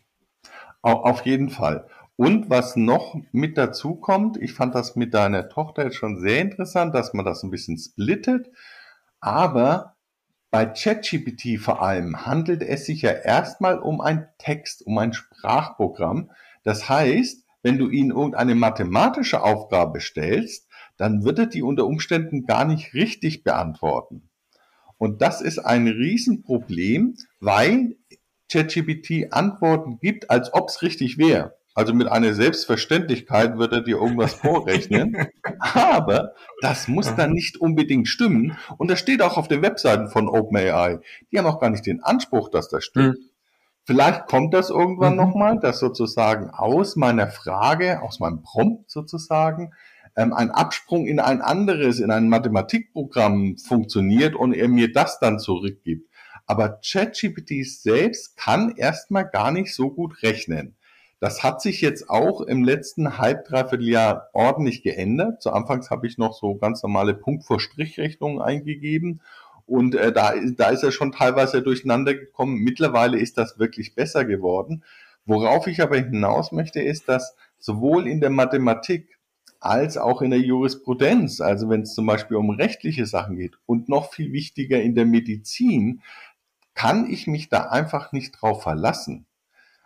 Auf 0.83 1.25
jeden 1.25 1.51
Fall. 1.51 1.87
Und 2.17 2.51
was 2.51 2.77
noch 2.77 3.17
mit 3.33 3.57
dazu 3.57 3.95
kommt, 3.95 4.37
ich 4.37 4.53
fand 4.53 4.75
das 4.75 4.97
mit 4.97 5.15
deiner 5.15 5.49
Tochter 5.49 5.85
jetzt 5.85 5.97
schon 5.97 6.21
sehr 6.21 6.41
interessant, 6.41 6.95
dass 6.95 7.15
man 7.15 7.25
das 7.25 7.43
ein 7.43 7.51
bisschen 7.51 7.79
splittet. 7.79 8.51
Aber 9.21 9.97
bei 10.51 10.67
ChatGPT 10.67 11.59
vor 11.59 11.83
allem 11.83 12.27
handelt 12.27 12.63
es 12.63 12.85
sich 12.85 13.03
ja 13.03 13.11
erstmal 13.11 13.79
um 13.79 14.01
ein 14.01 14.29
Text, 14.37 14.87
um 14.87 14.99
ein 14.99 15.15
Sprachprogramm. 15.15 16.31
Das 16.63 16.89
heißt, 16.89 17.45
wenn 17.63 17.79
du 17.79 17.89
ihnen 17.89 18.11
irgendeine 18.11 18.55
mathematische 18.55 19.43
Aufgabe 19.43 20.01
stellst, 20.01 20.69
dann 20.97 21.25
wird 21.25 21.39
er 21.39 21.47
die 21.47 21.63
unter 21.63 21.87
Umständen 21.87 22.45
gar 22.47 22.65
nicht 22.65 22.95
richtig 22.95 23.45
beantworten. 23.45 24.29
Und 24.99 25.23
das 25.23 25.41
ist 25.41 25.59
ein 25.59 25.89
Riesenproblem, 25.89 27.17
weil 27.41 27.97
ChatGPT 28.51 29.33
Antworten 29.33 29.99
gibt, 29.99 30.31
als 30.31 30.53
ob 30.53 30.69
es 30.69 30.83
richtig 30.83 31.19
wäre. 31.19 31.57
Also 31.75 31.95
mit 31.95 32.07
einer 32.07 32.35
Selbstverständlichkeit 32.35 33.57
wird 33.57 33.73
er 33.73 33.81
dir 33.81 33.97
irgendwas 33.97 34.35
vorrechnen. 34.35 35.17
Aber 35.59 36.35
das 36.61 36.87
muss 36.87 37.15
dann 37.15 37.33
nicht 37.33 37.57
unbedingt 37.57 38.09
stimmen. 38.09 38.59
Und 38.77 38.91
das 38.91 39.01
steht 39.01 39.23
auch 39.23 39.39
auf 39.39 39.49
den 39.49 39.63
Webseiten 39.63 40.09
von 40.09 40.29
OpenAI. 40.29 40.99
Die 41.31 41.39
haben 41.39 41.47
auch 41.47 41.61
gar 41.61 41.71
nicht 41.71 41.87
den 41.87 42.03
Anspruch, 42.03 42.51
dass 42.51 42.69
das 42.69 42.85
stimmt. 42.85 43.19
Mhm. 43.19 43.32
Vielleicht 43.85 44.26
kommt 44.26 44.55
das 44.55 44.70
irgendwann 44.70 45.12
mhm. 45.12 45.18
nochmal, 45.18 45.59
dass 45.59 45.80
sozusagen 45.80 46.51
aus 46.51 46.95
meiner 46.97 47.28
Frage, 47.28 48.01
aus 48.03 48.20
meinem 48.20 48.43
Prompt 48.43 48.91
sozusagen, 48.91 49.72
ähm, 50.16 50.33
ein 50.33 50.51
Absprung 50.51 51.07
in 51.07 51.18
ein 51.18 51.41
anderes, 51.41 51.99
in 51.99 52.11
ein 52.11 52.28
Mathematikprogramm 52.28 53.57
funktioniert 53.59 54.35
und 54.37 54.53
er 54.53 54.68
mir 54.68 54.93
das 54.93 55.18
dann 55.18 55.39
zurückgibt. 55.39 56.09
Aber 56.47 56.80
ChatGPT 56.85 57.64
selbst 57.66 58.37
kann 58.37 58.74
erstmal 58.76 59.28
gar 59.28 59.51
nicht 59.51 59.74
so 59.74 59.91
gut 59.91 60.22
rechnen. 60.22 60.76
Das 61.18 61.45
hat 61.45 61.62
sich 61.62 61.80
jetzt 61.80 62.11
auch 62.11 62.41
im 62.41 62.64
letzten 62.64 63.18
halb, 63.18 63.47
dreiviertel 63.47 63.89
Jahr 63.89 64.28
ordentlich 64.33 64.83
geändert. 64.83 65.41
Zu 65.41 65.53
Anfangs 65.53 65.89
habe 65.89 66.07
ich 66.07 66.18
noch 66.18 66.35
so 66.35 66.57
ganz 66.57 66.83
normale 66.83 67.14
Punkt 67.14 67.45
vor 67.45 67.61
Strichrechnungen 67.61 68.43
eingegeben 68.43 69.20
und 69.67 69.95
äh, 69.95 70.13
da, 70.13 70.35
da 70.57 70.69
ist 70.69 70.83
er 70.83 70.93
schon 70.93 71.13
teilweise 71.13 71.63
durcheinander 71.63 72.15
gekommen. 72.15 72.59
Mittlerweile 72.59 73.19
ist 73.19 73.39
das 73.39 73.59
wirklich 73.59 73.95
besser 73.95 74.25
geworden. 74.25 74.85
Worauf 75.25 75.67
ich 75.67 75.81
aber 75.81 75.97
hinaus 75.97 76.53
möchte, 76.53 76.81
ist, 76.81 77.09
dass 77.09 77.37
sowohl 77.59 78.07
in 78.07 78.21
der 78.21 78.31
Mathematik 78.31 79.19
als 79.61 79.97
auch 79.97 80.23
in 80.23 80.31
der 80.31 80.41
Jurisprudenz, 80.41 81.41
also 81.41 81.69
wenn 81.71 81.83
es 81.83 81.95
zum 81.95 82.07
Beispiel 82.07 82.37
um 82.37 82.51
rechtliche 82.51 83.07
Sachen 83.07 83.37
geht 83.37 83.59
und 83.65 83.89
noch 83.89 84.13
viel 84.13 84.33
wichtiger 84.33 84.83
in 84.83 84.97
der 84.97 85.07
Medizin, 85.07 86.03
kann 86.75 87.09
ich 87.09 87.27
mich 87.29 87.49
da 87.49 87.69
einfach 87.69 88.13
nicht 88.13 88.33
drauf 88.41 88.63
verlassen. 88.63 89.27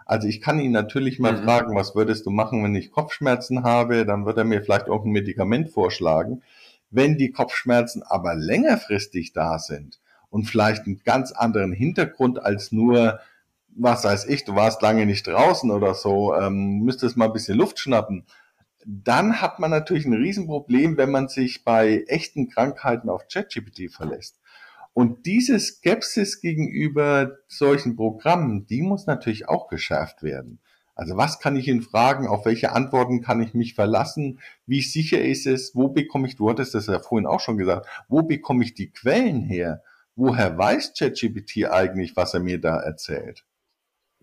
Also 0.06 0.28
ich 0.28 0.40
kann 0.40 0.60
ihn 0.60 0.70
natürlich 0.70 1.18
mal 1.18 1.32
mhm. 1.32 1.44
fragen, 1.44 1.76
was 1.76 1.94
würdest 1.94 2.24
du 2.26 2.30
machen, 2.30 2.62
wenn 2.62 2.74
ich 2.76 2.92
Kopfschmerzen 2.92 3.64
habe? 3.64 4.06
Dann 4.06 4.24
wird 4.24 4.38
er 4.38 4.44
mir 4.44 4.62
vielleicht 4.62 4.88
auch 4.88 5.04
ein 5.04 5.10
Medikament 5.10 5.68
vorschlagen. 5.70 6.42
Wenn 6.90 7.18
die 7.18 7.30
Kopfschmerzen 7.30 8.02
aber 8.02 8.34
längerfristig 8.34 9.32
da 9.32 9.58
sind 9.58 10.00
und 10.30 10.44
vielleicht 10.44 10.86
einen 10.86 11.02
ganz 11.04 11.32
anderen 11.32 11.72
Hintergrund 11.72 12.42
als 12.42 12.72
nur, 12.72 13.20
was 13.68 14.04
weiß 14.04 14.26
ich, 14.26 14.44
du 14.44 14.54
warst 14.54 14.82
lange 14.82 15.06
nicht 15.06 15.26
draußen 15.26 15.70
oder 15.70 15.94
so, 15.94 16.34
ähm, 16.34 16.80
müsstest 16.80 17.16
mal 17.16 17.26
ein 17.26 17.32
bisschen 17.32 17.58
Luft 17.58 17.78
schnappen, 17.78 18.24
dann 18.86 19.40
hat 19.40 19.58
man 19.58 19.70
natürlich 19.70 20.06
ein 20.06 20.14
Riesenproblem, 20.14 20.96
wenn 20.96 21.10
man 21.10 21.28
sich 21.28 21.64
bei 21.64 22.04
echten 22.06 22.48
Krankheiten 22.48 23.10
auf 23.10 23.26
ChatGPT 23.26 23.90
verlässt. 23.90 24.38
Und 24.92 25.26
diese 25.26 25.58
Skepsis 25.58 26.40
gegenüber 26.40 27.36
solchen 27.48 27.96
Programmen, 27.96 28.66
die 28.66 28.80
muss 28.80 29.06
natürlich 29.06 29.48
auch 29.48 29.68
geschärft 29.68 30.22
werden. 30.22 30.60
Also 30.96 31.16
was 31.18 31.38
kann 31.38 31.56
ich 31.56 31.68
ihn 31.68 31.82
fragen? 31.82 32.26
Auf 32.26 32.46
welche 32.46 32.72
Antworten 32.72 33.20
kann 33.20 33.42
ich 33.42 33.52
mich 33.52 33.74
verlassen? 33.74 34.40
Wie 34.66 34.80
sicher 34.80 35.20
ist 35.20 35.46
es? 35.46 35.74
Wo 35.74 35.88
bekomme 35.88 36.26
ich, 36.26 36.36
du 36.36 36.48
hattest 36.48 36.74
das 36.74 36.86
ja 36.86 36.98
vorhin 36.98 37.26
auch 37.26 37.40
schon 37.40 37.58
gesagt, 37.58 37.86
wo 38.08 38.22
bekomme 38.22 38.64
ich 38.64 38.74
die 38.74 38.90
Quellen 38.90 39.42
her? 39.42 39.82
Woher 40.16 40.56
weiß 40.56 40.94
ChatGPT 40.98 41.70
eigentlich, 41.70 42.16
was 42.16 42.32
er 42.32 42.40
mir 42.40 42.58
da 42.58 42.80
erzählt? 42.80 43.44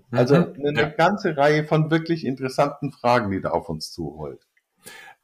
Also 0.09 0.37
mhm. 0.37 0.65
eine 0.65 0.81
ja. 0.81 0.89
ganze 0.89 1.37
Reihe 1.37 1.63
von 1.63 1.91
wirklich 1.91 2.25
interessanten 2.25 2.91
Fragen, 2.91 3.29
die 3.29 3.39
da 3.39 3.51
auf 3.51 3.69
uns 3.69 3.91
zuholt. 3.91 4.47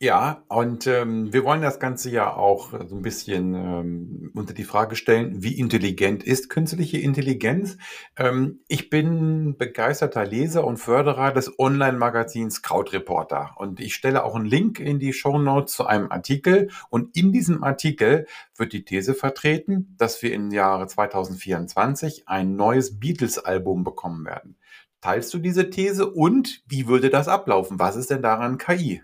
Ja, 0.02 0.46
und 0.48 0.88
ähm, 0.88 1.34
wir 1.34 1.44
wollen 1.44 1.62
das 1.62 1.78
Ganze 1.78 2.10
ja 2.10 2.34
auch 2.34 2.72
so 2.88 2.96
ein 2.96 3.02
bisschen 3.02 3.54
ähm, 3.54 4.32
unter 4.34 4.54
die 4.54 4.64
Frage 4.64 4.96
stellen, 4.96 5.44
wie 5.44 5.60
intelligent 5.60 6.24
ist 6.24 6.48
künstliche 6.50 7.00
Intelligenz? 7.00 7.76
Ähm, 8.16 8.62
ich 8.70 8.90
bin 8.90 9.58
begeisterter 9.58 10.26
Leser 10.26 10.66
und 10.66 10.78
Förderer 10.78 11.34
des 11.34 11.60
Online-Magazins 11.60 12.62
Krautreporter 12.62 13.56
und 13.58 13.82
ich 13.82 13.94
stelle 13.94 14.24
auch 14.24 14.36
einen 14.36 14.46
Link 14.46 14.80
in 14.80 15.00
die 15.00 15.12
Show 15.12 15.38
Notes 15.38 15.74
zu 15.76 15.86
einem 15.86 16.10
Artikel 16.10 16.70
und 16.90 17.18
in 17.18 17.34
diesem 17.34 17.62
Artikel 17.66 18.26
wird 18.56 18.72
die 18.72 18.86
These 18.86 19.14
vertreten, 19.14 19.96
dass 19.98 20.22
wir 20.22 20.32
im 20.32 20.52
Jahre 20.52 20.88
2024 20.88 22.26
ein 22.26 22.56
neues 22.56 23.02
Beatles-Album 23.02 23.84
bekommen 23.84 24.26
werden. 24.26 24.56
Teilst 25.02 25.34
du 25.34 25.40
diese 25.40 25.70
These 25.70 26.10
und 26.10 26.64
wie 26.68 26.88
würde 26.88 27.10
das 27.10 27.28
ablaufen? 27.28 27.80
Was 27.80 27.98
ist 27.98 28.10
denn 28.10 28.22
daran 28.22 28.58
KI? 28.58 29.02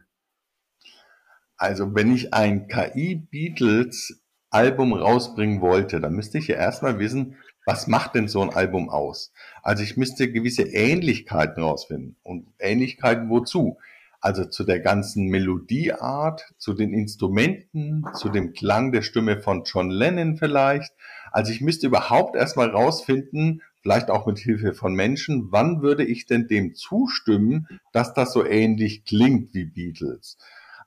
Also 1.58 1.96
wenn 1.96 2.14
ich 2.14 2.34
ein 2.34 2.68
KI-Beatles-Album 2.68 4.94
rausbringen 4.94 5.62
wollte, 5.62 6.00
dann 6.00 6.14
müsste 6.14 6.38
ich 6.38 6.48
ja 6.48 6.56
erstmal 6.56 7.00
wissen, 7.00 7.36
was 7.66 7.88
macht 7.88 8.16
denn 8.16 8.28
so 8.28 8.42
ein 8.42 8.54
Album 8.54 8.90
aus? 8.90 9.32
Also 9.64 9.84
ich 9.84 9.98
müsste 9.98 10.32
gewisse 10.32 10.64
Ähnlichkeiten 10.64 11.64
rausfinden. 11.64 12.16
Und 12.22 12.48
Ähnlichkeiten 12.60 13.30
wozu? 13.30 13.78
Also 14.22 14.46
zu 14.46 14.64
der 14.64 14.80
ganzen 14.80 15.28
Melodieart, 15.28 16.54
zu 16.58 16.74
den 16.74 16.94
Instrumenten, 16.94 18.06
zu 18.14 18.30
dem 18.30 18.54
Klang 18.54 18.92
der 18.92 19.02
Stimme 19.02 19.40
von 19.40 19.64
John 19.66 19.90
Lennon 19.90 20.38
vielleicht. 20.38 20.94
Also 21.32 21.52
ich 21.52 21.62
müsste 21.62 21.88
überhaupt 21.88 22.36
erstmal 22.36 22.70
rausfinden, 22.70 23.62
vielleicht 23.82 24.10
auch 24.10 24.26
mit 24.26 24.40
Hilfe 24.40 24.74
von 24.74 24.96
Menschen, 24.96 25.52
wann 25.52 25.84
würde 25.84 26.04
ich 26.04 26.26
denn 26.26 26.48
dem 26.48 26.74
zustimmen, 26.74 27.68
dass 27.92 28.16
das 28.16 28.34
so 28.34 28.44
ähnlich 28.44 29.06
klingt 29.06 29.54
wie 29.54 29.66
Beatles? 29.66 30.40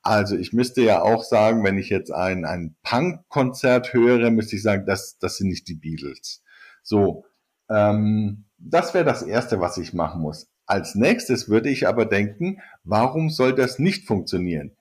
Also 0.02 0.36
ich 0.36 0.52
müsste 0.52 0.82
ja 0.82 1.02
auch 1.02 1.24
sagen, 1.24 1.64
wenn 1.64 1.78
ich 1.78 1.90
jetzt 1.90 2.10
ein, 2.10 2.44
ein 2.44 2.76
Punk-Konzert 2.82 3.92
höre, 3.92 4.30
müsste 4.30 4.56
ich 4.56 4.62
sagen, 4.62 4.86
das, 4.86 5.18
das 5.18 5.36
sind 5.36 5.48
nicht 5.48 5.68
die 5.68 5.74
Beatles. 5.74 6.42
So, 6.82 7.24
ähm, 7.68 8.44
das 8.58 8.94
wäre 8.94 9.04
das 9.04 9.22
Erste, 9.22 9.60
was 9.60 9.76
ich 9.78 9.92
machen 9.92 10.20
muss. 10.20 10.48
Als 10.66 10.94
nächstes 10.94 11.48
würde 11.48 11.70
ich 11.70 11.88
aber 11.88 12.04
denken, 12.04 12.60
warum 12.84 13.30
soll 13.30 13.54
das 13.54 13.78
nicht 13.78 14.06
funktionieren? 14.06 14.72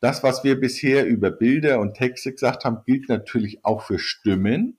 Das, 0.00 0.22
was 0.22 0.44
wir 0.44 0.60
bisher 0.60 1.06
über 1.06 1.30
Bilder 1.30 1.80
und 1.80 1.94
Texte 1.94 2.32
gesagt 2.32 2.64
haben, 2.64 2.82
gilt 2.84 3.08
natürlich 3.08 3.64
auch 3.64 3.82
für 3.82 3.98
Stimmen. 3.98 4.76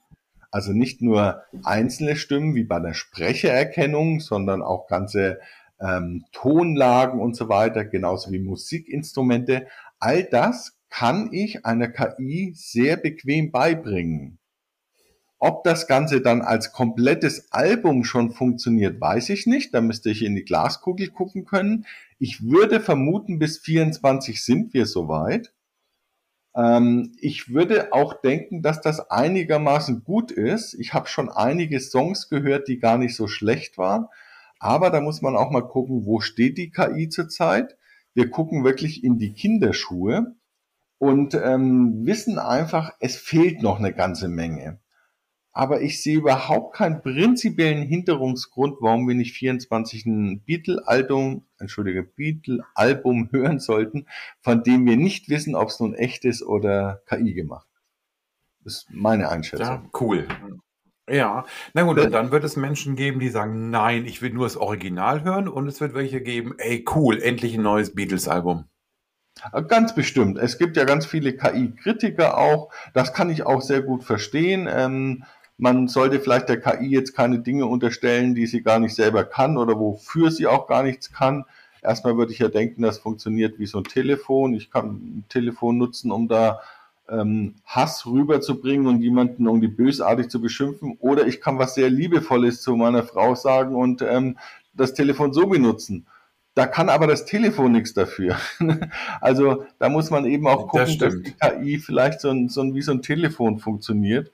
Also 0.52 0.74
nicht 0.74 1.02
nur 1.02 1.44
einzelne 1.64 2.16
Stimmen 2.16 2.56
wie 2.56 2.64
bei 2.64 2.80
der 2.80 2.94
Sprechererkennung, 2.94 4.20
sondern 4.20 4.62
auch 4.62 4.88
ganze 4.88 5.40
ähm, 5.80 6.26
Tonlagen 6.32 7.20
und 7.20 7.36
so 7.36 7.50
weiter, 7.50 7.86
genauso 7.86 8.32
wie 8.32 8.40
Musikinstrumente. 8.40 9.68
All 10.00 10.24
das 10.24 10.78
kann 10.90 11.34
ich 11.34 11.66
einer 11.66 11.88
KI 11.90 12.54
sehr 12.56 12.98
bequem 12.98 13.52
beibringen. 13.52 14.40
Ob 15.40 15.64
das 15.64 15.88
Ganze 15.88 16.22
dann 16.22 16.42
als 16.42 16.72
komplettes 16.72 17.52
Album 17.52 18.04
schon 18.04 18.32
funktioniert, 18.32 19.00
weiß 19.00 19.30
ich 19.30 19.46
nicht. 19.46 19.74
Da 19.74 19.82
müsste 19.82 20.10
ich 20.10 20.24
in 20.24 20.36
die 20.36 20.46
Glaskugel 20.46 21.10
gucken 21.10 21.46
können. 21.46 21.86
Ich 22.18 22.44
würde 22.44 22.80
vermuten, 22.80 23.38
bis 23.38 23.60
24 23.60 24.44
sind 24.44 24.74
wir 24.74 24.88
soweit. 24.88 25.54
Ähm, 26.56 27.16
ich 27.20 27.54
würde 27.54 27.94
auch 27.94 28.20
denken, 28.20 28.64
dass 28.64 28.82
das 28.82 29.12
einigermaßen 29.12 30.04
gut 30.04 30.32
ist. 30.32 30.74
Ich 30.74 30.96
habe 30.96 31.08
schon 31.08 31.30
einige 31.30 31.80
Songs 31.80 32.30
gehört, 32.30 32.68
die 32.68 32.80
gar 32.80 32.98
nicht 32.98 33.16
so 33.16 33.28
schlecht 33.28 33.78
waren. 33.78 34.08
Aber 34.60 34.90
da 34.90 35.02
muss 35.02 35.22
man 35.22 35.36
auch 35.36 35.52
mal 35.52 35.68
gucken, 35.68 36.06
wo 36.06 36.20
steht 36.20 36.58
die 36.58 36.72
KI 36.72 37.10
zurzeit. 37.10 37.78
Wir 38.18 38.32
gucken 38.32 38.64
wirklich 38.64 39.04
in 39.04 39.20
die 39.20 39.34
Kinderschuhe 39.34 40.36
und 40.98 41.36
ähm, 41.36 42.04
wissen 42.04 42.40
einfach, 42.40 42.92
es 43.00 43.16
fehlt 43.16 43.62
noch 43.62 43.78
eine 43.78 43.94
ganze 43.94 44.28
Menge. 44.28 44.80
Aber 45.52 45.84
ich 45.84 46.02
sehe 46.02 46.18
überhaupt 46.18 46.76
keinen 46.76 47.04
prinzipiellen 47.04 47.84
Hinderungsgrund, 47.84 48.78
warum 48.82 49.08
wir 49.08 49.14
nicht 49.14 49.34
24 49.34 50.08
ein 50.08 50.42
Beatle-Album, 50.42 51.46
entschuldige, 51.60 52.02
Beatle-Album 52.02 53.30
hören 53.32 53.60
sollten, 53.60 54.08
von 54.42 54.64
dem 54.64 54.88
wir 54.88 54.98
nicht 54.98 55.30
wissen, 55.30 55.54
ob 55.54 55.70
es 55.70 55.80
nun 55.80 55.94
echt 55.94 56.26
ist 56.26 56.42
oder 56.42 57.04
KI 57.06 57.36
gemacht. 57.36 57.68
Das 58.64 58.78
ist 58.78 58.88
meine 58.90 59.30
Einschätzung. 59.30 59.68
Ja, 59.68 59.90
cool. 60.02 60.28
Ja, 61.10 61.46
na 61.74 61.84
gut, 61.84 62.00
und 62.00 62.12
dann 62.12 62.32
wird 62.32 62.44
es 62.44 62.58
Menschen 62.58 62.98
geben, 62.98 63.20
die 63.22 63.30
sagen, 63.30 63.70
nein, 63.70 64.06
ich 64.06 64.22
will 64.22 64.32
nur 64.32 64.46
das 64.46 64.58
Original 64.58 65.24
hören 65.24 65.48
und 65.48 65.68
es 65.68 65.80
wird 65.80 65.94
welche 65.94 66.20
geben, 66.20 66.56
ey, 66.58 66.84
cool, 66.96 67.22
endlich 67.22 67.56
ein 67.56 67.62
neues 67.62 67.96
Beatles-Album. 67.96 68.66
Ganz 69.68 69.96
bestimmt. 69.96 70.38
Es 70.38 70.58
gibt 70.58 70.78
ja 70.78 70.84
ganz 70.84 71.06
viele 71.06 71.34
KI-Kritiker 71.34 72.38
auch. 72.38 72.72
Das 72.94 73.14
kann 73.14 73.30
ich 73.30 73.46
auch 73.46 73.62
sehr 73.62 73.82
gut 73.82 74.04
verstehen. 74.04 74.68
Ähm, 74.70 75.24
man 75.58 75.88
sollte 75.88 76.20
vielleicht 76.20 76.50
der 76.50 76.60
KI 76.60 76.88
jetzt 76.88 77.16
keine 77.16 77.40
Dinge 77.40 77.66
unterstellen, 77.68 78.36
die 78.36 78.48
sie 78.48 78.62
gar 78.62 78.80
nicht 78.80 78.96
selber 78.96 79.24
kann 79.24 79.58
oder 79.58 79.80
wofür 79.80 80.32
sie 80.32 80.48
auch 80.48 80.68
gar 80.68 80.84
nichts 80.84 81.12
kann. 81.12 81.46
Erstmal 81.82 82.18
würde 82.18 82.32
ich 82.32 82.40
ja 82.40 82.48
denken, 82.48 82.82
das 82.82 82.98
funktioniert 82.98 83.60
wie 83.60 83.68
so 83.68 83.78
ein 83.78 83.84
Telefon. 83.84 84.54
Ich 84.54 84.72
kann 84.72 84.90
ein 84.90 85.26
Telefon 85.30 85.78
nutzen, 85.78 86.12
um 86.12 86.28
da 86.28 86.60
ähm, 87.10 87.56
Hass 87.66 88.06
rüberzubringen 88.06 88.88
und 88.88 89.02
jemanden 89.02 89.46
irgendwie 89.46 89.68
bösartig 89.68 90.30
zu 90.30 90.42
beschimpfen. 90.42 90.98
Oder 91.00 91.28
ich 91.28 91.42
kann 91.42 91.60
was 91.60 91.76
sehr 91.76 91.90
Liebevolles 91.90 92.62
zu 92.62 92.76
meiner 92.76 93.04
Frau 93.04 93.36
sagen 93.36 93.76
und 93.76 94.02
ähm, 94.02 94.38
das 94.74 94.94
Telefon 94.94 95.34
so 95.34 95.48
benutzen. 95.48 96.06
Da 96.54 96.66
kann 96.66 96.90
aber 96.90 97.06
das 97.06 97.26
Telefon 97.26 97.74
nichts 97.74 97.94
dafür. 97.94 98.36
also 99.22 99.66
da 99.80 99.90
muss 99.90 100.10
man 100.10 100.26
eben 100.26 100.48
auch 100.48 100.68
gucken, 100.68 100.98
das 100.98 100.98
dass 100.98 101.22
die 101.22 101.34
KI 101.34 101.78
vielleicht 101.78 102.20
so, 102.20 102.30
ein, 102.30 102.50
so 102.50 102.62
ein, 102.62 102.74
wie 102.74 102.82
so 102.82 102.92
ein 102.92 103.02
Telefon 103.02 103.60
funktioniert. 103.60 104.32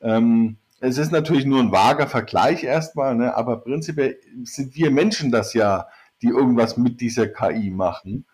Ähm, 0.00 0.56
es 0.78 0.98
ist 0.98 1.12
natürlich 1.12 1.46
nur 1.46 1.60
ein 1.60 1.72
vager 1.72 2.06
Vergleich 2.06 2.62
erstmal, 2.62 3.14
ne? 3.14 3.34
aber 3.34 3.56
prinzipiell 3.56 4.18
sind 4.44 4.76
wir 4.76 4.90
Menschen 4.90 5.30
das 5.32 5.54
ja, 5.54 5.88
die 6.22 6.28
irgendwas 6.28 6.76
mit 6.76 7.00
dieser 7.00 7.26
KI 7.26 7.70
machen. 7.70 8.26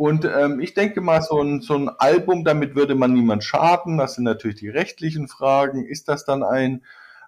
Und 0.00 0.24
ähm, 0.24 0.60
ich 0.60 0.72
denke 0.72 1.02
mal, 1.02 1.20
so 1.20 1.42
ein, 1.42 1.60
so 1.60 1.74
ein 1.74 1.90
Album, 1.90 2.42
damit 2.42 2.74
würde 2.74 2.94
man 2.94 3.12
niemand 3.12 3.44
schaden. 3.44 3.98
Das 3.98 4.14
sind 4.14 4.24
natürlich 4.24 4.56
die 4.56 4.70
rechtlichen 4.70 5.28
Fragen. 5.28 5.84
Ist 5.84 6.08
das 6.08 6.24
dann 6.24 6.42
ein, 6.42 6.82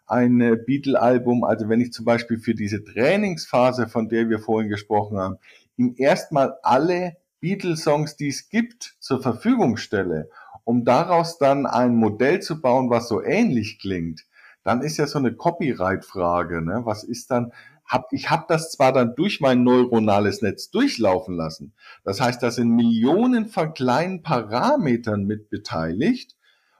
ein 0.06 0.38
Beatle-Album? 0.38 1.44
Also 1.44 1.68
wenn 1.68 1.82
ich 1.82 1.92
zum 1.92 2.06
Beispiel 2.06 2.38
für 2.38 2.54
diese 2.54 2.82
Trainingsphase, 2.82 3.88
von 3.88 4.08
der 4.08 4.30
wir 4.30 4.38
vorhin 4.38 4.70
gesprochen 4.70 5.18
haben, 5.18 5.36
ihm 5.76 5.96
erstmal 5.98 6.54
alle 6.62 7.18
Beatles-Songs, 7.40 8.16
die 8.16 8.28
es 8.28 8.48
gibt, 8.48 8.96
zur 9.00 9.20
Verfügung 9.20 9.76
stelle, 9.76 10.30
um 10.64 10.86
daraus 10.86 11.36
dann 11.36 11.66
ein 11.66 11.94
Modell 11.94 12.40
zu 12.40 12.62
bauen, 12.62 12.88
was 12.88 13.06
so 13.06 13.22
ähnlich 13.22 13.80
klingt, 13.80 14.24
dann 14.64 14.80
ist 14.80 14.96
ja 14.96 15.06
so 15.06 15.18
eine 15.18 15.34
Copyright-Frage. 15.34 16.62
Ne? 16.62 16.80
Was 16.84 17.04
ist 17.04 17.30
dann, 17.30 17.52
hab, 17.92 18.12
ich 18.12 18.30
habe 18.30 18.44
das 18.48 18.72
zwar 18.72 18.92
dann 18.92 19.14
durch 19.14 19.40
mein 19.40 19.64
neuronales 19.64 20.42
Netz 20.42 20.70
durchlaufen 20.70 21.36
lassen. 21.36 21.74
Das 22.04 22.20
heißt, 22.20 22.42
da 22.42 22.50
sind 22.50 22.70
Millionen 22.70 23.46
von 23.46 23.74
kleinen 23.74 24.22
Parametern 24.22 25.24
mit 25.24 25.50
beteiligt. 25.50 26.36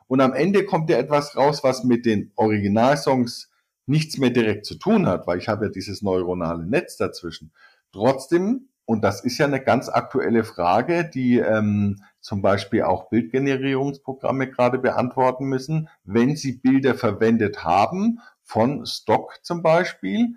Und 0.07 0.21
am 0.21 0.33
Ende 0.33 0.65
kommt 0.65 0.91
ja 0.91 0.99
etwas 0.99 1.37
raus, 1.37 1.63
was 1.63 1.85
mit 1.85 2.07
den 2.07 2.33
Originalsongs 2.37 3.51
nichts 3.87 4.19
mehr 4.19 4.31
direkt 4.31 4.67
zu 4.67 4.77
tun 4.77 5.07
hat, 5.07 5.27
weil 5.27 5.39
ich 5.39 5.49
habe 5.49 5.67
ja 5.67 5.71
dieses 5.71 6.03
neuronale 6.03 6.67
Netz 6.67 6.97
dazwischen. 6.97 7.53
Trotzdem 7.93 8.69
und 8.85 9.03
das 9.05 9.25
ist 9.25 9.39
ja 9.39 9.47
eine 9.47 9.63
ganz 9.63 9.89
aktuelle 9.89 10.45
Frage, 10.45 11.09
die 11.09 11.39
ähm, 11.39 12.03
zum 12.21 12.43
Beispiel 12.43 12.83
auch 12.83 13.09
Bildgenerierungsprogramme 13.11 14.51
gerade 14.51 14.79
beantworten 14.79 15.47
müssen. 15.47 15.89
Wenn 16.05 16.37
sie 16.37 16.59
Bilder 16.59 16.95
verwendet 16.95 17.65
haben, 17.65 18.19
von 18.43 18.85
Stock 18.85 19.39
zum 19.43 19.63
Beispiel, 19.63 20.35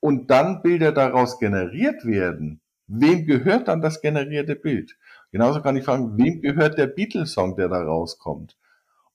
und 0.00 0.30
dann 0.30 0.62
Bilder 0.62 0.92
daraus 0.92 1.38
generiert 1.38 2.04
werden, 2.04 2.60
wem 2.86 3.26
gehört 3.26 3.68
dann 3.68 3.80
das 3.80 4.00
generierte 4.00 4.56
Bild? 4.56 4.96
Genauso 5.30 5.60
kann 5.62 5.76
ich 5.76 5.84
fragen, 5.84 6.16
wem 6.16 6.40
gehört 6.40 6.78
der 6.78 6.86
Beatles-Song, 6.86 7.56
der 7.56 7.68
da 7.68 7.82
rauskommt? 7.82 8.56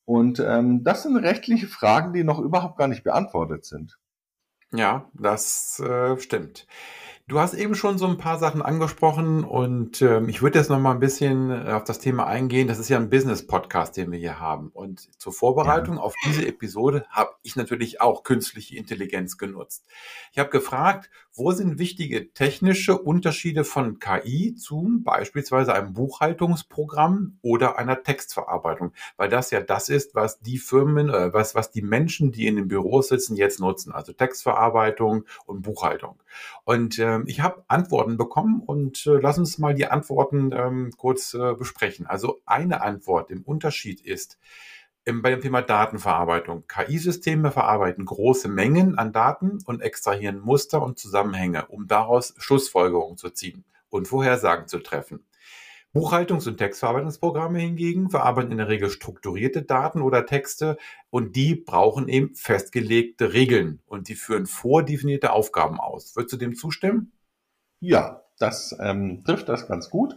Und 0.05 0.39
ähm, 0.39 0.83
das 0.83 1.03
sind 1.03 1.15
rechtliche 1.17 1.67
Fragen, 1.67 2.13
die 2.13 2.23
noch 2.23 2.39
überhaupt 2.39 2.77
gar 2.77 2.87
nicht 2.87 3.03
beantwortet 3.03 3.65
sind. 3.65 3.97
Ja, 4.73 5.09
das 5.13 5.79
äh, 5.79 6.17
stimmt. 6.17 6.67
Du 7.29 7.39
hast 7.39 7.53
eben 7.53 7.73
schon 7.73 7.97
so 7.97 8.05
ein 8.05 8.17
paar 8.17 8.37
Sachen 8.37 8.61
angesprochen 8.61 9.45
und 9.45 10.01
ähm, 10.01 10.27
ich 10.27 10.41
würde 10.41 10.59
jetzt 10.59 10.69
noch 10.69 10.77
mal 10.77 10.91
ein 10.91 10.99
bisschen 10.99 11.51
äh, 11.51 11.71
auf 11.71 11.85
das 11.85 11.99
Thema 11.99 12.27
eingehen. 12.27 12.67
Das 12.67 12.79
ist 12.79 12.89
ja 12.89 12.97
ein 12.97 13.09
Business-Podcast, 13.09 13.95
den 13.95 14.11
wir 14.11 14.19
hier 14.19 14.41
haben. 14.41 14.67
Und 14.73 15.09
zur 15.21 15.31
Vorbereitung 15.31 15.95
ja. 15.95 16.01
auf 16.01 16.13
diese 16.25 16.45
Episode 16.45 17.05
habe 17.09 17.31
ich 17.41 17.55
natürlich 17.55 18.01
auch 18.01 18.23
künstliche 18.23 18.75
Intelligenz 18.75 19.37
genutzt. 19.37 19.85
Ich 20.33 20.39
habe 20.39 20.49
gefragt, 20.49 21.09
wo 21.33 21.51
sind 21.53 21.79
wichtige 21.79 22.33
technische 22.33 22.97
Unterschiede 22.97 23.63
von 23.63 23.99
KI 23.99 24.53
zu 24.55 24.99
beispielsweise 25.03 25.73
einem 25.73 25.93
Buchhaltungsprogramm 25.93 27.39
oder 27.41 27.77
einer 27.79 28.03
Textverarbeitung? 28.03 28.91
Weil 29.15 29.29
das 29.29 29.49
ja 29.49 29.61
das 29.61 29.87
ist, 29.87 30.13
was 30.13 30.41
die 30.41 30.57
Firmen, 30.57 31.09
äh, 31.09 31.33
was, 31.33 31.55
was 31.55 31.71
die 31.71 31.83
Menschen, 31.83 32.33
die 32.33 32.47
in 32.47 32.57
den 32.57 32.67
Büros 32.67 33.07
sitzen, 33.07 33.37
jetzt 33.37 33.61
nutzen. 33.61 33.93
Also 33.93 34.11
Textverarbeitung 34.11 35.23
und 35.45 35.61
Buchhaltung. 35.61 36.21
Und 36.65 36.99
ähm, 37.13 37.23
ich 37.27 37.41
habe 37.41 37.63
Antworten 37.67 38.17
bekommen 38.17 38.61
und 38.61 39.05
äh, 39.05 39.19
lass 39.19 39.37
uns 39.37 39.57
mal 39.57 39.73
die 39.73 39.87
Antworten 39.87 40.51
ähm, 40.53 40.91
kurz 40.97 41.33
äh, 41.33 41.53
besprechen. 41.53 42.05
Also 42.07 42.41
eine 42.45 42.81
Antwort 42.81 43.31
im 43.31 43.43
Unterschied 43.43 44.01
ist, 44.01 44.39
bei 45.05 45.31
dem 45.31 45.41
Thema 45.41 45.61
Datenverarbeitung. 45.61 46.63
KI-Systeme 46.67 47.51
verarbeiten 47.51 48.05
große 48.05 48.47
Mengen 48.47 48.97
an 48.97 49.11
Daten 49.11 49.59
und 49.65 49.81
extrahieren 49.81 50.39
Muster 50.39 50.81
und 50.81 50.97
Zusammenhänge, 50.97 51.65
um 51.67 51.87
daraus 51.87 52.33
Schlussfolgerungen 52.37 53.17
zu 53.17 53.29
ziehen 53.29 53.65
und 53.89 54.07
Vorhersagen 54.07 54.67
zu 54.67 54.79
treffen. 54.79 55.25
Buchhaltungs- 55.93 56.47
und 56.47 56.57
Textverarbeitungsprogramme 56.57 57.59
hingegen 57.59 58.09
verarbeiten 58.09 58.51
in 58.51 58.57
der 58.57 58.67
Regel 58.67 58.89
strukturierte 58.89 59.61
Daten 59.61 60.01
oder 60.01 60.25
Texte 60.25 60.77
und 61.09 61.35
die 61.35 61.55
brauchen 61.55 62.07
eben 62.07 62.33
festgelegte 62.33 63.33
Regeln 63.33 63.79
und 63.85 64.09
die 64.09 64.15
führen 64.15 64.47
vordefinierte 64.47 65.31
Aufgaben 65.31 65.79
aus. 65.79 66.15
Würdest 66.15 66.33
du 66.33 66.37
dem 66.37 66.55
zustimmen? 66.55 67.11
Ja, 67.79 68.23
das 68.39 68.75
ähm, 68.79 69.23
trifft 69.23 69.49
das 69.49 69.67
ganz 69.67 69.89
gut. 69.89 70.15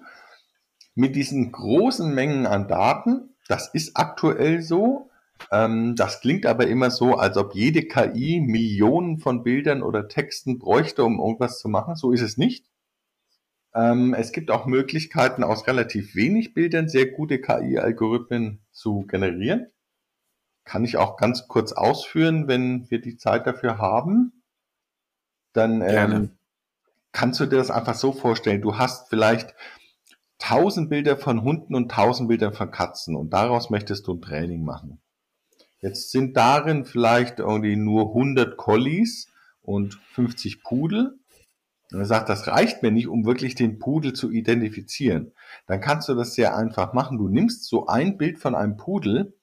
Mit 0.94 1.14
diesen 1.14 1.52
großen 1.52 2.14
Mengen 2.14 2.46
an 2.46 2.68
Daten 2.68 3.36
das 3.48 3.68
ist 3.72 3.96
aktuell 3.96 4.62
so. 4.62 5.10
Ähm, 5.52 5.94
das 5.96 6.20
klingt 6.20 6.46
aber 6.46 6.66
immer 6.66 6.90
so, 6.90 7.14
als 7.14 7.36
ob 7.36 7.54
jede 7.54 7.82
KI 7.82 8.40
Millionen 8.40 9.18
von 9.18 9.42
Bildern 9.42 9.82
oder 9.82 10.08
Texten 10.08 10.58
bräuchte, 10.58 11.04
um 11.04 11.20
irgendwas 11.20 11.58
zu 11.60 11.68
machen. 11.68 11.94
So 11.96 12.12
ist 12.12 12.22
es 12.22 12.36
nicht. 12.36 12.66
Ähm, 13.76 14.14
es 14.14 14.32
gibt 14.32 14.50
auch 14.50 14.64
Möglichkeiten, 14.64 15.44
aus 15.44 15.66
relativ 15.66 16.14
wenig 16.14 16.54
Bildern 16.54 16.88
sehr 16.88 17.06
gute 17.06 17.40
KI-Algorithmen 17.40 18.64
zu 18.72 19.02
generieren. 19.02 19.66
Kann 20.64 20.84
ich 20.84 20.96
auch 20.96 21.18
ganz 21.18 21.46
kurz 21.46 21.72
ausführen, 21.72 22.48
wenn 22.48 22.90
wir 22.90 23.02
die 23.02 23.18
Zeit 23.18 23.46
dafür 23.46 23.76
haben. 23.76 24.42
Dann 25.52 25.82
ähm, 25.82 26.30
kannst 27.12 27.38
du 27.38 27.44
dir 27.44 27.56
das 27.56 27.70
einfach 27.70 27.94
so 27.94 28.12
vorstellen. 28.12 28.62
Du 28.62 28.78
hast 28.78 29.10
vielleicht 29.10 29.54
tausend 30.38 30.88
Bilder 30.88 31.18
von 31.18 31.42
Hunden 31.42 31.74
und 31.74 31.90
tausend 31.90 32.28
Bilder 32.28 32.52
von 32.52 32.70
Katzen 32.70 33.14
und 33.14 33.30
daraus 33.30 33.68
möchtest 33.68 34.06
du 34.06 34.14
ein 34.14 34.22
Training 34.22 34.64
machen. 34.64 35.00
Jetzt 35.80 36.10
sind 36.10 36.36
darin 36.36 36.86
vielleicht 36.86 37.40
irgendwie 37.40 37.76
nur 37.76 38.08
100 38.08 38.56
Collies 38.56 39.28
und 39.60 39.94
50 40.12 40.62
Pudel. 40.62 41.18
Und 41.93 42.01
er 42.01 42.07
sagt, 42.07 42.28
das 42.28 42.49
reicht 42.49 42.82
mir 42.82 42.91
nicht, 42.91 43.07
um 43.07 43.24
wirklich 43.24 43.55
den 43.55 43.78
Pudel 43.78 44.12
zu 44.12 44.30
identifizieren. 44.30 45.32
Dann 45.66 45.80
kannst 45.80 46.09
du 46.09 46.14
das 46.14 46.34
sehr 46.34 46.57
einfach 46.57 46.93
machen. 46.93 47.18
Du 47.18 47.28
nimmst 47.28 47.64
so 47.64 47.87
ein 47.87 48.18
Bild 48.18 48.39
von 48.39 48.55
einem 48.55 48.76
Pudel 48.76 49.34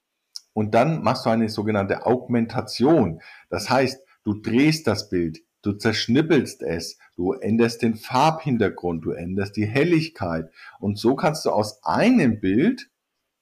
und 0.53 0.75
dann 0.75 1.03
machst 1.03 1.25
du 1.25 1.29
eine 1.29 1.49
sogenannte 1.49 2.05
Augmentation. 2.05 3.21
Das 3.49 3.69
heißt, 3.69 4.03
du 4.23 4.33
drehst 4.33 4.87
das 4.87 5.09
Bild, 5.09 5.39
Du 5.63 5.71
zerschnippelst 5.71 6.61
es, 6.61 6.97
du 7.15 7.31
änderst 7.31 7.81
den 7.81 7.95
Farbhintergrund, 7.95 9.05
du 9.05 9.11
änderst 9.11 9.55
die 9.55 9.65
Helligkeit 9.65 10.51
und 10.79 10.99
so 10.99 11.15
kannst 11.15 11.45
du 11.45 11.51
aus 11.51 11.81
einem 11.85 12.41
Bild 12.41 12.89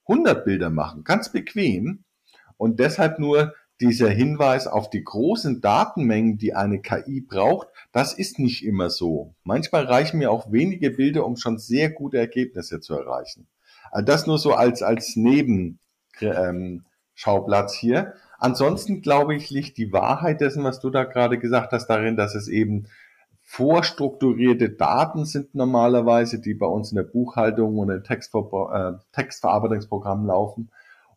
100 0.08 0.46
Bilder 0.46 0.70
machen, 0.70 1.04
ganz 1.04 1.32
bequem 1.32 2.04
und 2.58 2.80
deshalb 2.80 3.18
nur 3.18 3.56
dieser 3.82 4.10
Hinweis 4.10 4.68
auf 4.68 4.90
die 4.90 5.04
großen 5.04 5.60
Datenmengen, 5.60 6.38
die 6.38 6.54
eine 6.54 6.82
KI 6.82 7.22
braucht, 7.22 7.68
das 7.92 8.14
ist 8.14 8.40
nicht 8.40 8.64
immer 8.64 8.90
so. 8.90 9.34
Manchmal 9.44 9.86
reichen 9.86 10.20
mir 10.20 10.32
auch 10.32 10.52
wenige 10.52 10.92
Bilder, 10.92 11.26
um 11.26 11.36
schon 11.36 11.58
sehr 11.58 11.90
gute 11.90 12.18
Ergebnisse 12.18 12.80
zu 12.80 12.94
erreichen. 12.94 13.48
Also 13.92 14.06
das 14.06 14.28
nur 14.28 14.38
so 14.38 14.54
als, 14.54 14.84
als 14.84 15.16
Nebenschauplatz 15.16 17.74
ähm, 17.74 17.80
hier. 17.80 18.14
Ansonsten 18.38 19.02
glaube 19.02 19.36
ich, 19.36 19.50
liegt 19.50 19.78
die 19.78 19.92
Wahrheit 19.92 20.42
dessen, 20.42 20.64
was 20.64 20.80
du 20.80 20.90
da 20.90 21.04
gerade 21.04 21.40
gesagt 21.40 21.74
hast, 21.74 21.88
darin, 21.88 22.16
dass 22.16 22.36
es 22.36 22.48
eben 22.48 22.88
vorstrukturierte 23.42 24.70
Daten 24.70 25.26
sind 25.26 25.56
normalerweise, 25.56 26.40
die 26.40 26.54
bei 26.54 26.68
uns 26.68 26.92
in 26.92 26.96
der 26.96 27.04
Buchhaltung 27.04 27.80
und 27.80 27.90
in 27.90 27.98
äh, 27.98 28.98
Textverarbeitungsprogrammen 29.12 30.28
laufen 30.28 30.70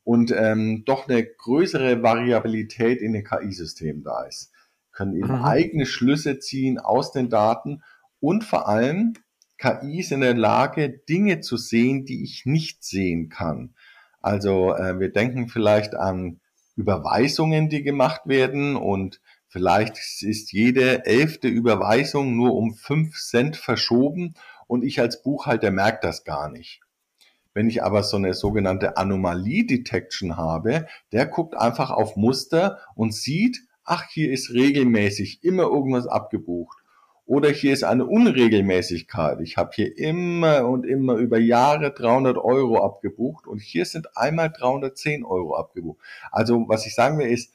und 0.05 0.33
ähm, 0.37 0.85
doch 0.85 1.09
eine 1.09 1.25
größere 1.25 2.03
Variabilität 2.03 3.01
in 3.01 3.13
den 3.13 3.25
KI-Systemen 3.25 4.03
da 4.03 4.25
ist. 4.25 4.53
Können 4.93 5.17
eben 5.17 5.39
mhm. 5.39 5.45
eigene 5.45 5.87
Schlüsse 5.87 6.39
ziehen 6.39 6.79
aus 6.79 7.11
den 7.13 7.31
Daten 7.31 7.83
und 8.21 8.45
vor 8.45 8.69
allem 8.69 9.15
KI 9.59 10.01
ist 10.01 10.13
in 10.13 10.21
der 10.21 10.35
Lage, 10.35 10.91
Dinge 10.91 11.41
zu 11.41 11.57
sehen, 11.57 12.05
die 12.05 12.23
ich 12.23 12.45
nicht 12.45 12.85
sehen 12.85 13.29
kann. 13.29 13.75
Also 14.21 14.75
äh, 14.75 14.99
wir 15.01 15.13
denken 15.13 15.49
vielleicht 15.49 15.95
an 15.95 16.41
Überweisungen, 16.77 17.69
die 17.69 17.83
gemacht 17.83 18.23
werden 18.27 18.77
und 18.77 19.21
Vielleicht 19.55 19.99
ist 20.23 20.51
jede 20.51 21.07
elfte 21.07 21.47
Überweisung 21.47 22.35
nur 22.35 22.57
um 22.57 22.75
fünf 22.75 23.21
Cent 23.21 23.57
verschoben 23.57 24.35
und 24.67 24.83
ich 24.83 24.99
als 24.99 25.23
Buchhalter 25.23 25.71
merke 25.71 26.01
das 26.03 26.25
gar 26.25 26.51
nicht. 26.51 26.81
Wenn 27.55 27.69
ich 27.69 27.85
aber 27.85 28.03
so 28.03 28.17
eine 28.17 28.35
sogenannte 28.35 28.97
Anomalie-Detection 28.97 30.37
habe, 30.37 30.87
der 31.13 31.27
guckt 31.27 31.57
einfach 31.57 31.91
auf 31.91 32.17
Muster 32.17 32.81
und 32.97 33.15
sieht, 33.15 33.63
ach, 33.85 34.05
hier 34.11 34.33
ist 34.33 34.53
regelmäßig 34.53 35.45
immer 35.45 35.63
irgendwas 35.63 36.09
abgebucht. 36.09 36.79
Oder 37.27 37.49
hier 37.51 37.73
ist 37.73 37.85
eine 37.85 38.05
Unregelmäßigkeit. 38.05 39.41
Ich 39.41 39.57
habe 39.57 39.71
hier 39.73 39.97
immer 39.97 40.69
und 40.69 40.85
immer 40.85 41.15
über 41.15 41.39
Jahre 41.39 41.93
300 41.93 42.37
Euro 42.37 42.85
abgebucht 42.85 43.47
und 43.47 43.61
hier 43.61 43.87
sind 43.87 44.15
einmal 44.17 44.51
310 44.51 45.25
Euro 45.25 45.57
abgebucht. 45.57 45.99
Also 46.31 46.69
was 46.69 46.87
ich 46.87 46.95
sagen 46.95 47.19
will 47.19 47.29
ist, 47.29 47.55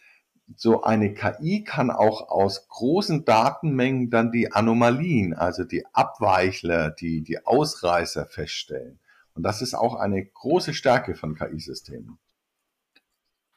so 0.56 0.82
eine 0.82 1.14
KI 1.14 1.64
kann 1.64 1.92
auch 1.92 2.30
aus 2.30 2.68
großen 2.70 3.26
Datenmengen 3.26 4.10
dann 4.10 4.32
die 4.32 4.52
Anomalien, 4.52 5.36
also 5.36 5.64
die 5.64 5.86
Abweichler, 5.94 6.90
die, 6.90 7.22
die 7.22 7.46
Ausreißer 7.46 8.26
feststellen. 8.26 8.98
Und 9.40 9.44
das 9.44 9.62
ist 9.62 9.74
auch 9.74 9.96
eine 9.96 10.26
große 10.26 10.74
Stärke 10.74 11.16
von 11.16 11.34
KI-Systemen. 11.34 12.20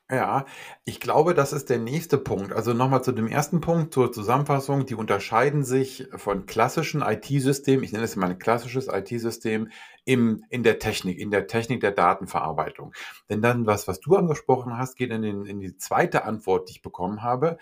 Ja, 0.08 0.46
ich 0.84 1.00
glaube, 1.00 1.34
das 1.34 1.52
ist 1.52 1.70
der 1.70 1.80
nächste 1.80 2.18
Punkt. 2.18 2.52
Also 2.52 2.72
nochmal 2.72 3.02
zu 3.02 3.10
dem 3.10 3.26
ersten 3.26 3.60
Punkt, 3.60 3.92
zur 3.92 4.12
Zusammenfassung. 4.12 4.86
Die 4.86 4.94
unterscheiden 4.94 5.64
sich 5.64 6.06
von 6.14 6.46
klassischen 6.46 7.02
IT-Systemen, 7.02 7.82
ich 7.82 7.90
nenne 7.90 8.04
es 8.04 8.14
mal 8.14 8.30
ein 8.30 8.38
klassisches 8.38 8.86
IT-System, 8.86 9.70
in 10.04 10.44
der 10.50 10.78
Technik, 10.78 11.18
in 11.18 11.32
der 11.32 11.48
Technik 11.48 11.80
der 11.80 11.90
Datenverarbeitung. 11.90 12.94
Denn 13.28 13.42
dann, 13.42 13.66
was, 13.66 13.88
was 13.88 13.98
du 13.98 14.14
angesprochen 14.14 14.78
hast, 14.78 14.94
geht 14.94 15.10
in, 15.10 15.22
den, 15.22 15.46
in 15.46 15.58
die 15.58 15.76
zweite 15.78 16.22
Antwort, 16.22 16.68
die 16.68 16.74
ich 16.74 16.82
bekommen 16.82 17.24
habe. 17.24 17.58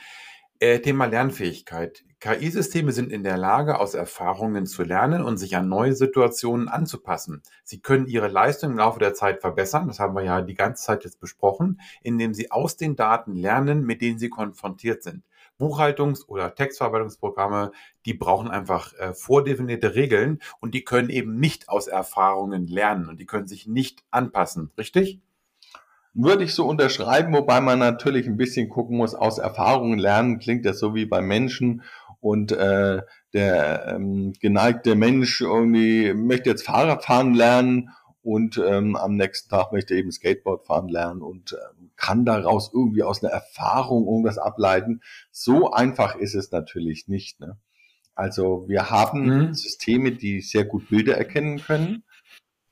Äh, 0.62 0.80
Thema 0.80 1.06
Lernfähigkeit. 1.06 2.04
KI-Systeme 2.20 2.92
sind 2.92 3.10
in 3.10 3.22
der 3.22 3.38
Lage, 3.38 3.80
aus 3.80 3.94
Erfahrungen 3.94 4.66
zu 4.66 4.82
lernen 4.82 5.24
und 5.24 5.38
sich 5.38 5.56
an 5.56 5.70
neue 5.70 5.94
Situationen 5.94 6.68
anzupassen. 6.68 7.42
Sie 7.64 7.80
können 7.80 8.06
ihre 8.06 8.28
Leistung 8.28 8.72
im 8.72 8.76
Laufe 8.76 8.98
der 8.98 9.14
Zeit 9.14 9.40
verbessern, 9.40 9.88
das 9.88 9.98
haben 9.98 10.14
wir 10.14 10.22
ja 10.22 10.42
die 10.42 10.54
ganze 10.54 10.84
Zeit 10.84 11.04
jetzt 11.04 11.18
besprochen, 11.18 11.80
indem 12.02 12.34
sie 12.34 12.50
aus 12.50 12.76
den 12.76 12.94
Daten 12.94 13.36
lernen, 13.36 13.86
mit 13.86 14.02
denen 14.02 14.18
sie 14.18 14.28
konfrontiert 14.28 15.02
sind. 15.02 15.24
Buchhaltungs- 15.58 16.26
oder 16.26 16.54
Textverarbeitungsprogramme, 16.54 17.72
die 18.04 18.12
brauchen 18.12 18.48
einfach 18.48 18.92
äh, 18.98 19.14
vordefinierte 19.14 19.94
Regeln 19.94 20.40
und 20.60 20.74
die 20.74 20.84
können 20.84 21.08
eben 21.08 21.40
nicht 21.40 21.70
aus 21.70 21.86
Erfahrungen 21.86 22.66
lernen 22.66 23.08
und 23.08 23.18
die 23.18 23.26
können 23.26 23.48
sich 23.48 23.66
nicht 23.66 24.04
anpassen, 24.10 24.70
richtig? 24.76 25.22
Würde 26.12 26.44
ich 26.44 26.54
so 26.54 26.66
unterschreiben, 26.66 27.32
wobei 27.32 27.60
man 27.60 27.78
natürlich 27.78 28.26
ein 28.26 28.36
bisschen 28.36 28.68
gucken 28.68 28.96
muss, 28.96 29.14
aus 29.14 29.38
Erfahrungen 29.38 29.98
lernen 29.98 30.38
klingt 30.38 30.66
das 30.66 30.78
so 30.78 30.94
wie 30.94 31.06
bei 31.06 31.20
Menschen 31.20 31.82
und 32.20 32.52
äh, 32.52 33.02
der 33.32 33.86
ähm, 33.86 34.32
geneigte 34.40 34.94
Mensch 34.94 35.40
irgendwie 35.40 36.12
möchte 36.12 36.50
jetzt 36.50 36.66
Fahrrad 36.66 37.04
fahren 37.04 37.34
lernen 37.34 37.90
und 38.22 38.58
ähm, 38.58 38.96
am 38.96 39.16
nächsten 39.16 39.48
Tag 39.48 39.72
möchte 39.72 39.94
eben 39.94 40.10
Skateboard 40.10 40.66
fahren 40.66 40.88
lernen 40.88 41.22
und 41.22 41.52
ähm, 41.52 41.90
kann 41.96 42.24
daraus 42.24 42.70
irgendwie 42.74 43.02
aus 43.02 43.22
einer 43.22 43.32
Erfahrung 43.32 44.06
irgendwas 44.06 44.38
ableiten. 44.38 45.00
So 45.30 45.70
einfach 45.70 46.16
ist 46.16 46.34
es 46.34 46.50
natürlich 46.50 47.08
nicht. 47.08 47.40
Ne? 47.40 47.56
Also 48.14 48.66
wir 48.68 48.90
haben 48.90 49.26
mhm. 49.26 49.54
Systeme, 49.54 50.12
die 50.12 50.40
sehr 50.42 50.64
gut 50.64 50.88
Bilder 50.90 51.16
erkennen 51.16 51.58
können, 51.62 52.04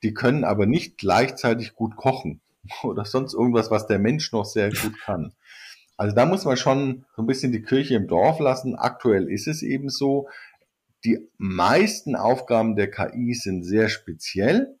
die 0.03 0.13
können 0.13 0.43
aber 0.43 0.65
nicht 0.65 0.97
gleichzeitig 0.97 1.73
gut 1.73 1.95
kochen. 1.95 2.41
oder 2.83 3.05
sonst 3.05 3.33
irgendwas, 3.33 3.71
was 3.71 3.87
der 3.87 3.99
Mensch 3.99 4.31
noch 4.31 4.45
sehr 4.45 4.69
gut 4.69 4.99
kann. 5.01 5.33
Also 5.97 6.15
da 6.15 6.25
muss 6.25 6.45
man 6.45 6.55
schon 6.55 7.05
so 7.15 7.21
ein 7.21 7.27
bisschen 7.27 7.51
die 7.51 7.61
Kirche 7.61 7.95
im 7.95 8.07
Dorf 8.07 8.39
lassen. 8.39 8.75
Aktuell 8.75 9.29
ist 9.29 9.47
es 9.47 9.61
eben 9.61 9.89
so, 9.89 10.29
die 11.03 11.29
meisten 11.37 12.15
Aufgaben 12.15 12.75
der 12.75 12.89
KI 12.89 13.33
sind 13.33 13.63
sehr 13.63 13.89
speziell, 13.89 14.77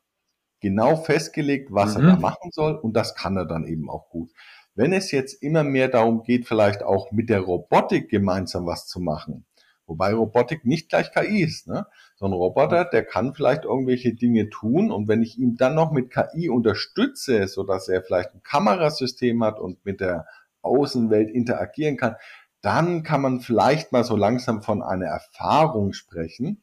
genau 0.61 0.95
festgelegt, 0.95 1.71
was 1.71 1.97
mhm. 1.97 2.03
er 2.03 2.11
da 2.11 2.19
machen 2.19 2.51
soll 2.51 2.75
und 2.75 2.93
das 2.93 3.15
kann 3.15 3.37
er 3.37 3.45
dann 3.45 3.65
eben 3.65 3.89
auch 3.89 4.09
gut. 4.09 4.31
Wenn 4.75 4.93
es 4.93 5.11
jetzt 5.11 5.41
immer 5.43 5.63
mehr 5.63 5.89
darum 5.89 6.23
geht, 6.23 6.47
vielleicht 6.47 6.83
auch 6.83 7.11
mit 7.11 7.29
der 7.29 7.41
Robotik 7.41 8.09
gemeinsam 8.09 8.65
was 8.65 8.87
zu 8.87 9.01
machen, 9.01 9.45
Wobei 9.89 10.13
Robotik 10.13 10.65
nicht 10.65 10.89
gleich 10.89 11.11
KI 11.11 11.41
ist. 11.41 11.67
Ne? 11.67 11.87
So 12.15 12.25
ein 12.25 12.33
Roboter, 12.33 12.85
der 12.85 13.03
kann 13.03 13.33
vielleicht 13.33 13.65
irgendwelche 13.65 14.13
Dinge 14.13 14.49
tun 14.51 14.91
und 14.91 15.07
wenn 15.07 15.23
ich 15.23 15.39
ihm 15.39 15.57
dann 15.57 15.73
noch 15.73 15.91
mit 15.91 16.11
KI 16.11 16.47
unterstütze, 16.49 17.47
so 17.47 17.63
dass 17.63 17.89
er 17.89 18.03
vielleicht 18.03 18.35
ein 18.35 18.43
Kamerasystem 18.43 19.43
hat 19.43 19.59
und 19.59 19.83
mit 19.85 19.99
der 19.99 20.27
Außenwelt 20.61 21.31
interagieren 21.31 21.97
kann, 21.97 22.15
dann 22.61 23.01
kann 23.01 23.21
man 23.21 23.39
vielleicht 23.39 23.91
mal 23.91 24.03
so 24.03 24.15
langsam 24.15 24.61
von 24.61 24.83
einer 24.83 25.07
Erfahrung 25.07 25.93
sprechen. 25.93 26.61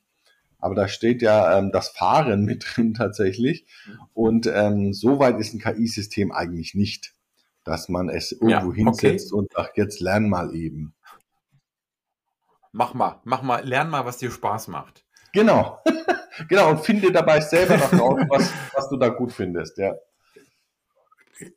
Aber 0.59 0.77
da 0.77 0.87
steht 0.87 1.21
ja 1.21 1.59
ähm, 1.59 1.73
das 1.73 1.89
Fahren 1.89 2.45
mit 2.45 2.65
drin 2.77 2.95
tatsächlich. 2.95 3.67
Und 4.15 4.47
ähm, 4.47 4.93
so 4.93 5.19
weit 5.19 5.41
ist 5.41 5.53
ein 5.53 5.61
KI-System 5.61 6.31
eigentlich 6.31 6.75
nicht, 6.75 7.13
dass 7.65 7.89
man 7.89 8.09
es 8.09 8.31
irgendwo 8.31 8.51
ja, 8.51 8.65
okay. 8.65 8.85
hinsetzt 8.85 9.33
und 9.33 9.53
sagt, 9.53 9.77
jetzt 9.77 10.01
lern 10.01 10.29
mal 10.29 10.55
eben. 10.55 10.95
Mach 12.79 12.93
mal, 12.93 13.23
mach 13.25 13.41
mal, 13.41 13.67
lern 13.67 13.89
mal, 13.89 14.05
was 14.05 14.19
dir 14.19 14.31
Spaß 14.31 14.69
macht. 14.69 15.03
Genau. 15.33 15.83
genau, 16.49 16.69
und 16.69 16.85
finde 16.85 17.11
dabei 17.11 17.41
selber 17.41 17.79
noch 17.79 17.91
raus, 17.99 18.21
was, 18.29 18.53
was 18.75 18.89
du 18.91 18.99
da 18.99 19.09
gut 19.09 19.33
findest, 19.33 19.79
ja. 19.79 19.95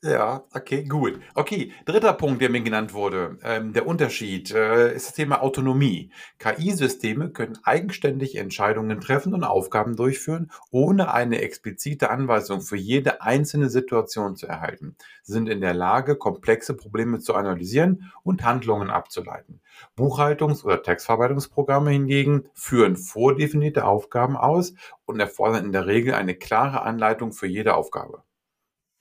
Ja, 0.03 0.43
okay, 0.53 0.84
gut. 0.84 1.21
Okay, 1.36 1.71
dritter 1.86 2.11
Punkt, 2.11 2.41
der 2.41 2.49
mir 2.49 2.59
genannt 2.59 2.93
wurde, 2.93 3.38
ähm, 3.43 3.71
der 3.71 3.88
Unterschied 3.88 4.51
äh, 4.51 4.93
ist 4.93 5.07
das 5.07 5.13
Thema 5.13 5.41
Autonomie. 5.41 6.11
KI-Systeme 6.38 7.30
können 7.30 7.57
eigenständig 7.63 8.36
Entscheidungen 8.36 8.99
treffen 8.99 9.34
und 9.34 9.45
Aufgaben 9.45 9.95
durchführen, 9.95 10.51
ohne 10.69 11.13
eine 11.13 11.41
explizite 11.41 12.09
Anweisung 12.09 12.59
für 12.59 12.75
jede 12.75 13.21
einzelne 13.21 13.69
Situation 13.69 14.36
zu 14.36 14.47
erhalten. 14.47 14.97
Sie 15.23 15.32
sind 15.32 15.47
in 15.47 15.61
der 15.61 15.73
Lage, 15.73 16.17
komplexe 16.17 16.73
Probleme 16.73 17.19
zu 17.19 17.34
analysieren 17.36 18.11
und 18.23 18.43
Handlungen 18.43 18.89
abzuleiten. 18.89 19.61
Buchhaltungs- 19.95 20.65
oder 20.65 20.84
Textverarbeitungsprogramme 20.84 21.91
hingegen 21.91 22.49
führen 22.53 22.97
vordefinierte 22.97 23.86
Aufgaben 23.86 24.36
aus 24.36 24.73
und 25.05 25.21
erfordern 25.21 25.63
in 25.63 25.71
der 25.71 25.88
Regel 25.88 26.15
eine 26.15 26.36
klare 26.36 26.82
Anleitung 26.82 27.32
für 27.32 27.47
jede 27.47 27.75
Aufgabe. 27.75 28.23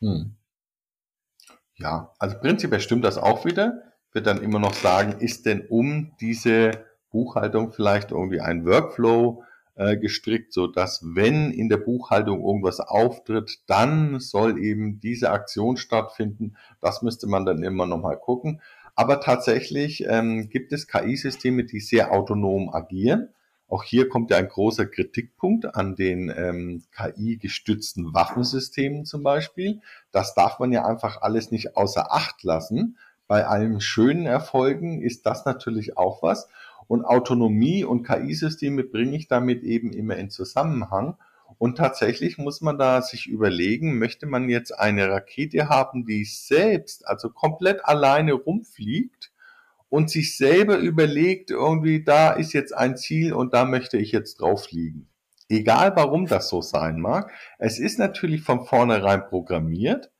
Hm. 0.00 0.37
Ja, 1.78 2.12
also 2.18 2.38
prinzipiell 2.38 2.80
stimmt 2.80 3.04
das 3.04 3.18
auch 3.18 3.44
wieder. 3.44 3.82
Wird 4.12 4.26
dann 4.26 4.42
immer 4.42 4.58
noch 4.58 4.74
sagen, 4.74 5.20
ist 5.20 5.46
denn 5.46 5.66
um 5.68 6.12
diese 6.20 6.72
Buchhaltung 7.10 7.70
vielleicht 7.70 8.10
irgendwie 8.10 8.40
ein 8.40 8.66
Workflow 8.66 9.44
äh, 9.76 9.96
gestrickt, 9.96 10.52
so 10.52 10.66
dass 10.66 11.02
wenn 11.04 11.52
in 11.52 11.68
der 11.68 11.76
Buchhaltung 11.76 12.44
irgendwas 12.44 12.80
auftritt, 12.80 13.60
dann 13.66 14.18
soll 14.18 14.58
eben 14.58 14.98
diese 14.98 15.30
Aktion 15.30 15.76
stattfinden. 15.76 16.56
Das 16.80 17.02
müsste 17.02 17.28
man 17.28 17.46
dann 17.46 17.62
immer 17.62 17.86
noch 17.86 18.02
mal 18.02 18.16
gucken. 18.16 18.60
Aber 18.96 19.20
tatsächlich 19.20 20.04
ähm, 20.08 20.48
gibt 20.48 20.72
es 20.72 20.88
KI-Systeme, 20.88 21.62
die 21.62 21.78
sehr 21.78 22.10
autonom 22.10 22.74
agieren. 22.74 23.28
Auch 23.68 23.84
hier 23.84 24.08
kommt 24.08 24.30
ja 24.30 24.38
ein 24.38 24.48
großer 24.48 24.86
Kritikpunkt 24.86 25.74
an 25.74 25.94
den 25.94 26.32
ähm, 26.34 26.84
KI-gestützten 26.96 28.14
Waffensystemen 28.14 29.04
zum 29.04 29.22
Beispiel. 29.22 29.80
Das 30.10 30.34
darf 30.34 30.58
man 30.58 30.72
ja 30.72 30.86
einfach 30.86 31.20
alles 31.20 31.50
nicht 31.50 31.76
außer 31.76 32.10
Acht 32.12 32.42
lassen. 32.42 32.96
Bei 33.26 33.46
allen 33.46 33.82
schönen 33.82 34.24
Erfolgen 34.24 35.02
ist 35.02 35.26
das 35.26 35.44
natürlich 35.44 35.98
auch 35.98 36.22
was. 36.22 36.48
Und 36.86 37.04
Autonomie 37.04 37.84
und 37.84 38.04
KI-Systeme 38.04 38.84
bringe 38.84 39.16
ich 39.16 39.28
damit 39.28 39.62
eben 39.62 39.92
immer 39.92 40.16
in 40.16 40.30
Zusammenhang. 40.30 41.16
Und 41.58 41.76
tatsächlich 41.76 42.38
muss 42.38 42.62
man 42.62 42.78
da 42.78 43.02
sich 43.02 43.26
überlegen, 43.26 43.98
möchte 43.98 44.26
man 44.26 44.48
jetzt 44.48 44.78
eine 44.78 45.10
Rakete 45.10 45.68
haben, 45.68 46.06
die 46.06 46.24
selbst, 46.24 47.06
also 47.06 47.28
komplett 47.28 47.84
alleine 47.84 48.32
rumfliegt 48.32 49.30
und 49.88 50.10
sich 50.10 50.36
selber 50.36 50.78
überlegt, 50.78 51.50
irgendwie, 51.50 52.02
da 52.02 52.32
ist 52.32 52.52
jetzt 52.52 52.72
ein 52.72 52.96
Ziel 52.96 53.32
und 53.32 53.54
da 53.54 53.64
möchte 53.64 53.98
ich 53.98 54.12
jetzt 54.12 54.40
drauf 54.40 54.64
fliegen. 54.64 55.08
Egal 55.48 55.92
warum 55.96 56.26
das 56.26 56.48
so 56.48 56.60
sein 56.60 57.00
mag. 57.00 57.32
Es 57.58 57.78
ist 57.78 57.98
natürlich 57.98 58.42
von 58.42 58.66
vornherein 58.66 59.24
programmiert, 59.26 60.10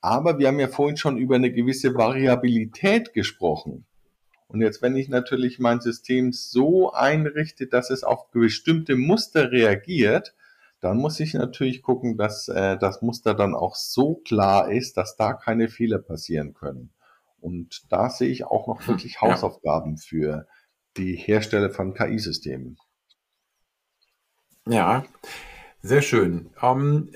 aber 0.00 0.38
wir 0.38 0.48
haben 0.48 0.60
ja 0.60 0.68
vorhin 0.68 0.96
schon 0.96 1.18
über 1.18 1.36
eine 1.36 1.52
gewisse 1.52 1.94
Variabilität 1.94 3.12
gesprochen. 3.12 3.84
Und 4.46 4.62
jetzt, 4.62 4.80
wenn 4.80 4.96
ich 4.96 5.10
natürlich 5.10 5.58
mein 5.58 5.80
System 5.80 6.32
so 6.32 6.92
einrichte, 6.92 7.66
dass 7.66 7.90
es 7.90 8.02
auf 8.02 8.30
bestimmte 8.30 8.96
Muster 8.96 9.52
reagiert, 9.52 10.34
dann 10.80 10.96
muss 10.96 11.20
ich 11.20 11.34
natürlich 11.34 11.82
gucken, 11.82 12.16
dass 12.16 12.48
äh, 12.48 12.78
das 12.78 13.02
Muster 13.02 13.34
dann 13.34 13.54
auch 13.54 13.74
so 13.74 14.14
klar 14.14 14.70
ist, 14.70 14.96
dass 14.96 15.16
da 15.16 15.34
keine 15.34 15.68
Fehler 15.68 15.98
passieren 15.98 16.54
können. 16.54 16.90
Und 17.40 17.84
da 17.90 18.10
sehe 18.10 18.28
ich 18.28 18.44
auch 18.44 18.66
noch 18.66 18.80
hm, 18.80 18.88
wirklich 18.88 19.20
Hausaufgaben 19.20 19.96
für 19.96 20.46
die 20.96 21.14
Hersteller 21.14 21.70
von 21.70 21.94
KI-Systemen. 21.94 22.78
Ja, 24.66 25.04
sehr 25.80 26.02
schön. 26.02 26.50
Ähm, 26.60 27.10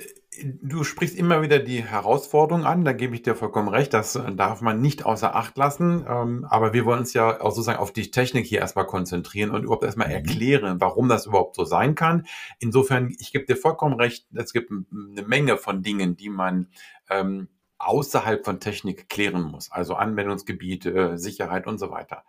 du 0.63 0.85
sprichst 0.85 1.17
immer 1.17 1.43
wieder 1.43 1.59
die 1.59 1.85
Herausforderung 1.85 2.65
an, 2.65 2.85
da 2.85 2.93
gebe 2.93 3.15
ich 3.15 3.23
dir 3.23 3.35
vollkommen 3.35 3.69
recht, 3.69 3.93
das 3.93 4.19
darf 4.37 4.63
man 4.63 4.81
nicht 4.81 5.05
außer 5.05 5.35
Acht 5.37 5.57
lassen. 5.59 6.07
Ähm, 6.09 6.47
aber 6.49 6.73
wir 6.73 6.85
wollen 6.85 7.01
uns 7.01 7.13
ja 7.13 7.41
auch 7.41 7.51
sozusagen 7.51 7.79
auf 7.79 7.93
die 7.93 8.11
Technik 8.11 8.47
hier 8.47 8.61
erstmal 8.61 8.87
konzentrieren 8.87 9.51
und 9.51 9.65
überhaupt 9.65 9.85
erstmal 9.85 10.09
mhm. 10.09 10.15
erklären, 10.15 10.81
warum 10.81 11.09
das 11.09 11.27
überhaupt 11.27 11.57
so 11.57 11.65
sein 11.65 11.95
kann. 11.95 12.27
Insofern, 12.59 13.15
ich 13.19 13.33
gebe 13.33 13.45
dir 13.45 13.57
vollkommen 13.57 13.95
recht, 13.95 14.27
es 14.35 14.53
gibt 14.53 14.71
eine 14.71 15.23
Menge 15.23 15.59
von 15.59 15.83
Dingen, 15.83 16.17
die 16.17 16.31
man 16.31 16.69
ähm, 17.11 17.49
außerhalb 17.83 18.45
von 18.45 18.61
Technik 18.61 19.09
klären 19.09 19.43
muss, 19.43 19.71
also 19.71 19.95
Anwendungsgebiete, 19.95 21.19
Sicherheit 21.19 21.67
und 21.67 21.79
so 21.79 21.91
weiter. 21.91 22.25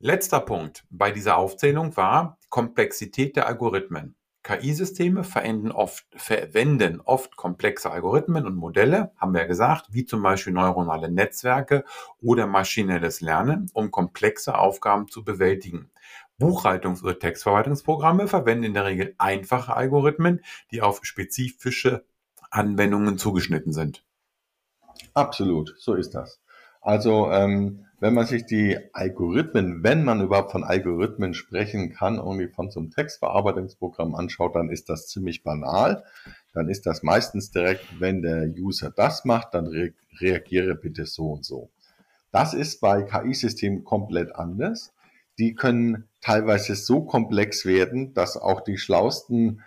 Letzter 0.00 0.40
Punkt 0.40 0.84
bei 0.90 1.10
dieser 1.10 1.36
Aufzählung 1.38 1.96
war 1.96 2.38
Komplexität 2.50 3.36
der 3.36 3.46
Algorithmen. 3.46 4.16
KI-Systeme 4.42 5.24
verwenden 5.24 5.72
oft, 5.72 6.04
verwenden 6.14 7.00
oft 7.00 7.34
komplexe 7.36 7.90
Algorithmen 7.90 8.44
und 8.44 8.56
Modelle, 8.56 9.12
haben 9.16 9.32
wir 9.32 9.40
ja 9.40 9.46
gesagt, 9.46 9.86
wie 9.90 10.04
zum 10.04 10.22
Beispiel 10.22 10.52
neuronale 10.52 11.10
Netzwerke 11.10 11.84
oder 12.20 12.46
maschinelles 12.46 13.22
Lernen, 13.22 13.70
um 13.72 13.90
komplexe 13.90 14.58
Aufgaben 14.58 15.08
zu 15.08 15.24
bewältigen. 15.24 15.90
Buchhaltungs- 16.38 17.02
oder 17.02 17.18
Textverwaltungsprogramme 17.18 18.28
verwenden 18.28 18.64
in 18.64 18.74
der 18.74 18.84
Regel 18.84 19.14
einfache 19.16 19.74
Algorithmen, 19.74 20.44
die 20.70 20.82
auf 20.82 21.00
spezifische 21.04 22.04
Anwendungen 22.50 23.16
zugeschnitten 23.16 23.72
sind. 23.72 24.04
Absolut, 25.14 25.74
so 25.78 25.94
ist 25.94 26.14
das. 26.14 26.40
Also 26.80 27.30
ähm, 27.30 27.86
wenn 28.00 28.12
man 28.12 28.26
sich 28.26 28.44
die 28.44 28.76
Algorithmen, 28.92 29.82
wenn 29.82 30.04
man 30.04 30.20
überhaupt 30.20 30.52
von 30.52 30.64
Algorithmen 30.64 31.32
sprechen 31.32 31.94
kann, 31.94 32.16
irgendwie 32.16 32.48
von 32.48 32.70
so 32.70 32.80
einem 32.80 32.90
Textverarbeitungsprogramm 32.90 34.14
anschaut, 34.14 34.56
dann 34.56 34.68
ist 34.68 34.90
das 34.90 35.06
ziemlich 35.08 35.42
banal. 35.42 36.04
Dann 36.52 36.68
ist 36.68 36.84
das 36.84 37.02
meistens 37.02 37.50
direkt, 37.50 38.00
wenn 38.00 38.20
der 38.20 38.46
User 38.58 38.90
das 38.90 39.24
macht, 39.24 39.54
dann 39.54 39.66
re 39.66 39.94
reagiere 40.20 40.74
bitte 40.74 41.06
so 41.06 41.32
und 41.32 41.44
so. 41.44 41.70
Das 42.30 42.52
ist 42.54 42.80
bei 42.80 43.02
KI-Systemen 43.02 43.84
komplett 43.84 44.36
anders. 44.36 44.92
Die 45.38 45.54
können 45.54 46.08
teilweise 46.20 46.74
so 46.74 47.02
komplex 47.02 47.64
werden, 47.64 48.14
dass 48.14 48.36
auch 48.36 48.60
die 48.60 48.76
schlausten 48.76 49.62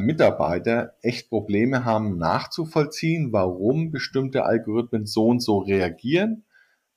Mitarbeiter 0.00 0.94
echt 1.02 1.30
Probleme 1.30 1.84
haben, 1.84 2.18
nachzuvollziehen, 2.18 3.32
warum 3.32 3.92
bestimmte 3.92 4.44
Algorithmen 4.44 5.06
so 5.06 5.28
und 5.28 5.40
so 5.40 5.58
reagieren 5.58 6.44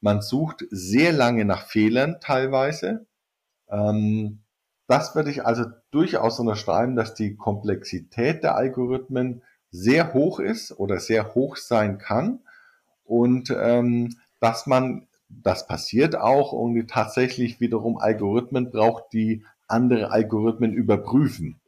man 0.01 0.21
sucht 0.21 0.65
sehr 0.69 1.11
lange 1.11 1.45
nach 1.45 1.65
Fehlern 1.67 2.17
teilweise. 2.21 3.05
Ähm, 3.69 4.43
das 4.87 5.15
würde 5.15 5.29
ich 5.29 5.45
also 5.45 5.65
durchaus 5.91 6.39
unterschreiben, 6.39 6.95
dass 6.95 7.13
die 7.13 7.35
Komplexität 7.35 8.43
der 8.43 8.55
Algorithmen 8.55 9.43
sehr 9.71 10.13
hoch 10.13 10.39
ist 10.39 10.71
oder 10.79 10.99
sehr 10.99 11.35
hoch 11.35 11.57
sein 11.57 11.99
kann 11.99 12.39
und 13.03 13.55
ähm, 13.55 14.15
dass 14.39 14.65
man, 14.65 15.07
das 15.27 15.67
passiert 15.67 16.15
auch, 16.15 16.53
irgendwie 16.53 16.87
tatsächlich 16.87 17.59
wiederum 17.59 17.97
Algorithmen 17.97 18.71
braucht, 18.71 19.13
die 19.13 19.43
andere 19.67 20.09
Algorithmen 20.09 20.73
überprüfen. 20.73 21.58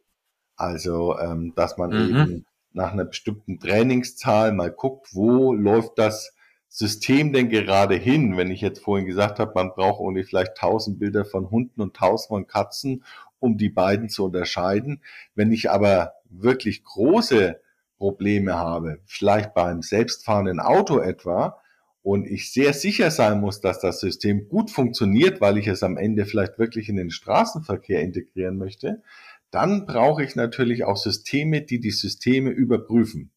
Also, 0.62 1.18
ähm, 1.18 1.54
dass 1.56 1.78
man 1.78 1.90
mhm. 1.90 2.16
eben 2.16 2.46
nach 2.72 2.94
einer 2.94 3.06
bestimmten 3.06 3.60
Trainingszahl 3.60 4.52
mal 4.52 4.70
guckt, 4.70 5.08
wo 5.14 5.54
läuft 5.54 5.98
das 5.98 6.36
System 6.70 7.34
denn 7.34 7.50
gerade 7.50 7.96
hin, 7.96 8.38
wenn 8.38 8.52
ich 8.52 8.62
jetzt 8.62 8.84
vorhin 8.84 9.08
gesagt 9.08 9.40
habe, 9.40 9.54
man 9.56 9.72
braucht 9.74 10.00
irgendwie 10.00 10.24
vielleicht 10.24 10.56
tausend 10.56 11.00
Bilder 11.00 11.26
von 11.26 11.50
Hunden 11.50 11.82
und 11.82 11.96
tausend 11.96 12.28
von 12.28 12.48
Katzen, 12.48 13.04
um 13.40 13.58
die 13.58 13.70
beiden 13.70 14.08
zu 14.08 14.24
unterscheiden. 14.24 15.02
Wenn 15.34 15.52
ich 15.52 15.72
aber 15.72 16.14
wirklich 16.30 16.84
große 16.84 17.60
Probleme 17.98 18.54
habe, 18.54 19.00
vielleicht 19.06 19.56
beim 19.56 19.82
selbstfahrenden 19.82 20.60
Auto 20.60 21.00
etwa, 21.00 21.58
und 22.04 22.26
ich 22.26 22.52
sehr 22.52 22.74
sicher 22.74 23.12
sein 23.12 23.40
muss, 23.40 23.62
dass 23.62 23.80
das 23.80 24.00
System 24.00 24.50
gut 24.50 24.72
funktioniert, 24.72 25.40
weil 25.40 25.58
ich 25.58 25.68
es 25.68 25.84
am 25.84 25.98
Ende 25.98 26.26
vielleicht 26.26 26.58
wirklich 26.58 26.90
in 26.90 26.96
den 26.96 27.12
Straßenverkehr 27.12 28.02
integrieren 28.02 28.58
möchte, 28.58 29.04
dann 29.52 29.86
brauche 29.86 30.24
ich 30.24 30.36
natürlich 30.36 30.84
auch 30.86 30.98
Systeme, 30.98 31.62
die 31.62 31.80
die 31.80 31.92
Systeme 31.92 32.50
überprüfen. 32.50 33.32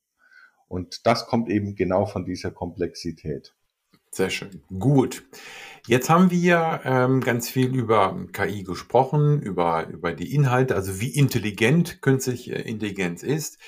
Und 0.68 1.06
das 1.06 1.26
kommt 1.26 1.48
eben 1.48 1.74
genau 1.74 2.06
von 2.06 2.24
dieser 2.24 2.50
Komplexität. 2.50 3.54
Sehr 4.10 4.30
schön. 4.30 4.62
Gut. 4.78 5.24
Jetzt 5.88 6.08
haben 6.08 6.30
wir 6.30 6.80
ähm, 6.84 7.20
ganz 7.20 7.48
viel 7.48 7.74
über 7.74 8.26
KI 8.32 8.62
gesprochen, 8.62 9.42
über, 9.42 9.88
über 9.88 10.12
die 10.12 10.32
Inhalte, 10.32 10.76
also 10.76 11.00
wie 11.00 11.08
intelligent 11.08 12.00
künstliche 12.00 12.54
Intelligenz 12.54 13.24
ist. 13.24 13.58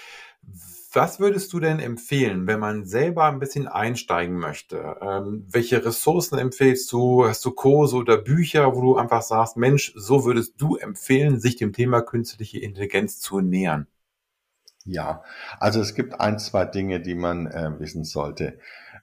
Was 0.93 1.21
würdest 1.21 1.53
du 1.53 1.61
denn 1.61 1.79
empfehlen, 1.81 2.47
wenn 2.47 2.61
man 2.61 2.85
selber 2.85 3.25
ein 3.25 3.39
bisschen 3.39 3.67
einsteigen 3.69 4.39
möchte? 4.39 4.97
Ähm, 5.01 5.47
welche 5.51 5.85
Ressourcen 5.85 6.39
empfehlst 6.39 6.91
du? 6.93 7.27
Hast 7.27 7.45
du 7.45 7.51
Kurse 7.51 7.97
oder 7.97 8.17
Bücher, 8.19 8.75
wo 8.75 8.81
du 8.81 8.97
einfach 8.97 9.23
sagst, 9.23 9.57
Mensch, 9.57 9.93
so 9.97 10.25
würdest 10.25 10.55
du 10.61 10.77
empfehlen, 10.77 11.41
sich 11.41 11.57
dem 11.57 11.73
Thema 11.73 12.03
künstliche 12.03 12.59
Intelligenz 12.59 13.21
zu 13.21 13.41
nähern? 13.41 13.87
Ja, 14.85 15.25
also 15.59 15.81
es 15.81 15.95
gibt 15.95 16.21
ein, 16.21 16.39
zwei 16.39 16.65
Dinge, 16.65 17.01
die 17.01 17.17
man 17.17 17.47
äh, 17.49 17.79
wissen 17.81 18.05
sollte. 18.05 18.59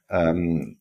Ähm, 0.08 0.80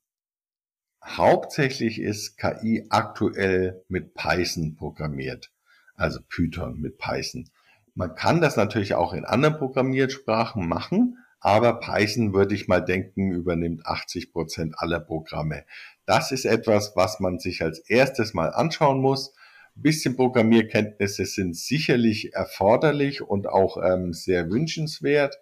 hauptsächlich 1.05 1.99
ist 1.99 2.37
KI 2.37 2.87
aktuell 2.89 3.83
mit 3.89 4.13
Python 4.13 4.75
programmiert, 4.75 5.51
also 5.95 6.21
Python 6.29 6.79
mit 6.79 6.97
Python. 6.97 7.49
Man 7.95 8.15
kann 8.15 8.41
das 8.41 8.55
natürlich 8.55 8.95
auch 8.95 9.13
in 9.13 9.25
anderen 9.25 9.57
Programmiersprachen 9.57 10.67
machen, 10.67 11.17
aber 11.39 11.79
Python 11.79 12.33
würde 12.33 12.55
ich 12.55 12.67
mal 12.67 12.81
denken, 12.81 13.31
übernimmt 13.31 13.85
80 13.85 14.31
Prozent 14.31 14.75
aller 14.77 14.99
Programme. 14.99 15.63
Das 16.05 16.31
ist 16.31 16.45
etwas, 16.45 16.93
was 16.95 17.19
man 17.19 17.39
sich 17.39 17.61
als 17.61 17.79
erstes 17.79 18.33
mal 18.33 18.49
anschauen 18.49 18.99
muss 18.99 19.33
bisschen 19.75 20.15
Programmierkenntnisse 20.15 21.25
sind 21.25 21.55
sicherlich 21.55 22.33
erforderlich 22.33 23.21
und 23.21 23.47
auch 23.47 23.77
ähm, 23.83 24.13
sehr 24.13 24.49
wünschenswert. 24.49 25.39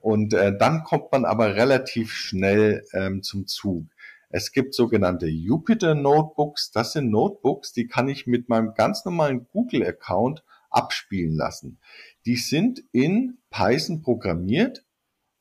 Und 0.00 0.34
äh, 0.34 0.56
dann 0.56 0.84
kommt 0.84 1.12
man 1.12 1.24
aber 1.24 1.54
relativ 1.56 2.12
schnell 2.12 2.84
ähm, 2.92 3.22
zum 3.22 3.46
Zug. 3.46 3.86
Es 4.30 4.52
gibt 4.52 4.74
sogenannte 4.74 5.26
Jupyter 5.26 5.94
Notebooks. 5.94 6.70
Das 6.70 6.92
sind 6.92 7.10
Notebooks, 7.10 7.72
die 7.72 7.86
kann 7.86 8.08
ich 8.08 8.26
mit 8.26 8.48
meinem 8.48 8.74
ganz 8.74 9.04
normalen 9.04 9.46
Google-Account 9.52 10.44
abspielen 10.70 11.34
lassen. 11.34 11.78
Die 12.26 12.36
sind 12.36 12.82
in 12.92 13.38
Python 13.50 14.02
programmiert. 14.02 14.84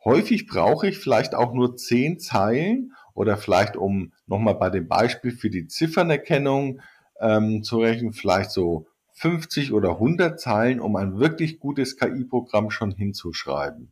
Häufig 0.03 0.47
brauche 0.47 0.87
ich 0.87 0.97
vielleicht 0.97 1.35
auch 1.35 1.53
nur 1.53 1.75
zehn 1.75 2.19
Zeilen 2.19 2.93
oder 3.13 3.37
vielleicht 3.37 3.75
um 3.75 4.13
nochmal 4.25 4.55
bei 4.55 4.69
dem 4.69 4.87
Beispiel 4.87 5.31
für 5.31 5.49
die 5.49 5.67
Ziffernerkennung 5.67 6.81
ähm, 7.19 7.63
zu 7.63 7.79
rechnen, 7.79 8.13
vielleicht 8.13 8.51
so 8.51 8.87
50 9.13 9.73
oder 9.73 9.93
100 9.93 10.39
Zeilen, 10.39 10.79
um 10.79 10.95
ein 10.95 11.19
wirklich 11.19 11.59
gutes 11.59 11.97
KI-Programm 11.97 12.69
schon 12.69 12.91
hinzuschreiben. 12.91 13.91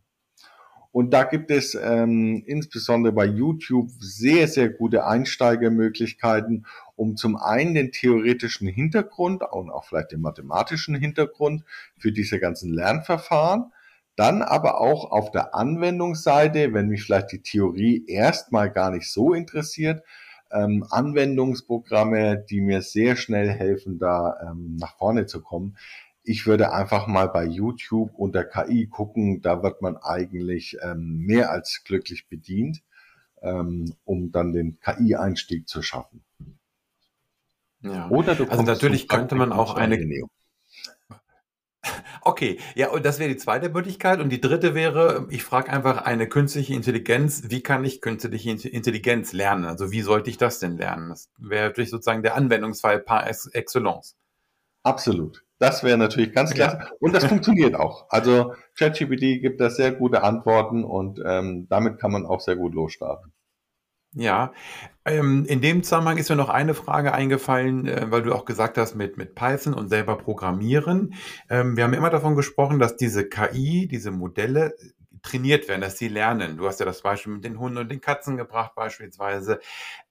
Und 0.92 1.14
da 1.14 1.24
gibt 1.24 1.52
es 1.52 1.76
ähm, 1.76 2.44
insbesondere 2.46 3.12
bei 3.12 3.26
YouTube 3.26 3.90
sehr, 4.00 4.48
sehr 4.48 4.70
gute 4.70 5.06
Einsteigermöglichkeiten, 5.06 6.68
um 6.96 7.18
zum 7.18 7.36
einen 7.38 7.74
den 7.74 7.92
theoretischen 7.92 8.68
Hintergrund 8.68 9.44
und 9.52 9.70
auch 9.70 9.86
vielleicht 9.86 10.12
den 10.12 10.22
mathematischen 10.22 10.96
Hintergrund 10.96 11.64
für 11.98 12.12
diese 12.12 12.40
ganzen 12.40 12.74
Lernverfahren, 12.74 13.72
dann 14.16 14.42
aber 14.42 14.80
auch 14.80 15.12
auf 15.12 15.32
der 15.32 15.56
Anwendungsseite, 15.56 16.74
wenn 16.74 16.88
mich 16.88 17.04
vielleicht 17.04 17.32
die 17.32 17.42
Theorie 17.42 18.06
erstmal 18.08 18.72
gar 18.72 18.92
nicht 18.92 19.12
so 19.12 19.34
interessiert, 19.34 20.04
ähm, 20.52 20.86
Anwendungsprogramme, 20.90 22.38
die 22.50 22.62
mir 22.62 22.82
sehr 22.82 23.16
schnell 23.16 23.50
helfen, 23.50 24.00
da 24.00 24.38
ähm, 24.42 24.78
nach 24.80 24.98
vorne 24.98 25.26
zu 25.26 25.42
kommen. 25.42 25.78
ich 26.28 26.48
würde 26.48 26.72
einfach 26.74 27.06
mal 27.08 27.28
bei 27.28 27.46
YouTube 27.46 28.12
unter 28.16 28.44
KI 28.44 28.88
gucken, 28.88 29.42
da 29.42 29.62
wird 29.62 29.84
man 29.84 29.96
eigentlich 29.98 30.78
ähm, 30.82 31.18
mehr 31.20 31.52
als 31.52 31.84
glücklich 31.86 32.28
bedient, 32.28 32.82
ähm, 33.44 33.94
um 34.06 34.32
dann 34.32 34.52
den 34.52 34.80
KI-Einstieg 34.80 35.68
zu 35.68 35.84
schaffen. 35.84 36.25
Ja. 37.86 38.10
Oder 38.10 38.36
du 38.36 38.46
also 38.46 38.64
natürlich 38.64 39.08
könnte 39.08 39.36
man 39.36 39.52
auch 39.52 39.76
eine, 39.76 39.98
Okay, 42.22 42.60
ja, 42.74 42.90
und 42.90 43.06
das 43.06 43.20
wäre 43.20 43.30
die 43.30 43.38
zweite 43.38 43.70
Möglichkeit. 43.70 44.20
Und 44.20 44.30
die 44.30 44.42
dritte 44.42 44.74
wäre, 44.74 45.28
ich 45.30 45.44
frage 45.44 45.72
einfach 45.72 46.06
eine 46.06 46.28
künstliche 46.28 46.74
Intelligenz, 46.74 47.44
wie 47.50 47.62
kann 47.62 47.86
ich 47.86 48.02
künstliche 48.02 48.50
Intelligenz 48.68 49.34
lernen? 49.34 49.66
Also 49.66 49.92
wie 49.92 50.02
sollte 50.02 50.30
ich 50.30 50.38
das 50.38 50.60
denn 50.60 50.78
lernen? 50.78 51.10
Das 51.10 51.30
wäre 51.38 51.68
natürlich 51.68 51.92
sozusagen 51.92 52.24
der 52.24 52.36
Anwendungsfall 52.36 53.00
par 53.00 53.28
excellence. 53.28 54.16
Absolut. 54.84 55.44
Das 55.60 55.84
wäre 55.84 55.98
natürlich 55.98 56.34
ganz 56.34 56.54
klar. 56.54 56.80
Ja. 56.80 56.90
Und 57.00 57.14
das 57.16 57.26
funktioniert 57.26 57.76
auch. 57.76 58.08
Also 58.10 58.54
ChatGPT 58.78 59.42
gibt 59.42 59.62
da 59.62 59.70
sehr 59.70 59.92
gute 59.94 60.24
Antworten 60.24 60.84
und 60.84 61.22
ähm, 61.26 61.68
damit 61.70 62.00
kann 62.00 62.12
man 62.12 62.26
auch 62.26 62.42
sehr 62.42 62.56
gut 62.56 62.74
losstarten. 62.74 63.32
Ja, 64.18 64.54
ähm, 65.04 65.46
in 65.46 65.60
dem 65.60 65.84
Zusammenhang 65.84 66.18
ist 66.18 66.30
mir 66.30 66.38
noch 66.38 66.48
eine 66.48 66.74
Frage 66.74 67.14
eingefallen, 67.14 67.86
äh, 67.86 68.10
weil 68.12 68.22
du 68.24 68.34
auch 68.34 68.46
gesagt 68.46 68.78
hast 68.78 68.96
mit, 68.96 69.18
mit 69.18 69.36
Python 69.36 69.74
und 69.74 69.90
selber 69.90 70.18
programmieren. 70.18 71.16
Ähm, 71.50 71.76
wir 71.76 71.84
haben 71.84 71.94
immer 71.94 72.10
davon 72.10 72.36
gesprochen, 72.36 72.80
dass 72.80 72.96
diese 72.96 73.28
KI, 73.28 73.88
diese 73.88 74.12
Modelle 74.12 74.74
äh, 74.78 74.92
trainiert 75.22 75.68
werden, 75.68 75.82
dass 75.82 75.98
sie 75.98 76.08
lernen. 76.08 76.56
Du 76.56 76.66
hast 76.66 76.80
ja 76.80 76.86
das 76.86 77.02
Beispiel 77.02 77.34
mit 77.34 77.44
den 77.44 77.60
Hunden 77.60 77.78
und 77.80 77.92
den 77.92 78.00
Katzen 78.00 78.38
gebracht 78.38 78.74
beispielsweise. 78.76 79.60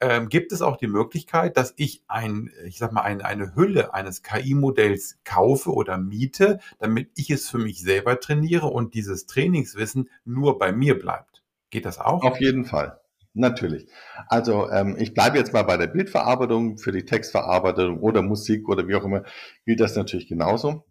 Ähm, 0.01 0.29
gibt 0.29 0.53
es 0.53 0.61
auch 0.61 0.77
die 0.77 0.87
Möglichkeit, 0.89 1.57
dass 1.57 1.73
ich 1.77 2.03
ein, 2.07 2.51
ich 2.67 2.77
sag 2.77 2.93
mal, 2.93 3.03
ein, 3.03 3.23
eine 3.23 3.55
Hülle 3.55 3.95
eines 3.95 4.23
KI-Modells 4.23 5.21
kaufe 5.25 5.73
oder 5.73 5.97
miete, 5.97 6.59
damit 6.79 7.11
ich 7.17 7.31
es 7.31 7.49
für 7.49 7.59
mich 7.59 7.81
selber 7.81 8.21
trainiere 8.21 8.67
und 8.67 8.93
dieses 8.93 9.25
Trainingswissen 9.27 10.11
nur 10.27 10.59
bei 10.59 10.73
mir 10.73 10.99
bleibt? 10.99 11.43
Geht 11.71 11.87
das 11.87 11.99
auch? 11.99 12.23
Auf 12.23 12.41
jeden 12.41 12.67
Fall. 12.67 13.01
Natürlich. 13.35 13.89
Also 14.29 14.71
ähm, 14.71 14.97
ich 14.97 15.13
bleibe 15.13 15.37
jetzt 15.39 15.53
mal 15.53 15.65
bei 15.65 15.77
der 15.77 15.89
Bildverarbeitung, 15.89 16.79
für 16.79 16.93
die 16.93 17.05
Textverarbeitung 17.05 17.99
oder 17.99 18.23
Musik 18.23 18.69
oder 18.69 18.87
wie 18.87 18.95
auch 18.95 19.05
immer, 19.05 19.25
gilt 19.67 19.81
das 19.81 19.97
natürlich 19.97 20.29
genauso. 20.29 20.85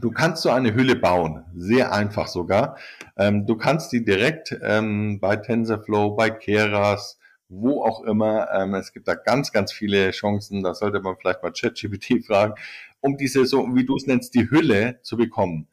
Du 0.00 0.12
kannst 0.12 0.42
so 0.42 0.50
eine 0.50 0.74
Hülle 0.74 0.94
bauen, 0.94 1.44
sehr 1.54 1.92
einfach 1.92 2.28
sogar. 2.28 2.78
Ähm, 3.16 3.46
du 3.46 3.56
kannst 3.56 3.92
die 3.92 4.04
direkt 4.04 4.56
ähm, 4.62 5.18
bei 5.20 5.36
TensorFlow, 5.36 6.14
bei 6.14 6.30
Keras, 6.30 7.18
wo 7.48 7.82
auch 7.82 8.02
immer. 8.04 8.48
Ähm, 8.52 8.74
es 8.74 8.92
gibt 8.92 9.08
da 9.08 9.14
ganz, 9.14 9.50
ganz 9.50 9.72
viele 9.72 10.12
Chancen. 10.12 10.62
Da 10.62 10.72
sollte 10.74 11.00
man 11.00 11.16
vielleicht 11.16 11.42
mal 11.42 11.52
ChatGPT 11.52 12.24
fragen, 12.26 12.54
um 13.00 13.16
diese 13.16 13.44
so, 13.44 13.66
wie 13.74 13.84
du 13.84 13.96
es 13.96 14.06
nennst, 14.06 14.34
die 14.34 14.50
Hülle 14.50 15.00
zu 15.02 15.16
bekommen. 15.16 15.68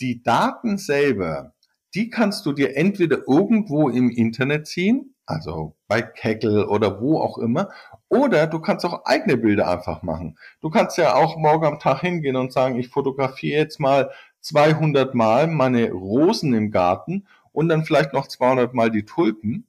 Die 0.00 0.22
Daten 0.22 0.78
selber, 0.78 1.52
die 1.94 2.08
kannst 2.08 2.46
du 2.46 2.52
dir 2.52 2.76
entweder 2.76 3.28
irgendwo 3.28 3.90
im 3.90 4.08
Internet 4.10 4.66
ziehen 4.66 5.13
also 5.26 5.74
bei 5.88 6.02
Kaggle 6.02 6.68
oder 6.68 7.00
wo 7.00 7.20
auch 7.20 7.38
immer. 7.38 7.70
Oder 8.08 8.46
du 8.46 8.60
kannst 8.60 8.84
auch 8.84 9.04
eigene 9.04 9.36
Bilder 9.36 9.68
einfach 9.68 10.02
machen. 10.02 10.38
Du 10.60 10.70
kannst 10.70 10.98
ja 10.98 11.14
auch 11.14 11.36
morgen 11.36 11.66
am 11.66 11.78
Tag 11.78 12.00
hingehen 12.00 12.36
und 12.36 12.52
sagen, 12.52 12.78
ich 12.78 12.88
fotografiere 12.88 13.58
jetzt 13.58 13.80
mal 13.80 14.10
200 14.40 15.14
Mal 15.14 15.46
meine 15.46 15.90
Rosen 15.90 16.52
im 16.54 16.70
Garten 16.70 17.26
und 17.52 17.68
dann 17.68 17.84
vielleicht 17.84 18.12
noch 18.12 18.28
200 18.28 18.74
Mal 18.74 18.90
die 18.90 19.04
Tulpen. 19.04 19.66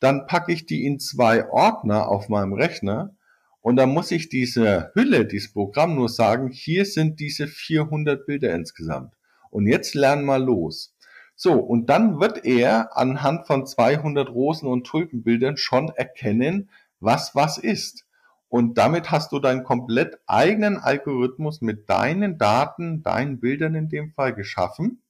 Dann 0.00 0.26
packe 0.26 0.52
ich 0.52 0.66
die 0.66 0.84
in 0.84 0.98
zwei 0.98 1.48
Ordner 1.48 2.08
auf 2.08 2.28
meinem 2.28 2.52
Rechner 2.52 3.14
und 3.62 3.76
dann 3.76 3.90
muss 3.90 4.10
ich 4.10 4.28
diese 4.28 4.90
Hülle, 4.94 5.24
dieses 5.24 5.52
Programm 5.52 5.94
nur 5.94 6.08
sagen, 6.08 6.50
hier 6.50 6.84
sind 6.84 7.20
diese 7.20 7.46
400 7.46 8.26
Bilder 8.26 8.52
insgesamt. 8.54 9.14
Und 9.50 9.66
jetzt 9.66 9.94
lernen 9.94 10.24
mal 10.24 10.42
los. 10.42 10.94
So, 11.34 11.54
und 11.54 11.90
dann 11.90 12.20
wird 12.20 12.44
er 12.44 12.96
anhand 12.96 13.46
von 13.46 13.66
200 13.66 14.28
Rosen- 14.28 14.68
und 14.68 14.84
Tulpenbildern 14.84 15.56
schon 15.56 15.88
erkennen, 15.88 16.68
was 17.00 17.34
was 17.34 17.58
ist. 17.58 18.06
Und 18.48 18.76
damit 18.76 19.10
hast 19.10 19.32
du 19.32 19.38
deinen 19.38 19.64
komplett 19.64 20.20
eigenen 20.26 20.76
Algorithmus 20.76 21.62
mit 21.62 21.88
deinen 21.88 22.36
Daten, 22.36 23.02
deinen 23.02 23.40
Bildern 23.40 23.74
in 23.74 23.88
dem 23.88 24.12
Fall 24.12 24.34
geschaffen. 24.34 25.00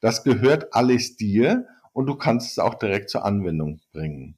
Das 0.00 0.24
gehört 0.24 0.74
alles 0.74 1.16
dir 1.16 1.66
und 1.92 2.06
du 2.06 2.16
kannst 2.16 2.50
es 2.50 2.58
auch 2.58 2.74
direkt 2.74 3.10
zur 3.10 3.24
Anwendung 3.24 3.80
bringen. 3.92 4.36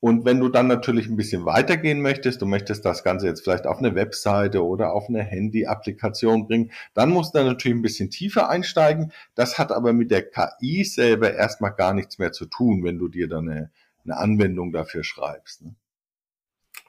Und 0.00 0.24
wenn 0.24 0.38
du 0.38 0.48
dann 0.48 0.68
natürlich 0.68 1.08
ein 1.08 1.16
bisschen 1.16 1.44
weitergehen 1.44 2.00
möchtest, 2.00 2.40
du 2.40 2.46
möchtest 2.46 2.84
das 2.84 3.02
Ganze 3.02 3.26
jetzt 3.26 3.42
vielleicht 3.42 3.66
auf 3.66 3.78
eine 3.78 3.96
Webseite 3.96 4.64
oder 4.64 4.92
auf 4.92 5.08
eine 5.08 5.22
Handy-Applikation 5.22 6.46
bringen, 6.46 6.70
dann 6.94 7.10
musst 7.10 7.34
du 7.34 7.42
natürlich 7.42 7.76
ein 7.76 7.82
bisschen 7.82 8.10
tiefer 8.10 8.48
einsteigen. 8.48 9.12
Das 9.34 9.58
hat 9.58 9.72
aber 9.72 9.92
mit 9.92 10.12
der 10.12 10.22
KI 10.22 10.84
selber 10.84 11.34
erstmal 11.34 11.72
gar 11.72 11.94
nichts 11.94 12.18
mehr 12.18 12.30
zu 12.30 12.46
tun, 12.46 12.84
wenn 12.84 12.98
du 12.98 13.08
dir 13.08 13.28
dann 13.28 13.48
eine, 13.48 13.70
eine 14.04 14.16
Anwendung 14.16 14.72
dafür 14.72 15.02
schreibst. 15.02 15.62
Ne? 15.62 15.74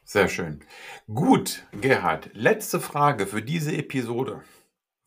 Sehr 0.04 0.28
schön. 0.28 0.60
Gut, 1.08 1.68
Gerhard, 1.82 2.30
letzte 2.34 2.80
Frage 2.80 3.26
für 3.26 3.42
diese 3.42 3.76
Episode. 3.76 4.42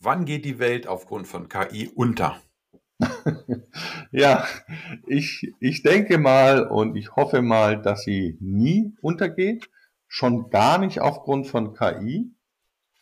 Wann 0.01 0.25
geht 0.25 0.45
die 0.45 0.59
Welt 0.59 0.89
aufgrund 0.89 1.29
von 1.29 1.49
KI 1.49 1.89
unter? 1.95 2.41
ja, 4.13 4.47
ich, 5.07 5.53
ich 5.61 5.83
denke 5.83 6.19
mal 6.19 6.67
und 6.67 6.97
ich 6.97 7.17
hoffe 7.17 7.43
mal, 7.43 7.81
dass 7.81 8.03
sie 8.03 8.37
nie 8.41 8.95
untergeht, 9.01 9.71
schon 10.09 10.51
gar 10.51 10.79
nicht 10.79 11.01
aufgrund 11.01 11.47
von 11.47 11.75
KI. 11.75 12.31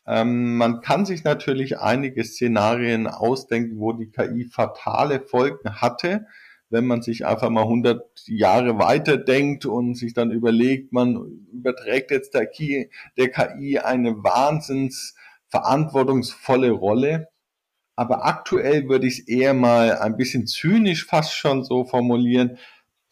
Ähm, 0.07 0.57
man 0.57 0.81
kann 0.81 1.05
sich 1.05 1.25
natürlich 1.25 1.79
einige 1.79 2.25
Szenarien 2.25 3.07
ausdenken, 3.07 3.79
wo 3.79 3.93
die 3.93 4.11
KI 4.11 4.45
fatale 4.45 5.21
Folgen 5.21 5.81
hatte, 5.81 6.27
wenn 6.69 6.87
man 6.87 7.03
sich 7.03 7.27
einfach 7.27 7.51
mal 7.51 7.63
100 7.63 8.03
Jahre 8.27 8.79
weiter 8.79 9.17
denkt 9.17 9.67
und 9.67 9.97
sich 9.97 10.15
dann 10.15 10.31
überlegt, 10.31 10.93
man 10.93 11.47
überträgt 11.53 12.13
jetzt 12.13 12.35
der 12.35 12.47
KI, 12.47 12.91
der 13.17 13.31
KI 13.31 13.81
eine 13.81 14.23
wahnsinns 14.23 15.17
verantwortungsvolle 15.49 16.71
Rolle 16.71 17.30
aber 18.01 18.25
aktuell 18.25 18.89
würde 18.89 19.07
ich 19.07 19.19
es 19.19 19.29
eher 19.29 19.53
mal 19.53 19.99
ein 19.99 20.17
bisschen 20.17 20.47
zynisch 20.47 21.05
fast 21.05 21.35
schon 21.35 21.65
so 21.65 21.85
formulieren. 21.85 22.57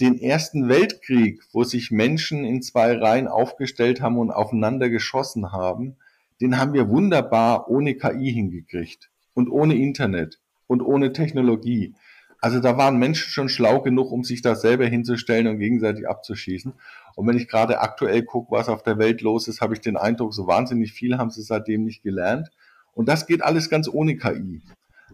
Den 0.00 0.18
Ersten 0.18 0.70
Weltkrieg, 0.70 1.42
wo 1.52 1.62
sich 1.62 1.90
Menschen 1.90 2.42
in 2.42 2.62
zwei 2.62 2.94
Reihen 2.96 3.28
aufgestellt 3.28 4.00
haben 4.00 4.16
und 4.16 4.30
aufeinander 4.30 4.88
geschossen 4.88 5.52
haben, 5.52 5.96
den 6.40 6.56
haben 6.56 6.72
wir 6.72 6.88
wunderbar 6.88 7.68
ohne 7.68 7.96
KI 7.96 8.32
hingekriegt 8.32 9.10
und 9.34 9.50
ohne 9.50 9.74
Internet 9.74 10.40
und 10.66 10.80
ohne 10.80 11.12
Technologie. 11.12 11.94
Also 12.40 12.58
da 12.58 12.78
waren 12.78 12.96
Menschen 12.96 13.28
schon 13.28 13.50
schlau 13.50 13.82
genug, 13.82 14.10
um 14.10 14.24
sich 14.24 14.40
da 14.40 14.54
selber 14.54 14.86
hinzustellen 14.86 15.48
und 15.48 15.58
gegenseitig 15.58 16.08
abzuschießen. 16.08 16.72
Und 17.14 17.28
wenn 17.28 17.36
ich 17.36 17.48
gerade 17.48 17.80
aktuell 17.82 18.22
gucke, 18.22 18.52
was 18.52 18.70
auf 18.70 18.82
der 18.84 18.96
Welt 18.96 19.20
los 19.20 19.48
ist, 19.48 19.60
habe 19.60 19.74
ich 19.74 19.82
den 19.82 19.98
Eindruck, 19.98 20.32
so 20.32 20.46
wahnsinnig 20.46 20.94
viel 20.94 21.18
haben 21.18 21.28
sie 21.28 21.42
seitdem 21.42 21.84
nicht 21.84 22.02
gelernt. 22.02 22.48
Und 22.94 23.06
das 23.06 23.26
geht 23.26 23.42
alles 23.42 23.68
ganz 23.68 23.86
ohne 23.86 24.16
KI. 24.16 24.62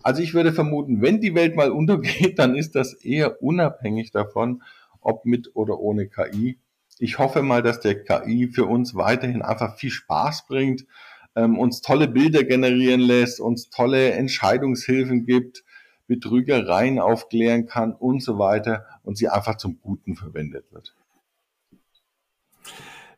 Also 0.04 0.20
ich 0.22 0.34
würde 0.34 0.52
vermuten, 0.52 1.00
wenn 1.00 1.20
die 1.20 1.34
Welt 1.34 1.56
mal 1.56 1.70
untergeht, 1.72 2.38
dann 2.38 2.54
ist 2.54 2.74
das 2.76 2.92
eher 2.92 3.42
unabhängig 3.42 4.12
davon, 4.12 4.62
ob 5.00 5.24
mit 5.24 5.50
oder 5.54 5.80
ohne 5.80 6.08
KI. 6.08 6.58
Ich 6.98 7.18
hoffe 7.18 7.42
mal, 7.42 7.62
dass 7.62 7.80
der 7.80 8.04
KI 8.04 8.48
für 8.48 8.66
uns 8.66 8.94
weiterhin 8.94 9.42
einfach 9.42 9.76
viel 9.76 9.90
Spaß 9.90 10.46
bringt, 10.46 10.86
ähm, 11.34 11.58
uns 11.58 11.80
tolle 11.80 12.06
Bilder 12.06 12.44
generieren 12.44 13.00
lässt, 13.00 13.40
uns 13.40 13.70
tolle 13.70 14.12
Entscheidungshilfen 14.12 15.24
gibt, 15.24 15.64
Betrügereien 16.06 16.98
aufklären 16.98 17.66
kann 17.66 17.94
und 17.94 18.22
so 18.22 18.38
weiter 18.38 18.84
und 19.02 19.16
sie 19.16 19.28
einfach 19.28 19.56
zum 19.56 19.80
Guten 19.80 20.16
verwendet 20.16 20.66
wird. 20.70 20.94